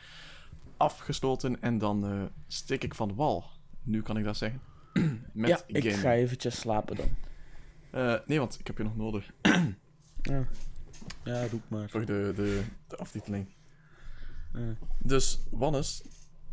afgesloten 0.77 1.63
en 1.63 1.79
dan 1.79 2.07
eh 2.07 2.23
steek 2.47 2.85
ik 2.85 2.95
van 2.95 3.15
wal. 3.15 3.45
Nu 3.83 4.03
kan 4.03 4.17
ik 4.17 4.25
dat 4.25 4.37
zeggen. 4.37 4.61
Met 5.33 5.49
ja, 5.49 5.61
ik 5.67 5.77
gaming. 5.83 6.01
ga 6.01 6.13
eventjes 6.13 6.59
slapen 6.59 6.97
dan. 6.97 7.09
Eh, 7.91 8.15
nee, 8.27 8.39
want 8.39 8.59
ik 8.61 8.67
heb 8.67 8.77
je 8.79 8.85
nog 8.85 8.97
nodig 8.97 9.31
Ja, 10.23 10.47
ja 11.25 11.47
roep 11.49 11.63
maar. 11.69 11.91
voor 11.91 12.05
de, 12.05 12.33
de, 12.37 12.63
de 12.89 12.97
aftiteling. 12.97 13.47
Ja. 14.53 14.75
Dus, 15.03 15.41
Wannes, 15.51 16.03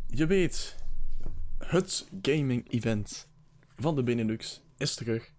je 0.06 0.26
weet, 0.26 0.76
het 1.58 2.08
gaming-event 2.22 3.28
van 3.76 3.94
de 3.96 4.02
Benelux 4.02 4.62
is 4.76 4.94
terug. 4.94 5.32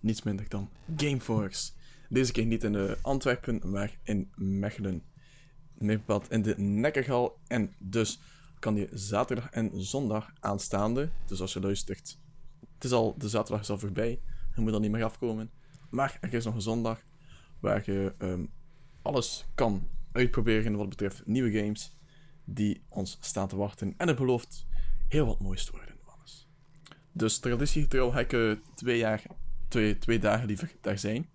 Niets 0.00 0.22
minder 0.22 0.48
dan 0.48 0.70
Gameforce. 0.96 1.72
Deze 2.08 2.32
keer 2.32 2.44
niet 2.46 2.64
in 2.64 2.74
eh, 2.74 2.92
Antwerpen, 3.02 3.60
maar 3.70 3.98
in 4.02 4.30
Mechelen. 4.34 5.02
Meer 5.78 5.96
bepaald 5.96 6.30
in 6.30 6.42
de 6.42 6.58
Nekkergal. 6.58 7.38
En 7.46 7.74
dus 7.78 8.20
kan 8.58 8.76
je 8.76 8.88
zaterdag 8.92 9.50
en 9.50 9.70
zondag 9.74 10.32
aanstaande, 10.40 11.10
dus 11.26 11.40
als 11.40 11.52
je 11.52 11.60
luistert, 11.60 12.18
het 12.74 12.84
is 12.84 12.92
al, 12.92 13.14
de 13.18 13.28
zaterdag 13.28 13.60
is 13.62 13.70
al 13.70 13.78
voorbij, 13.78 14.20
je 14.54 14.60
moet 14.60 14.72
dan 14.72 14.80
niet 14.80 14.90
meer 14.90 15.04
afkomen. 15.04 15.50
Maar 15.90 16.18
er 16.20 16.34
is 16.34 16.44
nog 16.44 16.54
een 16.54 16.60
zondag 16.60 17.00
waar 17.60 17.82
je 17.84 18.14
ehm, 18.18 18.44
alles 19.02 19.44
kan 19.54 19.88
uitproberen 20.12 20.76
wat 20.76 20.88
betreft 20.88 21.26
nieuwe 21.26 21.58
games 21.58 21.96
die 22.44 22.82
ons 22.88 23.18
staan 23.20 23.48
te 23.48 23.56
wachten. 23.56 23.94
En 23.96 24.08
het 24.08 24.16
belooft 24.16 24.66
heel 25.08 25.26
wat 25.26 25.40
moois 25.40 25.64
te 25.64 25.72
worden, 25.72 25.94
Wannes. 26.04 26.48
Dus 27.12 27.38
traditiegetrouw 27.38 28.10
ga 28.10 28.18
ik 28.18 28.32
eh, 28.32 28.52
twee, 28.74 28.98
jaar, 28.98 29.22
twee, 29.68 29.98
twee 29.98 30.18
dagen 30.18 30.46
liever 30.46 30.72
daar 30.80 30.98
zijn. 30.98 31.28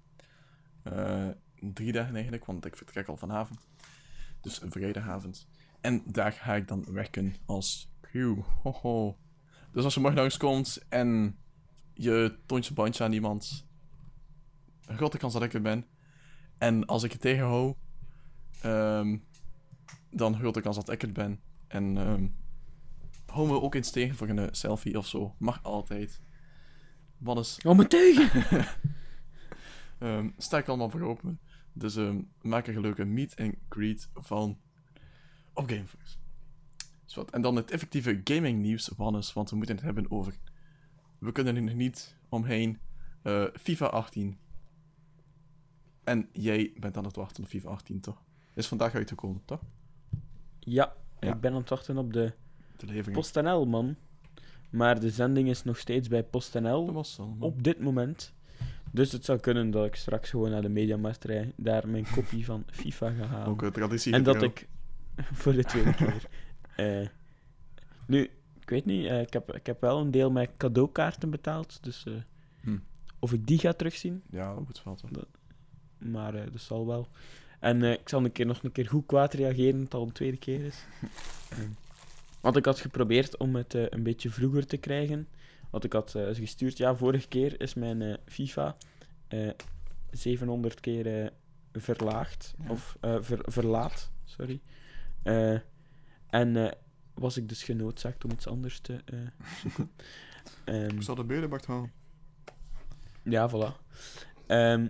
Eh, 0.83 1.27
drie 1.59 1.91
dagen 1.91 2.13
eigenlijk, 2.13 2.45
want 2.45 2.65
ik 2.65 2.75
vertrek 2.75 3.07
al 3.07 3.17
vanavond. 3.17 3.67
Dus 4.41 4.61
een 4.61 4.71
vrijdagavond. 4.71 5.49
En 5.81 6.03
daar 6.05 6.31
ga 6.31 6.55
ik 6.55 6.67
dan 6.67 6.85
werken 6.87 7.35
als 7.45 7.91
crew. 8.01 8.41
Hoho. 8.63 9.17
Dus 9.71 9.83
als 9.83 9.93
je 9.93 9.99
morgen 9.99 10.19
langskomt 10.19 10.85
en 10.89 11.37
je 11.93 12.37
toont 12.45 12.65
je 12.65 12.73
bandje 12.73 13.03
aan 13.03 13.11
iemand, 13.11 13.67
een 14.85 14.97
grote 14.97 15.17
kans 15.17 15.33
dat 15.33 15.43
ik 15.43 15.53
er 15.53 15.61
ben. 15.61 15.85
En 16.57 16.85
als 16.85 17.03
ik 17.03 17.11
je 17.11 17.17
tegenhoud, 17.17 17.75
ehm, 18.61 19.17
dan 20.09 20.33
een 20.33 20.39
grote 20.39 20.61
kans 20.61 20.75
dat 20.75 20.89
ik 20.89 21.01
het 21.01 21.13
ben. 21.13 21.39
En 21.67 21.97
ehm 21.97 22.27
hou 23.25 23.47
me 23.47 23.61
ook 23.61 23.75
eens 23.75 23.91
tegen 23.91 24.15
voor 24.15 24.29
een 24.29 24.39
eh, 24.39 24.47
selfie 24.51 24.97
of 24.97 25.07
zo. 25.07 25.35
Mag 25.37 25.63
altijd. 25.63 26.21
Wat 27.17 27.37
is 27.39 27.59
Oh, 27.63 27.75
mijn 27.75 27.87
tegen! 27.87 28.29
Ehm 29.99 30.29
sta 30.37 30.57
ik 30.57 30.67
allemaal 30.67 30.89
voor 30.89 31.01
open. 31.01 31.39
Dus 31.73 31.97
maak 32.41 32.67
er 32.67 32.75
een 32.75 32.81
leuke 32.81 33.05
meet 33.05 33.35
and 33.39 33.55
greet 33.69 34.09
van 34.13 34.57
op 35.53 35.69
Gameforce. 35.69 36.17
Dus 37.05 37.15
wat. 37.15 37.31
En 37.31 37.41
dan 37.41 37.55
het 37.55 37.71
effectieve 37.71 38.21
gaming 38.23 38.61
nieuws, 38.61 38.87
Wannes, 38.97 39.33
want 39.33 39.49
we 39.49 39.55
moeten 39.55 39.75
het 39.75 39.83
hebben 39.83 40.11
over... 40.11 40.33
We 41.19 41.31
kunnen 41.31 41.55
er 41.55 41.61
nog 41.63 41.73
niet 41.73 42.15
omheen. 42.29 42.79
eh, 43.21 43.43
FIFA 43.53 43.85
18. 43.85 44.37
En 46.03 46.29
jij 46.31 46.73
bent 46.79 46.97
aan 46.97 47.03
het 47.05 47.15
wachten 47.15 47.43
op 47.43 47.49
FIFA 47.49 47.69
18, 47.69 47.99
toch? 47.99 48.23
Is 48.53 48.67
vandaag 48.67 48.93
uitgekomen, 48.95 49.41
toch? 49.45 49.61
Ja, 50.59 50.93
Ja. 51.19 51.33
ik 51.33 51.39
ben 51.41 51.51
aan 51.51 51.57
het 51.59 51.69
wachten 51.69 51.97
op 51.97 52.13
de 52.13 52.33
De. 52.77 53.11
PostNL, 53.11 53.65
man. 53.65 53.95
Maar 54.69 54.99
de 54.99 55.09
zending 55.09 55.49
is 55.49 55.63
nog 55.63 55.77
steeds 55.77 56.07
bij 56.07 56.21
Dat 56.21 56.29
PostNL 56.29 56.91
was 56.93 57.19
al, 57.19 57.27
man. 57.27 57.41
op 57.41 57.63
dit 57.63 57.79
moment. 57.79 58.33
Dus 58.91 59.11
het 59.11 59.25
zou 59.25 59.39
kunnen 59.39 59.71
dat 59.71 59.85
ik 59.85 59.95
straks 59.95 60.29
gewoon 60.29 60.49
naar 60.49 60.61
de 60.61 60.69
Mediamarkt 60.69 61.23
rijd, 61.23 61.53
daar 61.55 61.87
mijn 61.87 62.05
kopie 62.15 62.45
van 62.45 62.63
FIFA 62.71 63.09
ga 63.11 63.25
halen. 63.25 63.47
Ook 63.47 63.61
een 63.61 63.71
traditie. 63.71 64.13
En 64.13 64.23
dat 64.23 64.41
ik 64.41 64.67
voor 65.41 65.53
de 65.53 65.63
tweede 65.63 65.93
keer. 65.95 66.23
eh, 66.75 67.07
nu, 68.07 68.29
ik 68.59 68.69
weet 68.69 68.85
niet, 68.85 69.05
eh, 69.05 69.21
ik, 69.21 69.33
heb, 69.33 69.53
ik 69.55 69.65
heb 69.65 69.81
wel 69.81 69.99
een 69.99 70.11
deel 70.11 70.31
met 70.31 70.49
cadeaukaarten 70.57 71.29
betaald. 71.29 71.83
Dus 71.83 72.05
eh, 72.05 72.13
Hm. 72.61 72.77
of 73.19 73.33
ik 73.33 73.47
die 73.47 73.57
ga 73.59 73.73
terugzien, 73.73 74.21
Ja, 74.29 74.53
dat 74.53 74.63
moet 74.65 74.83
wel, 74.83 74.95
toch? 74.95 75.11
maar 75.97 76.31
dat 76.51 76.61
zal 76.61 76.87
wel. 76.87 77.07
En 77.59 77.83
ik 77.83 78.09
zal 78.09 78.23
een 78.23 78.31
keer, 78.31 78.45
nog 78.45 78.63
een 78.63 78.71
keer 78.71 78.87
goed 78.87 79.05
kwaad 79.05 79.33
reageren, 79.33 79.73
dat 79.73 79.81
het 79.83 79.93
al 79.93 80.05
een 80.05 80.11
tweede 80.11 80.37
keer 80.37 80.65
is. 80.65 80.85
Want 82.41 82.55
ik 82.55 82.65
had 82.65 82.79
geprobeerd 82.79 83.37
om 83.37 83.55
het 83.55 83.73
een 83.73 84.03
beetje 84.03 84.29
vroeger 84.29 84.65
te 84.65 84.77
krijgen. 84.77 85.27
Want 85.69 85.83
ik 85.83 85.93
had 85.93 86.15
eh, 86.15 86.35
gestuurd, 86.35 86.77
ja, 86.77 86.95
vorige 86.95 87.27
keer 87.27 87.61
is 87.61 87.73
mijn 87.73 88.01
eh, 88.01 88.13
FIFA 88.25 88.77
eh, 89.27 89.49
700 90.11 90.79
keer 90.79 91.23
eh, 91.23 91.29
verlaagd. 91.73 92.53
Ja. 92.63 92.69
Of 92.69 92.97
ver- 93.01 93.51
verlaat, 93.51 94.11
sorry. 94.25 94.61
En 96.29 96.73
was 97.13 97.37
ik 97.37 97.49
dus 97.49 97.63
genoodzaakt 97.63 98.23
om 98.23 98.31
iets 98.31 98.47
anders 98.47 98.79
te 98.79 98.99
zoeken. 99.61 99.91
Ehm, 100.65 101.01
zal 101.01 101.15
de 101.15 101.23
berenbak 101.23 101.65
halen. 101.65 101.91
ja, 103.23 103.49
voilà. 103.49 103.85
Ehm, 104.47 104.87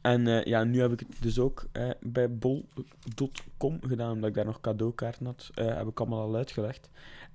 en 0.00 0.24
ja, 0.44 0.64
nu 0.64 0.80
heb 0.80 0.92
ik 0.92 0.98
het 1.00 1.22
dus 1.22 1.38
ook 1.38 1.66
bij 2.00 2.36
bol.com 2.36 3.78
gedaan, 3.80 4.12
omdat 4.12 4.28
ik 4.28 4.34
daar 4.34 4.44
nog 4.44 4.60
cadeaukaarten 4.60 5.26
had. 5.26 5.50
Heb 5.54 5.86
ik 5.88 6.00
allemaal 6.00 6.20
al 6.20 6.36
uitgelegd. 6.36 6.90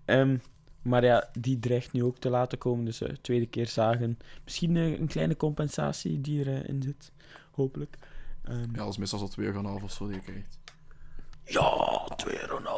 Ehm, 0.06 0.38
maar 0.82 1.04
ja, 1.04 1.30
die 1.40 1.60
dreigt 1.60 1.92
nu 1.92 2.04
ook 2.04 2.18
te 2.18 2.30
laten 2.30 2.58
komen, 2.58 2.86
dus 2.86 3.02
eh, 3.02 3.14
tweede 3.22 3.46
keer 3.46 3.68
zagen. 3.68 4.18
Misschien 4.44 4.76
eh, 4.78 5.00
een 5.00 5.08
kleine 5.08 5.36
compensatie 5.38 6.22
die 6.22 6.40
erin 6.40 6.66
in 6.66 6.82
zit, 6.82 7.12
hopelijk. 7.52 7.98
Ehm, 8.44 8.60
Ja, 8.60 8.66
dat 8.78 8.88
is 8.90 8.98
meestal 8.98 9.30
een 9.38 9.66
half 9.66 9.84
of 9.84 9.92
zo 9.92 10.06
die 10.08 10.16
je 10.16 10.22
krijgt. 10.22 10.60
ja, 11.44 12.08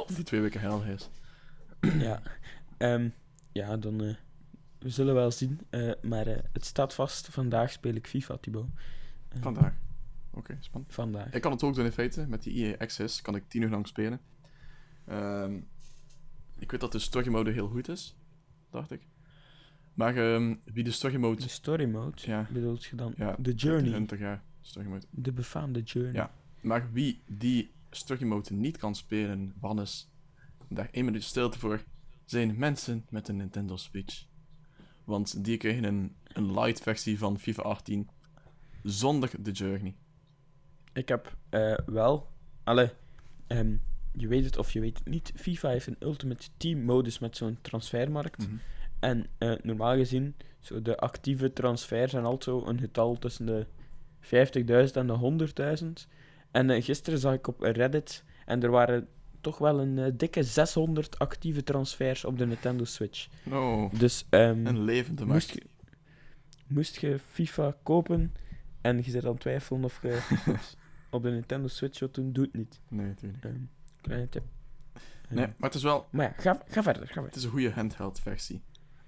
2,5. 0.09 0.15
Die 0.15 0.23
twee 0.23 0.41
weken 0.41 0.59
hel 0.61 0.83
is. 0.83 1.09
ja. 1.99 2.21
Ehm, 2.77 3.09
ja, 3.51 3.77
dan... 3.77 4.03
eh, 4.03 4.15
we 4.79 4.89
zullen 4.89 5.13
wel 5.13 5.31
zien. 5.31 5.59
eh, 5.69 5.91
maar 6.01 6.27
eh, 6.27 6.37
het 6.53 6.65
staat 6.65 6.93
vast. 6.93 7.27
Vandaag 7.27 7.71
speel 7.71 7.93
ik 7.93 8.07
FIFA, 8.07 8.37
Thibaut. 8.37 8.67
Eh, 9.29 9.41
Vandaag. 9.41 9.73
Oké, 10.33 10.57
spannend. 10.59 10.93
Vandaag. 10.93 11.33
Ik 11.33 11.41
kan 11.41 11.51
het 11.51 11.63
ook 11.63 11.75
doen 11.75 11.85
in 11.85 11.91
feite. 11.91 12.25
Met 12.27 12.43
die 12.43 12.65
EA 12.65 12.77
Access 12.77 13.21
kan 13.21 13.35
ik 13.35 13.43
tien 13.47 13.61
uur 13.61 13.69
lang 13.69 13.87
spelen. 13.87 14.19
Ehm, 15.05 15.59
ik 16.63 16.71
weet 16.71 16.79
dat 16.79 16.91
de 16.91 16.99
story 16.99 17.27
mode 17.29 17.51
heel 17.51 17.67
goed 17.67 17.89
is. 17.89 18.15
Dacht 18.69 18.91
ik. 18.91 19.01
Maar 19.93 20.15
ehm, 20.15 20.55
wie 20.63 20.83
de 20.83 20.91
story 20.91 21.15
mode... 21.15 21.41
De 21.41 21.49
story 21.49 21.85
mode, 21.85 22.21
Ja. 22.25 22.47
bedoelt 22.51 22.83
je 22.83 22.95
dan? 22.95 23.13
Ja, 23.17 23.35
de 23.39 23.53
journey. 23.53 23.91
Hunter, 23.91 24.19
ja. 24.19 24.43
Story 24.61 24.87
mode. 24.87 25.05
De 25.09 25.31
befaamde 25.31 25.81
journey. 25.81 26.13
Ja. 26.13 26.31
Maar 26.61 26.91
wie 26.91 27.21
die 27.27 27.71
story 27.89 28.23
mode 28.23 28.53
niet 28.53 28.77
kan 28.77 28.95
spelen, 28.95 29.53
Wannes, 29.59 30.09
daar 30.67 30.89
één 30.91 31.05
minuut 31.05 31.23
stilte 31.23 31.59
voor, 31.59 31.83
zijn 32.25 32.57
mensen 32.57 33.05
met 33.09 33.27
een 33.27 33.35
Nintendo 33.35 33.75
Switch. 33.75 34.25
Want 35.03 35.43
die 35.43 35.57
kregen 35.57 35.83
een, 35.83 36.15
een 36.23 36.53
light 36.53 36.81
versie 36.81 37.17
van 37.17 37.39
FIFA 37.39 37.61
18 37.61 38.09
zonder 38.83 39.29
de 39.39 39.51
journey. 39.51 39.95
Ik 40.93 41.07
heb 41.07 41.37
eh, 41.49 41.77
wel... 41.85 42.31
Alle, 42.63 42.93
ehm, 43.47 43.75
je 44.15 44.27
weet 44.27 44.45
het 44.45 44.57
of 44.57 44.71
je 44.71 44.79
weet 44.79 44.97
het 44.97 45.07
niet. 45.07 45.31
FIFA 45.35 45.69
heeft 45.69 45.87
een 45.87 45.95
Ultimate 45.99 46.47
Team 46.57 46.79
modus 46.81 47.19
met 47.19 47.37
zo'n 47.37 47.57
transfermarkt. 47.61 48.47
Mhm. 48.47 48.55
En 48.99 49.25
eh, 49.37 49.53
normaal 49.61 49.95
gezien, 49.95 50.35
zo 50.59 50.81
de 50.81 50.97
actieve 50.97 51.53
transfers 51.53 52.11
zijn 52.11 52.23
altijd 52.25 52.43
zo 52.43 52.65
een 52.65 52.79
getal 52.79 53.19
tussen 53.19 53.45
de 53.45 53.65
50.000 54.21 54.95
en 54.97 55.07
de 55.07 55.13
100.000. 56.05 56.07
En 56.51 56.69
eh, 56.69 56.83
gisteren 56.83 57.19
zag 57.19 57.33
ik 57.33 57.47
op 57.47 57.61
Reddit, 57.61 58.23
en 58.45 58.63
er 58.63 58.71
waren 58.71 59.07
toch 59.41 59.57
wel 59.57 59.79
een 59.79 59.99
eh, 59.99 60.11
dikke 60.13 60.43
600 60.43 61.19
actieve 61.19 61.63
transfers 61.63 62.25
op 62.25 62.37
de 62.37 62.45
Nintendo 62.45 62.83
Switch. 62.83 63.27
No, 63.43 63.89
Dus 63.97 64.25
ehm, 64.29 64.65
een 64.65 64.83
levende 64.83 65.25
moest, 65.25 65.47
markt. 65.47 65.53
je, 65.53 65.93
moest 66.67 66.99
je 66.99 67.19
FIFA 67.19 67.75
kopen 67.83 68.33
en 68.81 68.97
je 68.97 69.11
zit 69.11 69.25
aan 69.25 69.31
het 69.31 69.39
twijfelen 69.39 69.83
of 69.83 70.01
je 70.01 70.21
op 71.11 71.23
de 71.23 71.29
Nintendo 71.29 71.67
Switch 71.67 71.99
wilt 71.99 72.13
doen, 72.15 72.31
doe 72.33 72.43
het 72.43 72.53
niet. 72.53 72.79
Nee, 72.87 73.05
natuurlijk. 73.05 73.43
Ehm, 73.43 73.53
kleine 73.53 73.67
tip. 74.29 74.43
Nee, 75.29 75.45
maar 75.45 75.69
het 75.69 75.73
is 75.73 75.83
wel 75.83 76.07
Maar 76.11 76.25
ja, 76.25 76.33
ga, 76.37 76.63
ga 76.67 76.83
verder, 76.83 77.07
ga 77.07 77.07
het 77.07 77.13
verder. 77.13 77.35
is 77.35 77.43
een 77.43 77.49
goede 77.49 77.71
handheld 77.71 78.19
versie. 78.19 78.61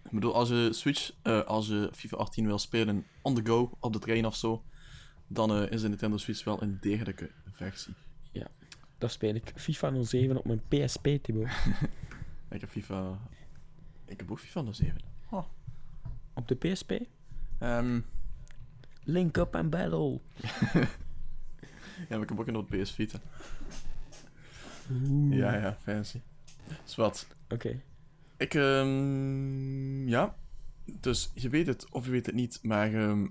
Ik 0.03 0.11
bedoel, 0.11 0.33
als 0.35 0.49
je 0.49 0.69
Switch, 0.73 1.11
eh, 1.21 1.43
als 1.43 1.67
je 1.67 1.89
FIFA 1.93 2.17
18 2.17 2.45
wil 2.45 2.59
spelen 2.59 3.05
on 3.21 3.35
the 3.35 3.45
go, 3.45 3.77
op 3.79 3.93
de 3.93 3.99
trein 3.99 4.25
of 4.25 4.35
zo, 4.35 4.63
dan 5.27 5.51
eh, 5.51 5.71
is 5.71 5.81
de 5.81 5.87
Nintendo 5.87 6.17
Switch 6.17 6.43
wel 6.43 6.61
een 6.61 6.77
degelijke 6.81 7.31
versie. 7.51 7.93
Dan 8.97 9.09
speel 9.09 9.35
ik 9.35 9.51
FIFA 9.55 10.03
07 10.03 10.37
op 10.37 10.45
mijn 10.45 10.61
PSP, 10.67 11.03
Thibaut. 11.03 11.49
Ik 12.49 12.61
heb 12.61 12.69
FIFA... 12.69 13.19
Ik 14.05 14.19
heb 14.19 14.31
ook 14.31 14.39
FIFA 14.39 14.71
07. 14.71 15.01
Op 16.33 16.47
de 16.47 16.55
PSP? 16.55 16.91
Ehm 17.59 17.99
Link 19.03 19.37
up 19.37 19.55
en 19.55 19.69
battle. 19.69 20.19
ja, 22.09 22.17
maar 22.17 22.21
ik 22.21 22.29
heb 22.29 22.39
ook 22.39 22.47
een 22.47 22.65
PS 22.65 22.91
Vita. 22.91 23.19
Ja, 25.29 25.55
ja, 25.55 25.77
fancy. 25.81 26.21
Dus 26.83 26.95
wat? 26.95 27.27
Oké. 27.49 27.81
Ik, 28.37 28.53
ehm 28.53 30.07
ja. 30.07 30.35
Dus 30.99 31.31
je 31.33 31.49
weet 31.49 31.67
het 31.67 31.89
of 31.91 32.05
je 32.05 32.11
weet 32.11 32.25
het 32.25 32.35
niet, 32.35 32.59
maar 32.63 32.93
ehm, 32.93 33.27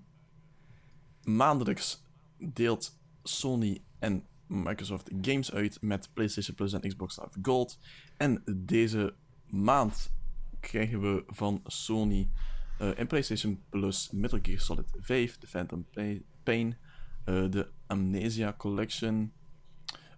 maandelijks 1.22 2.02
deelt 2.38 2.98
Sony 3.22 3.82
en 3.98 4.24
Microsoft 4.46 5.10
games 5.22 5.52
uit 5.52 5.82
met 5.82 6.10
PlayStation 6.12 6.56
Plus 6.56 6.72
en 6.72 6.80
Xbox 6.88 7.16
Live 7.16 7.38
Gold. 7.42 7.78
En 8.16 8.42
deze 8.56 9.14
maand 9.50 10.12
krijgen 10.60 11.00
we 11.00 11.24
van 11.26 11.60
Sony 11.64 12.30
eh 12.78 12.90
in 12.98 13.06
PlayStation 13.06 13.62
Plus 13.68 14.10
Metal 14.10 14.38
Gear 14.42 14.58
Solid 14.60 14.86
5, 15.00 15.36
The 15.38 15.46
Phantom 15.46 15.86
Pa- 15.90 16.18
Pain, 16.42 16.76
eh, 17.24 17.50
de 17.50 17.68
Amnesia 17.86 18.54
Collection, 18.58 19.32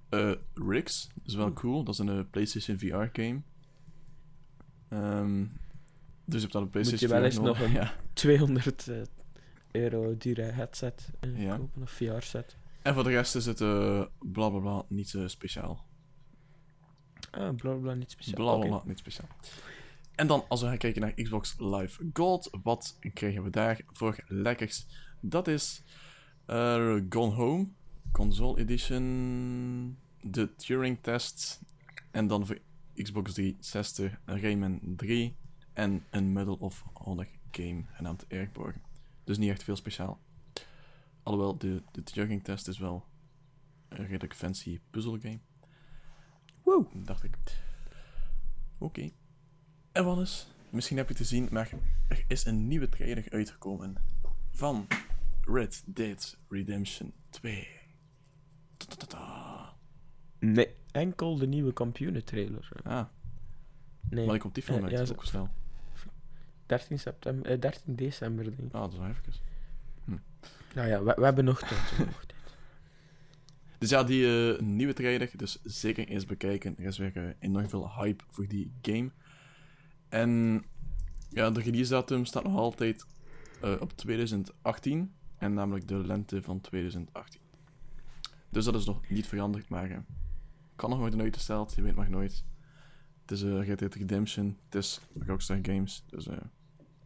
eh 0.09 0.32
Rix, 0.54 1.09
dat 1.14 1.26
is 1.26 1.34
wel 1.34 1.52
cool, 1.52 1.84
dat 1.84 1.94
is 1.94 2.00
een 2.00 2.09
eh, 2.09 2.20
PlayStation 2.30 2.78
VR 2.78 3.20
game. 3.20 3.40
Ehm, 4.88 5.40
dus 6.24 6.34
je 6.34 6.40
hebt 6.40 6.52
dan 6.52 6.62
een 6.62 6.70
PlayStation 6.70 7.11
wel 7.11 7.18
VR 7.20 7.24
eens 7.24 7.38
nog 7.38 7.61
een- 7.61 7.72
Ja, 7.82 7.94
200 8.12 8.88
eh, 8.88 8.96
euro 9.70 10.16
dure 10.16 10.42
headset 10.42 11.11
Ja. 11.34 11.57
kopen 11.57 11.82
of 11.82 11.90
VR-set. 11.90 12.57
En 12.82 12.94
voor 12.94 13.02
de 13.04 13.11
rest 13.11 13.34
is 13.34 13.46
het 13.46 13.61
eh 13.61 14.04
bla 14.18 14.48
bla 14.48 14.59
bla 14.59 14.84
niet 14.88 15.14
speciaal. 15.26 15.84
Ah, 17.30 17.54
bla 17.54 17.74
bla, 17.74 17.94
niet 17.94 18.11
speciaal. 18.11 18.34
Bla 18.34 18.44
bla 18.44 18.57
Oké. 18.57 18.68
bla, 18.68 18.82
niet 18.84 18.98
speciaal. 18.98 19.28
En 20.14 20.26
dan, 20.26 20.44
als 20.48 20.61
we 20.61 20.66
gaan 20.66 20.78
kijken 20.78 21.00
naar 21.00 21.12
Xbox 21.14 21.54
Live 21.59 22.04
Gold, 22.12 22.50
wat 22.62 22.98
krijgen 23.12 23.42
we 23.42 23.50
daar 23.50 23.80
voor 23.92 24.24
lekkers? 24.26 24.86
Dat 25.20 25.48
is 25.48 25.82
Gone 26.46 27.34
Home, 27.34 27.66
Console 28.17 28.59
Edition, 28.59 29.99
de 30.21 30.55
Turing 30.55 30.99
Test, 31.01 31.61
en 32.11 32.27
dan 32.27 32.47
voor 32.47 32.59
Xbox 32.95 33.33
360 33.33 34.21
Rayman 34.25 34.81
3 34.83 35.37
en 35.73 36.05
een 36.11 36.33
Medal 36.33 36.55
of 36.55 36.85
Honor 36.93 37.29
game 37.51 37.85
genaamd 37.93 38.25
Airborne. 38.29 38.81
Dus 39.25 39.39
niet 39.39 39.51
echt 39.51 39.62
veel 39.62 39.77
speciaal. 39.77 40.21
Alhoewel, 41.23 41.59
de, 41.59 41.83
de 41.93 42.03
Turing 42.03 42.45
Test 42.45 42.69
is 42.69 42.79
wel 42.79 43.05
een 43.89 44.07
redelijk 44.07 44.35
fancy 44.35 44.81
puzzelgame. 44.91 45.41
Woe. 46.62 46.87
Dacht 46.95 47.25
ik. 47.25 47.37
Oké. 48.79 49.11
En 49.93 50.05
wat 50.05 50.19
is? 50.19 50.47
Misschien 50.71 50.97
heb 50.97 51.07
je 51.07 51.12
het 51.12 51.23
gezien, 51.23 51.49
maar 51.51 51.71
er 52.09 52.25
is 52.29 52.45
een 52.45 52.69
nieuwe 52.69 52.89
trailer 52.89 53.27
uitgekomen 53.31 53.95
van 54.51 54.87
Red 55.41 55.83
Dead 55.87 56.39
Redemption 56.49 57.12
2. 57.31 57.85
Nee, 60.39 60.68
enkel 60.91 61.37
de 61.37 61.47
nieuwe 61.47 61.72
kampioenentrailer. 61.72 62.68
Ah, 62.85 63.05
Nee, 64.11 64.24
wanneer 64.24 64.41
komt 64.43 64.55
die 64.55 64.62
film 64.62 64.79
Eh, 64.85 64.99
uit? 64.99 65.09
ja, 65.09 65.14
ook 65.14 65.24
snel. 65.24 65.49
13, 66.66 66.99
september, 66.99 67.51
eh, 67.51 67.61
13 67.61 67.97
december, 67.97 68.45
denk 68.45 68.59
ik. 68.59 68.72
Ah, 68.74 68.81
dat 68.81 68.93
is 68.93 68.99
wel 68.99 69.09
even. 69.09 69.22
Nou 70.74 70.89
ja, 70.89 71.03
we, 71.03 71.14
we 71.16 71.24
hebben 71.24 71.45
nog 71.45 71.61
tijd. 71.61 71.81
Dus 73.79 73.91
ja, 73.91 74.05
die 74.05 74.55
eh, 74.55 74.61
nieuwe 74.61 74.93
trailer, 74.93 75.31
dus 75.37 75.59
zeker 75.62 76.09
eens 76.09 76.24
bekijken. 76.27 76.74
Er 76.79 76.85
is 76.85 76.99
weer 76.99 77.16
eh, 77.16 77.22
enorm 77.39 77.68
veel 77.68 77.91
hype 77.95 78.24
voor 78.31 78.47
die 78.49 78.72
game. 78.83 79.11
En 80.09 80.62
ja, 81.31 81.51
de 81.51 81.61
release 81.61 81.91
datum 81.91 82.24
staat 82.24 82.43
nog 82.45 82.57
altijd 82.57 83.07
op 83.81 83.93
2018. 83.97 85.14
En 85.39 85.55
namelijk 85.55 85.89
de 85.89 85.95
lente 86.07 86.43
van 86.43 86.61
2018. 86.61 87.41
Dus 88.57 88.64
dat 88.64 88.74
is 88.74 88.84
nog 88.84 89.09
niet 89.09 89.26
veranderd, 89.26 89.68
maar 89.68 89.90
eh, 89.90 89.98
kan 90.76 90.90
nog 90.90 90.98
worden 90.98 91.20
uitgesteld. 91.20 91.74
Je 91.74 91.82
weet 91.82 91.94
maar 91.94 92.11
nooit. 92.11 92.44
Het 93.20 93.30
is 93.30 93.42
eh 93.42 93.66
Red 93.66 93.78
Dead 93.78 93.94
Redemption, 93.94 94.59
het 94.64 94.74
is 94.74 95.00
Rockstar 95.18 95.59
Games, 95.62 96.04
dus 96.07 96.26
eh, 96.26 96.36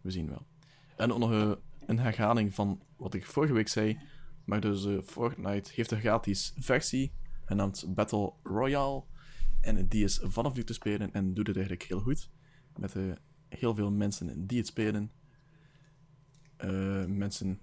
we 0.01 0.11
zien 0.11 0.29
wel. 0.29 0.47
En 0.97 1.13
ook 1.13 1.19
nog 1.19 1.59
een 1.87 1.99
herhaling 1.99 2.55
van 2.55 2.83
wat 2.97 3.15
ik 3.15 3.27
vorige 3.27 3.53
week 3.53 3.69
zei. 3.69 3.99
Maar 4.45 4.61
dus 4.61 4.87
Fortnite 5.05 5.71
heeft 5.75 5.91
een 5.91 6.01
gratis 6.01 6.53
versie, 6.57 7.13
genaamd 7.45 7.85
Battle 7.89 8.33
Royale. 8.43 9.03
En 9.61 9.89
die 9.89 10.05
is 10.05 10.21
vanaf 10.23 10.55
nu 10.55 10.65
te 10.65 10.73
spelen 10.73 11.13
en 11.13 11.35
doet 11.35 11.47
het 11.47 11.57
eigenlijk 11.57 11.87
heel 11.89 12.01
goed. 12.01 12.31
Met 12.77 12.95
heel 13.49 13.75
veel 13.75 13.91
mensen 13.91 14.47
die 14.47 14.59
het 14.59 14.67
spelen. 14.67 15.11
Mensen 17.07 17.61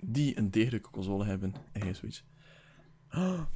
die 0.00 0.38
een 0.38 0.50
degelijke 0.50 0.90
console 0.90 1.24
hebben 1.24 1.54
en 1.72 1.82
geen 1.82 1.94
Switch. 1.94 2.22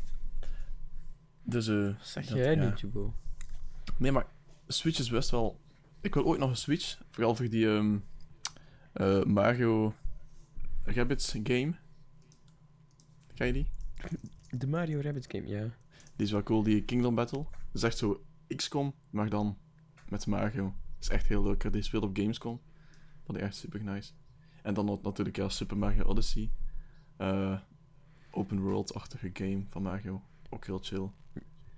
Dus, 1.42 1.68
eh, 1.68 1.88
Zeg 2.00 2.26
dat- 2.26 2.36
jij 2.38 2.54
ja. 2.54 2.64
niet, 2.64 2.80
Jubo? 2.80 3.14
Nee, 3.98 4.12
maar 4.12 4.26
Switch 4.66 4.98
is 4.98 5.10
best 5.10 5.30
wel. 5.30 5.60
Ik 6.00 6.14
wil 6.14 6.24
ooit 6.24 6.40
nog 6.40 6.50
een 6.50 6.56
Switch. 6.56 7.00
Vooral 7.10 7.34
voor 7.34 7.48
die 7.48 7.68
ehm, 7.68 7.98
eh, 8.92 9.22
Mario 9.22 9.94
Rabbids 10.84 11.30
game. 11.32 11.74
Ken 13.34 13.46
je 13.46 13.52
die? 13.52 13.66
De 14.50 14.66
Mario 14.66 15.00
Rabbids 15.00 15.26
game, 15.30 15.46
ja. 15.46 15.62
Die 16.16 16.26
is 16.26 16.30
wel 16.32 16.42
cool, 16.42 16.62
die 16.62 16.84
Kingdom 16.84 17.14
Battle. 17.14 17.42
Dat 17.50 17.52
is 17.72 17.82
echt 17.82 17.98
zo 17.98 18.24
XCOM, 18.56 18.94
maar 19.10 19.28
dan 19.30 19.58
met 20.08 20.26
Mario. 20.26 20.64
Dat 20.64 20.74
is 21.02 21.08
echt 21.08 21.26
heel 21.26 21.42
leuk. 21.42 21.72
Die 21.72 21.82
speelt 21.82 22.02
op 22.04 22.16
Gamescom. 22.16 22.60
Vond 23.22 23.38
ik 23.38 23.44
echt 23.44 23.56
super 23.56 23.82
nice. 23.84 24.12
En 24.62 24.74
dan 24.74 24.98
natuurlijk 25.02 25.36
ja, 25.36 25.48
Super 25.48 25.76
Mario 25.76 26.04
Odyssey. 26.04 26.50
Eh, 27.16 27.58
open 28.30 28.60
world-achtige 28.60 29.30
game 29.32 29.62
van 29.68 29.82
Mario. 29.82 30.22
Ook 30.50 30.66
heel 30.66 30.78
chill. 30.82 31.08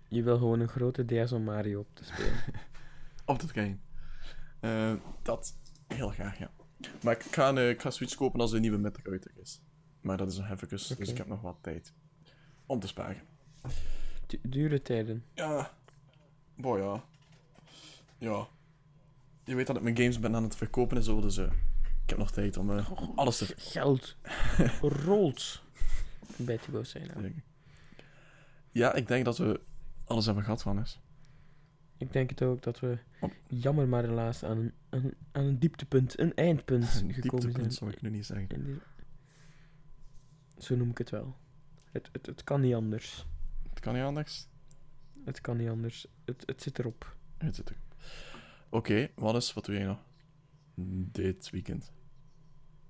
Je 0.09 0.23
wil 0.23 0.39
gewoon 0.39 0.61
een 0.61 0.69
grote 0.69 1.05
DS 1.05 1.33
om 1.33 1.43
Mario 1.45 1.81
op 1.81 1.89
te 1.95 2.05
spelen. 2.05 2.43
Op 3.25 3.41
dat 3.41 3.51
game. 3.53 3.77
Eh, 4.61 4.95
dat 5.23 5.57
heel 5.87 6.09
graag, 6.09 6.39
ja. 6.39 6.51
Maar 7.03 7.15
ik 7.15 7.23
ga, 7.23 7.55
eh, 7.55 7.69
ik 7.69 7.81
ga 7.81 7.91
Switch 7.91 8.15
kopen 8.15 8.41
als 8.41 8.51
de 8.51 8.61
nieuwe 8.61 8.79
met 8.79 8.99
eruit 8.99 9.25
er 9.25 9.33
is. 9.41 9.61
Maar 10.01 10.17
dat 10.17 10.31
is 10.33 10.37
nog 10.39 10.51
even, 10.51 10.69
dus 10.69 10.91
ik 10.91 11.17
heb 11.17 11.27
nog 11.27 11.41
wat 11.41 11.57
tijd 11.61 11.93
om 12.67 12.81
te 12.81 12.87
sparen. 12.87 13.23
Du- 14.27 14.41
dure 14.43 14.83
tijden. 14.83 15.25
Ja. 15.35 15.71
Boy, 16.57 16.81
ja. 16.81 17.05
Ja. 18.19 18.47
Je 19.45 19.55
weet 19.55 19.67
dat 19.67 19.77
ik 19.77 19.83
mijn 19.83 19.97
games 19.97 20.19
ben 20.21 20.35
aan 20.35 20.43
het 20.43 20.57
verkopen 20.57 20.97
en 20.97 21.03
zo, 21.03 21.21
dus 21.21 21.37
eh, 21.37 21.45
ik 22.03 22.09
heb 22.09 22.19
nog 22.19 22.31
tijd 22.31 22.57
om 22.57 22.79
eh, 22.79 22.91
alles 23.15 23.39
te 23.39 23.55
Geld. 23.57 24.17
Rolt. 25.05 25.63
Bij 26.37 26.59
Thibaut 26.59 26.89
zijn. 26.89 27.07
nou. 27.07 27.21
verkopen. 27.21 27.43
Ja, 28.71 28.95
ik 28.95 29.07
denk 29.09 29.25
dat 29.25 29.39
we 29.39 29.61
alles 30.05 30.25
hebben 30.27 30.45
gehad 30.45 30.63
van 30.63 30.81
is. 30.81 31.01
Ik 31.97 32.13
denk 32.13 32.31
het 32.31 32.43
ook 32.43 32.63
dat 32.63 32.81
we, 32.81 32.99
jammer 33.49 33.89
maar 33.89 34.03
helaas, 34.05 34.45
aan 34.45 34.59
een, 34.59 34.73
aan, 34.89 35.05
een- 35.05 35.15
aan 35.33 35.45
een 35.45 35.59
dieptepunt, 35.59 36.19
een 36.19 36.35
eindpunt 36.35 36.83
Een 37.03 37.15
gekomen 37.15 37.21
dieptepunt 37.21 37.55
zijn. 37.55 37.71
zal 37.73 37.89
ik 37.89 38.03
nu 38.03 38.11
niet 38.11 38.27
zeggen. 38.27 38.81
Zo 40.59 40.77
noem 40.77 40.91
ik 40.91 40.99
het 40.99 41.11
wel. 41.11 41.37
Het, 41.93 42.09
het, 42.13 42.27
het 42.27 42.45
kan 42.45 42.61
niet 42.61 42.75
anders. 42.75 43.27
Het 43.71 43.81
kan 43.81 43.95
niet 43.95 44.03
anders. 44.03 44.49
Het 45.25 45.41
kan 45.41 45.57
niet 45.57 45.69
anders. 45.69 46.07
Het, 46.25 46.43
het 46.47 46.63
zit 46.63 46.79
erop. 46.79 47.17
Het 47.39 47.55
zit 47.57 47.69
er. 47.71 47.77
Oké, 48.69 49.09
wat 49.15 49.37
is, 49.37 49.53
wat 49.53 49.65
doe 49.65 49.75
jij 49.75 49.85
nog? 49.85 49.99
Dit 51.13 51.51
weekend. 51.51 51.93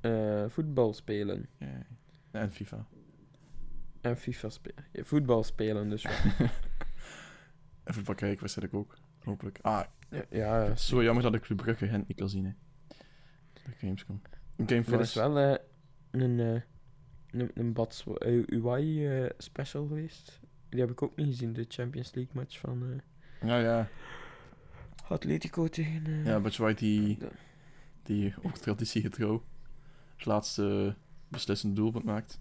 Eh, 0.00 0.44
voetbal 0.48 0.92
spelen. 0.92 1.48
Ja. 1.58 1.86
En 2.30 2.52
FIFA. 2.52 2.86
En 4.02 4.16
FIFA 4.16 4.48
spelen. 4.48 4.84
Ja, 4.92 5.04
voetbal 5.04 5.44
spelen 5.44 5.88
dus 5.88 6.02
wel. 6.02 6.48
En 7.84 7.94
voetbal 7.94 8.14
kijken 8.14 8.40
waarschijnlijk 8.40 8.76
ook. 8.76 8.96
Hopelijk. 9.24 9.58
Ah, 9.62 9.84
ja, 10.10 10.24
ja, 10.30 10.76
zo 10.76 11.02
jammer 11.02 11.22
dat 11.22 11.34
ik 11.34 11.40
Club 11.40 11.58
Brugge 11.58 11.84
hen 11.84 12.04
niet 12.06 12.16
kan 12.16 12.28
zien, 12.28 12.44
hè. 12.44 12.52
De 13.52 13.72
Gamescom. 13.76 14.22
Er 14.66 15.00
is 15.00 15.14
wel 15.14 15.38
eh, 15.38 15.58
een, 16.10 16.40
eh 16.40 16.60
een, 17.30 17.50
een 17.54 17.72
Bats 17.72 18.06
eh, 18.18 18.44
UI 18.46 19.28
special 19.38 19.86
geweest. 19.86 20.40
Die 20.68 20.80
heb 20.80 20.90
ik 20.90 21.02
ook 21.02 21.16
niet 21.16 21.26
gezien, 21.26 21.52
de 21.52 21.64
Champions 21.68 22.14
League 22.14 22.32
match 22.34 22.58
van 22.58 23.00
Ja, 23.42 23.58
ja. 23.58 23.88
Atletico 25.08 25.68
tegen... 25.68 26.24
Ja, 26.24 26.40
White 26.40 26.84
die, 26.84 27.18
die 28.02 28.34
ook 28.42 28.56
traditiegetrouw 28.56 29.42
het 30.16 30.24
laatste 30.26 30.96
beslissende 31.28 31.74
doelpunt 31.74 32.04
maakt. 32.04 32.40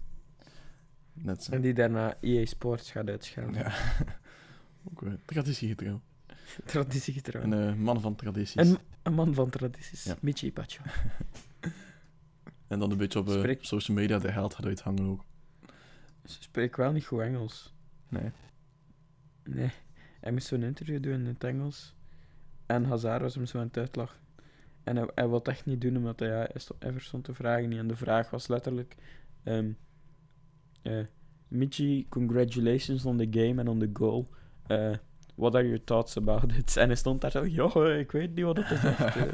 Net 1.12 1.42
zo. 1.44 1.52
En 1.52 1.60
die 1.60 1.74
daarna 1.74 2.16
EA 2.20 2.44
Sports 2.44 2.90
gaat 2.90 3.08
uitschelden. 3.08 3.54
Ja. 3.54 3.72
ook 4.90 5.00
weer 5.00 5.18
traditiegetrouw. 5.24 6.00
Traditiegetrouw. 6.64 7.42
Een 7.42 7.52
eh, 7.52 7.74
man 7.74 8.00
van 8.00 8.14
tradities. 8.14 8.68
Een, 8.68 8.78
een 9.02 9.14
man 9.14 9.34
van 9.34 9.50
tradities. 9.50 10.04
Ja. 10.04 10.16
Michi 10.20 10.52
Pacho. 10.52 10.82
En 12.66 12.78
dan 12.78 12.90
een 12.90 12.96
beetje 12.96 13.18
op 13.18 13.28
eh, 13.28 13.38
Spreek- 13.38 13.64
social 13.64 13.96
media 13.96 14.18
de 14.18 14.30
held 14.30 14.54
gaat 14.54 14.66
uithangen 14.66 15.06
ook. 15.06 15.24
Ze 16.24 16.42
spreekt 16.42 16.76
wel 16.76 16.92
niet 16.92 17.04
goed 17.04 17.20
Engels. 17.20 17.74
Nee. 18.08 18.30
Nee. 19.44 19.70
Hij 20.20 20.32
moest 20.32 20.46
zo'n 20.46 20.62
interview 20.62 21.02
doen 21.02 21.12
in 21.12 21.26
het 21.26 21.44
Engels. 21.44 21.94
En 22.66 22.84
Hazard 22.84 23.22
was 23.22 23.34
hem 23.34 23.46
zo 23.46 23.58
aan 23.58 23.66
het 23.66 23.76
uitlachen. 23.76 24.20
En 24.84 24.96
hij, 24.96 25.08
hij 25.14 25.24
wilde 25.28 25.38
het 25.38 25.48
echt 25.48 25.66
niet 25.66 25.80
doen, 25.80 25.96
omdat 25.96 26.18
hij, 26.20 26.28
ja, 26.28 26.34
hij, 26.34 26.60
stond, 26.60 26.82
hij 26.82 26.92
verstond 26.92 27.26
de 27.26 27.34
vraag 27.34 27.66
niet. 27.66 27.78
En 27.78 27.88
de 27.88 27.96
vraag 27.96 28.30
was 28.30 28.46
letterlijk... 28.48 28.94
ehm 29.42 29.70
eh, 30.82 31.04
Michi, 31.48 32.06
congratulations 32.08 33.04
on 33.04 33.16
the 33.16 33.26
game 33.30 33.60
and 33.60 33.68
on 33.68 33.78
the 33.78 33.90
goal. 33.92 34.28
Eh, 34.66 34.94
what 35.34 35.54
are 35.54 35.64
your 35.64 35.84
thoughts 35.84 36.16
about 36.16 36.52
it? 36.52 36.76
En 36.82 36.86
hij 36.86 36.96
stond 36.96 37.20
daar 37.20 37.30
zo... 37.30 37.44
Ja, 37.46 37.68
eh, 37.68 37.98
ik 37.98 38.12
weet 38.12 38.34
niet 38.34 38.44
wat 38.44 38.56
het 38.56 38.70
is. 38.70 38.84
echt, 38.84 39.16
eh." 39.16 39.32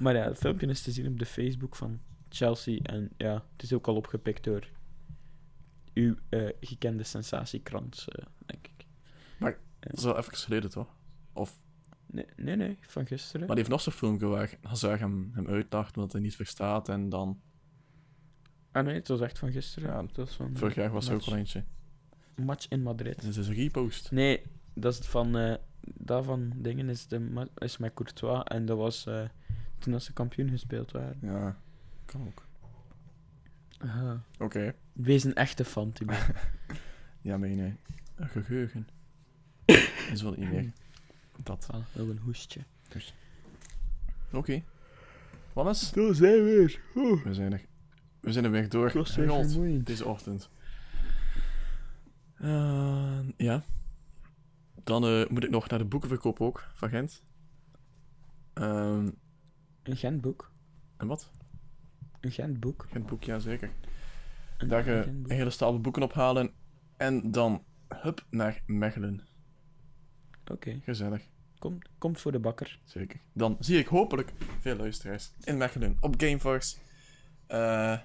maar 0.00 0.14
ja, 0.14 0.24
het 0.24 0.38
filmpje 0.38 0.66
is 0.66 0.82
te 0.82 0.90
zien 0.92 1.06
op 1.06 1.18
de 1.18 1.26
Facebook 1.26 1.76
van 1.76 2.00
Chelsea. 2.28 2.78
En 2.82 3.10
ja, 3.16 3.44
het 3.52 3.62
is 3.62 3.72
ook 3.72 3.86
al 3.86 3.96
opgepikt 3.96 4.44
door 4.44 4.68
uw 5.94 6.16
gekende 6.60 7.02
sensatiekrant, 7.02 8.04
denk 8.46 8.66
ik. 8.66 8.72
Dat 9.88 9.98
is 9.98 10.04
wel 10.04 10.18
even 10.18 10.36
geleden, 10.36 10.70
toch? 10.70 10.96
Of, 11.32 11.62
Nee, 12.06 12.26
nee, 12.36 12.56
nee, 12.56 12.78
van 12.80 13.06
gisteren. 13.06 13.40
maar 13.46 13.56
die 13.56 13.64
heeft 13.64 13.68
nog 13.68 13.80
zo'n 13.80 13.92
filmpje 13.92 14.26
waar 14.26 14.54
Hazard 14.62 15.00
hem, 15.00 15.30
hem 15.34 15.46
uitdacht 15.46 15.96
omdat 15.96 16.12
hij 16.12 16.20
niet 16.20 16.36
verstaat. 16.36 16.88
En 16.88 17.08
dan, 17.08 17.40
Ah 18.74 18.84
nee, 18.84 18.94
het 18.94 19.08
was 19.08 19.20
echt 19.20 19.38
van 19.38 19.52
gisteren. 19.52 19.90
Ja, 19.90 20.02
het 20.02 20.16
was 20.16 20.34
van 20.34 20.56
vorig 20.56 20.74
jaar 20.74 20.90
was 20.90 21.08
er 21.08 21.14
ook 21.14 21.22
al 21.22 21.36
eentje. 21.36 21.64
match 22.34 22.68
in 22.68 22.82
Madrid. 22.82 23.22
Het 23.22 23.36
is 23.36 23.48
een 23.48 23.54
repost. 23.54 24.10
Nee, 24.10 24.42
dat 24.74 24.92
is 24.92 24.98
het 24.98 25.06
van... 25.06 25.36
eh 25.36 25.54
dat 25.86 26.24
van 26.24 26.52
dingen 26.56 26.88
is, 26.88 27.06
de, 27.06 27.48
is 27.56 27.76
met 27.76 27.94
Courtois. 27.94 28.42
En 28.44 28.66
dat 28.66 28.76
was 28.76 29.06
eh, 29.06 29.28
toen 29.78 29.94
als 29.94 30.04
ze 30.04 30.12
kampioen 30.12 30.48
gespeeld 30.48 30.92
waren. 30.92 31.18
Ja. 31.20 31.56
Kan 32.04 32.26
ook. 32.26 32.46
Aha. 33.78 34.22
Oké. 34.38 34.74
Wees 34.92 35.24
een 35.24 35.34
echte 35.34 35.64
fan, 35.64 35.92
Timo. 35.92 36.12
Ja, 37.20 37.36
mijn 37.36 37.78
eh, 38.16 38.28
geheugen. 38.28 38.88
is 40.12 40.22
wel 40.22 40.34
niet 40.36 40.50
meer. 40.50 40.72
Dat. 41.42 41.66
Ah, 41.70 41.80
ook 41.98 42.08
een 42.08 42.18
hoestje. 42.18 42.60
Oké. 44.32 44.62
Wannes? 45.52 45.90
Daar 45.90 46.14
zijn 46.14 46.32
we 46.34 46.42
weer. 46.42 46.80
We 47.24 47.34
zijn 47.34 47.52
er. 47.52 47.64
We 48.24 48.32
zijn 48.32 48.44
er 48.44 48.50
weer 48.50 48.68
door. 48.68 48.90
Vermoeiend. 48.90 49.86
Deze 49.86 50.04
ochtend. 50.06 50.50
Eh, 52.36 53.18
ja. 53.36 53.64
Dan 54.84 55.04
eh, 55.04 55.28
moet 55.28 55.44
ik 55.44 55.50
nog 55.50 55.68
naar 55.68 55.78
de 55.78 55.84
boekenverkoop 55.84 56.40
ook, 56.40 56.64
van 56.74 56.88
Gent. 56.88 57.22
Ehm, 58.54 59.10
Een 59.82 59.96
Gentboek. 59.96 60.52
en 60.96 61.06
wat? 61.06 61.32
Een 62.20 62.30
Gentboek. 62.30 62.86
Gent 62.90 63.06
boek, 63.06 63.24
ja 63.24 63.38
zeker. 63.38 63.70
Een 64.58 64.68
Daar 64.68 64.82
Gentboek. 64.82 65.30
een 65.30 65.36
hele 65.36 65.50
stapel 65.50 65.80
boeken 65.80 66.02
ophalen. 66.02 66.50
En 66.96 67.30
dan, 67.30 67.64
hup, 67.88 68.24
naar 68.30 68.62
Mechelen. 68.66 69.20
Oké, 70.50 70.80
Gezellig. 70.82 71.22
komt, 71.58 71.88
komt 71.98 72.20
voor 72.20 72.32
de 72.32 72.38
bakker. 72.38 72.78
Zeker. 72.84 73.20
Dan 73.32 73.56
zie 73.60 73.78
ik 73.78 73.86
hopelijk 73.86 74.32
veel 74.60 74.76
luisteraars 74.76 75.32
in 75.44 75.56
Mechelen 75.56 75.96
op 76.00 76.14
Gameforce. 76.20 76.76
Eh 77.46 77.98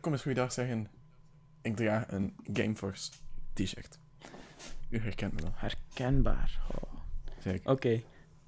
kom 0.00 0.12
eens 0.12 0.22
goeiedag 0.22 0.52
zeggen. 0.52 0.88
Ik 1.62 1.76
draag 1.76 2.10
een 2.10 2.34
Gameforce 2.52 3.10
t-shirt. 3.52 3.98
U 4.88 4.98
herkent 4.98 5.32
me 5.32 5.42
wel. 5.42 5.52
Herkenbaar. 5.54 6.60
Oh. 6.74 6.92
Zeker. 7.38 7.70
Oké, 7.70 8.02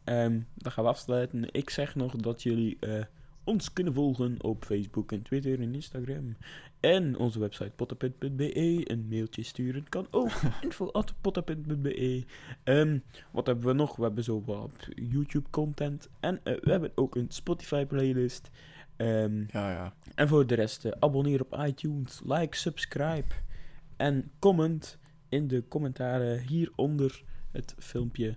ehm, 0.05 0.41
dan 0.55 0.73
gaan 0.73 0.85
we 0.85 0.91
afsluiten. 0.91 1.53
Ik 1.53 1.71
zeg 1.71 1.95
nog 1.95 2.17
dat 2.17 2.43
jullie 2.43 2.77
eh, 2.81 3.05
ons 3.45 3.73
kunnen 3.73 3.95
volgen 3.95 4.43
op 4.43 4.65
Facebook 4.65 5.13
en 5.13 5.23
Twitter 5.23 5.61
en 5.61 5.75
Instagram. 5.75 6.37
En 6.81 7.17
onze 7.19 7.39
website 7.39 7.71
potta.be. 7.71 8.91
Een 8.91 9.07
mailtje 9.09 9.43
sturen 9.43 9.89
kan 9.89 10.07
ook. 10.11 10.33
info.potta.be. 10.63 12.25
Ehm 12.65 12.99
wat 13.31 13.47
hebben 13.47 13.67
we 13.67 13.73
nog? 13.73 13.97
We 13.97 14.03
hebben 14.03 14.25
zo 14.25 14.43
wat 14.45 14.89
YouTube 14.95 15.51
content. 15.51 16.09
En 16.21 16.41
eh, 16.43 16.55
we 16.61 16.71
hebben 16.71 16.93
ook 16.95 17.17
een 17.17 17.27
Spotify 17.29 17.85
playlist. 17.85 18.51
Ehm, 18.97 19.39
Ja, 19.49 19.71
ja. 19.71 19.95
en 20.15 20.29
voor 20.29 20.47
de 20.47 20.55
rest, 20.55 20.85
eh, 20.85 20.93
abonneer 21.01 21.41
op 21.41 21.57
iTunes, 21.67 22.21
like, 22.25 22.57
subscribe 22.57 23.35
en 23.97 24.31
comment 24.39 24.99
in 25.29 25.49
de 25.49 25.69
commentaren 25.69 26.39
hieronder 26.41 27.23
het 27.53 27.75
filmpje 27.79 28.37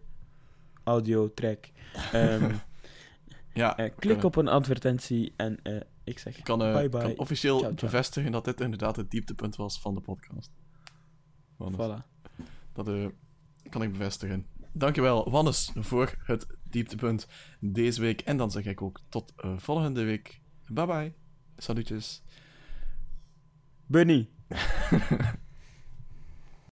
audio 0.83 1.33
track. 1.33 1.69
Ehm, 2.13 2.55
ja 3.53 3.77
eh, 3.77 3.91
klik 3.99 4.23
op 4.23 4.35
een 4.35 4.47
advertentie 4.47 5.33
en 5.35 5.59
eh, 5.63 5.79
ik 6.03 6.19
zeg 6.19 6.37
Ik 6.37 6.43
kan, 6.43 6.57
bye 6.59 6.89
bye. 6.89 7.01
kan 7.01 7.17
officieel 7.17 7.57
Ciao, 7.59 7.73
ciao. 7.75 7.91
bevestigen 7.91 8.31
dat 8.31 8.45
dit 8.45 8.61
inderdaad 8.61 8.95
het 8.95 9.11
dieptepunt 9.11 9.55
was 9.55 9.79
van 9.79 9.93
de 9.93 10.01
podcast. 10.01 10.51
Wannes. 11.55 11.79
Voilà. 11.79 12.05
Dat 12.73 13.11
kan 13.69 13.81
ik 13.81 13.91
bevestigen. 13.91 14.45
Dankjewel, 14.71 15.29
Wannes, 15.29 15.71
voor 15.75 16.15
het 16.23 16.47
dieptepunt 16.69 17.27
deze 17.59 18.01
week. 18.01 18.21
En 18.21 18.37
dan 18.37 18.51
zeg 18.51 18.65
ik 18.65 18.81
ook 18.81 18.99
tot 19.09 19.33
volgende 19.57 20.03
week. 20.03 20.41
Bye 20.69 20.85
bye. 20.85 21.13
Salutjes. 21.59 22.21
Bunny. 23.89 24.29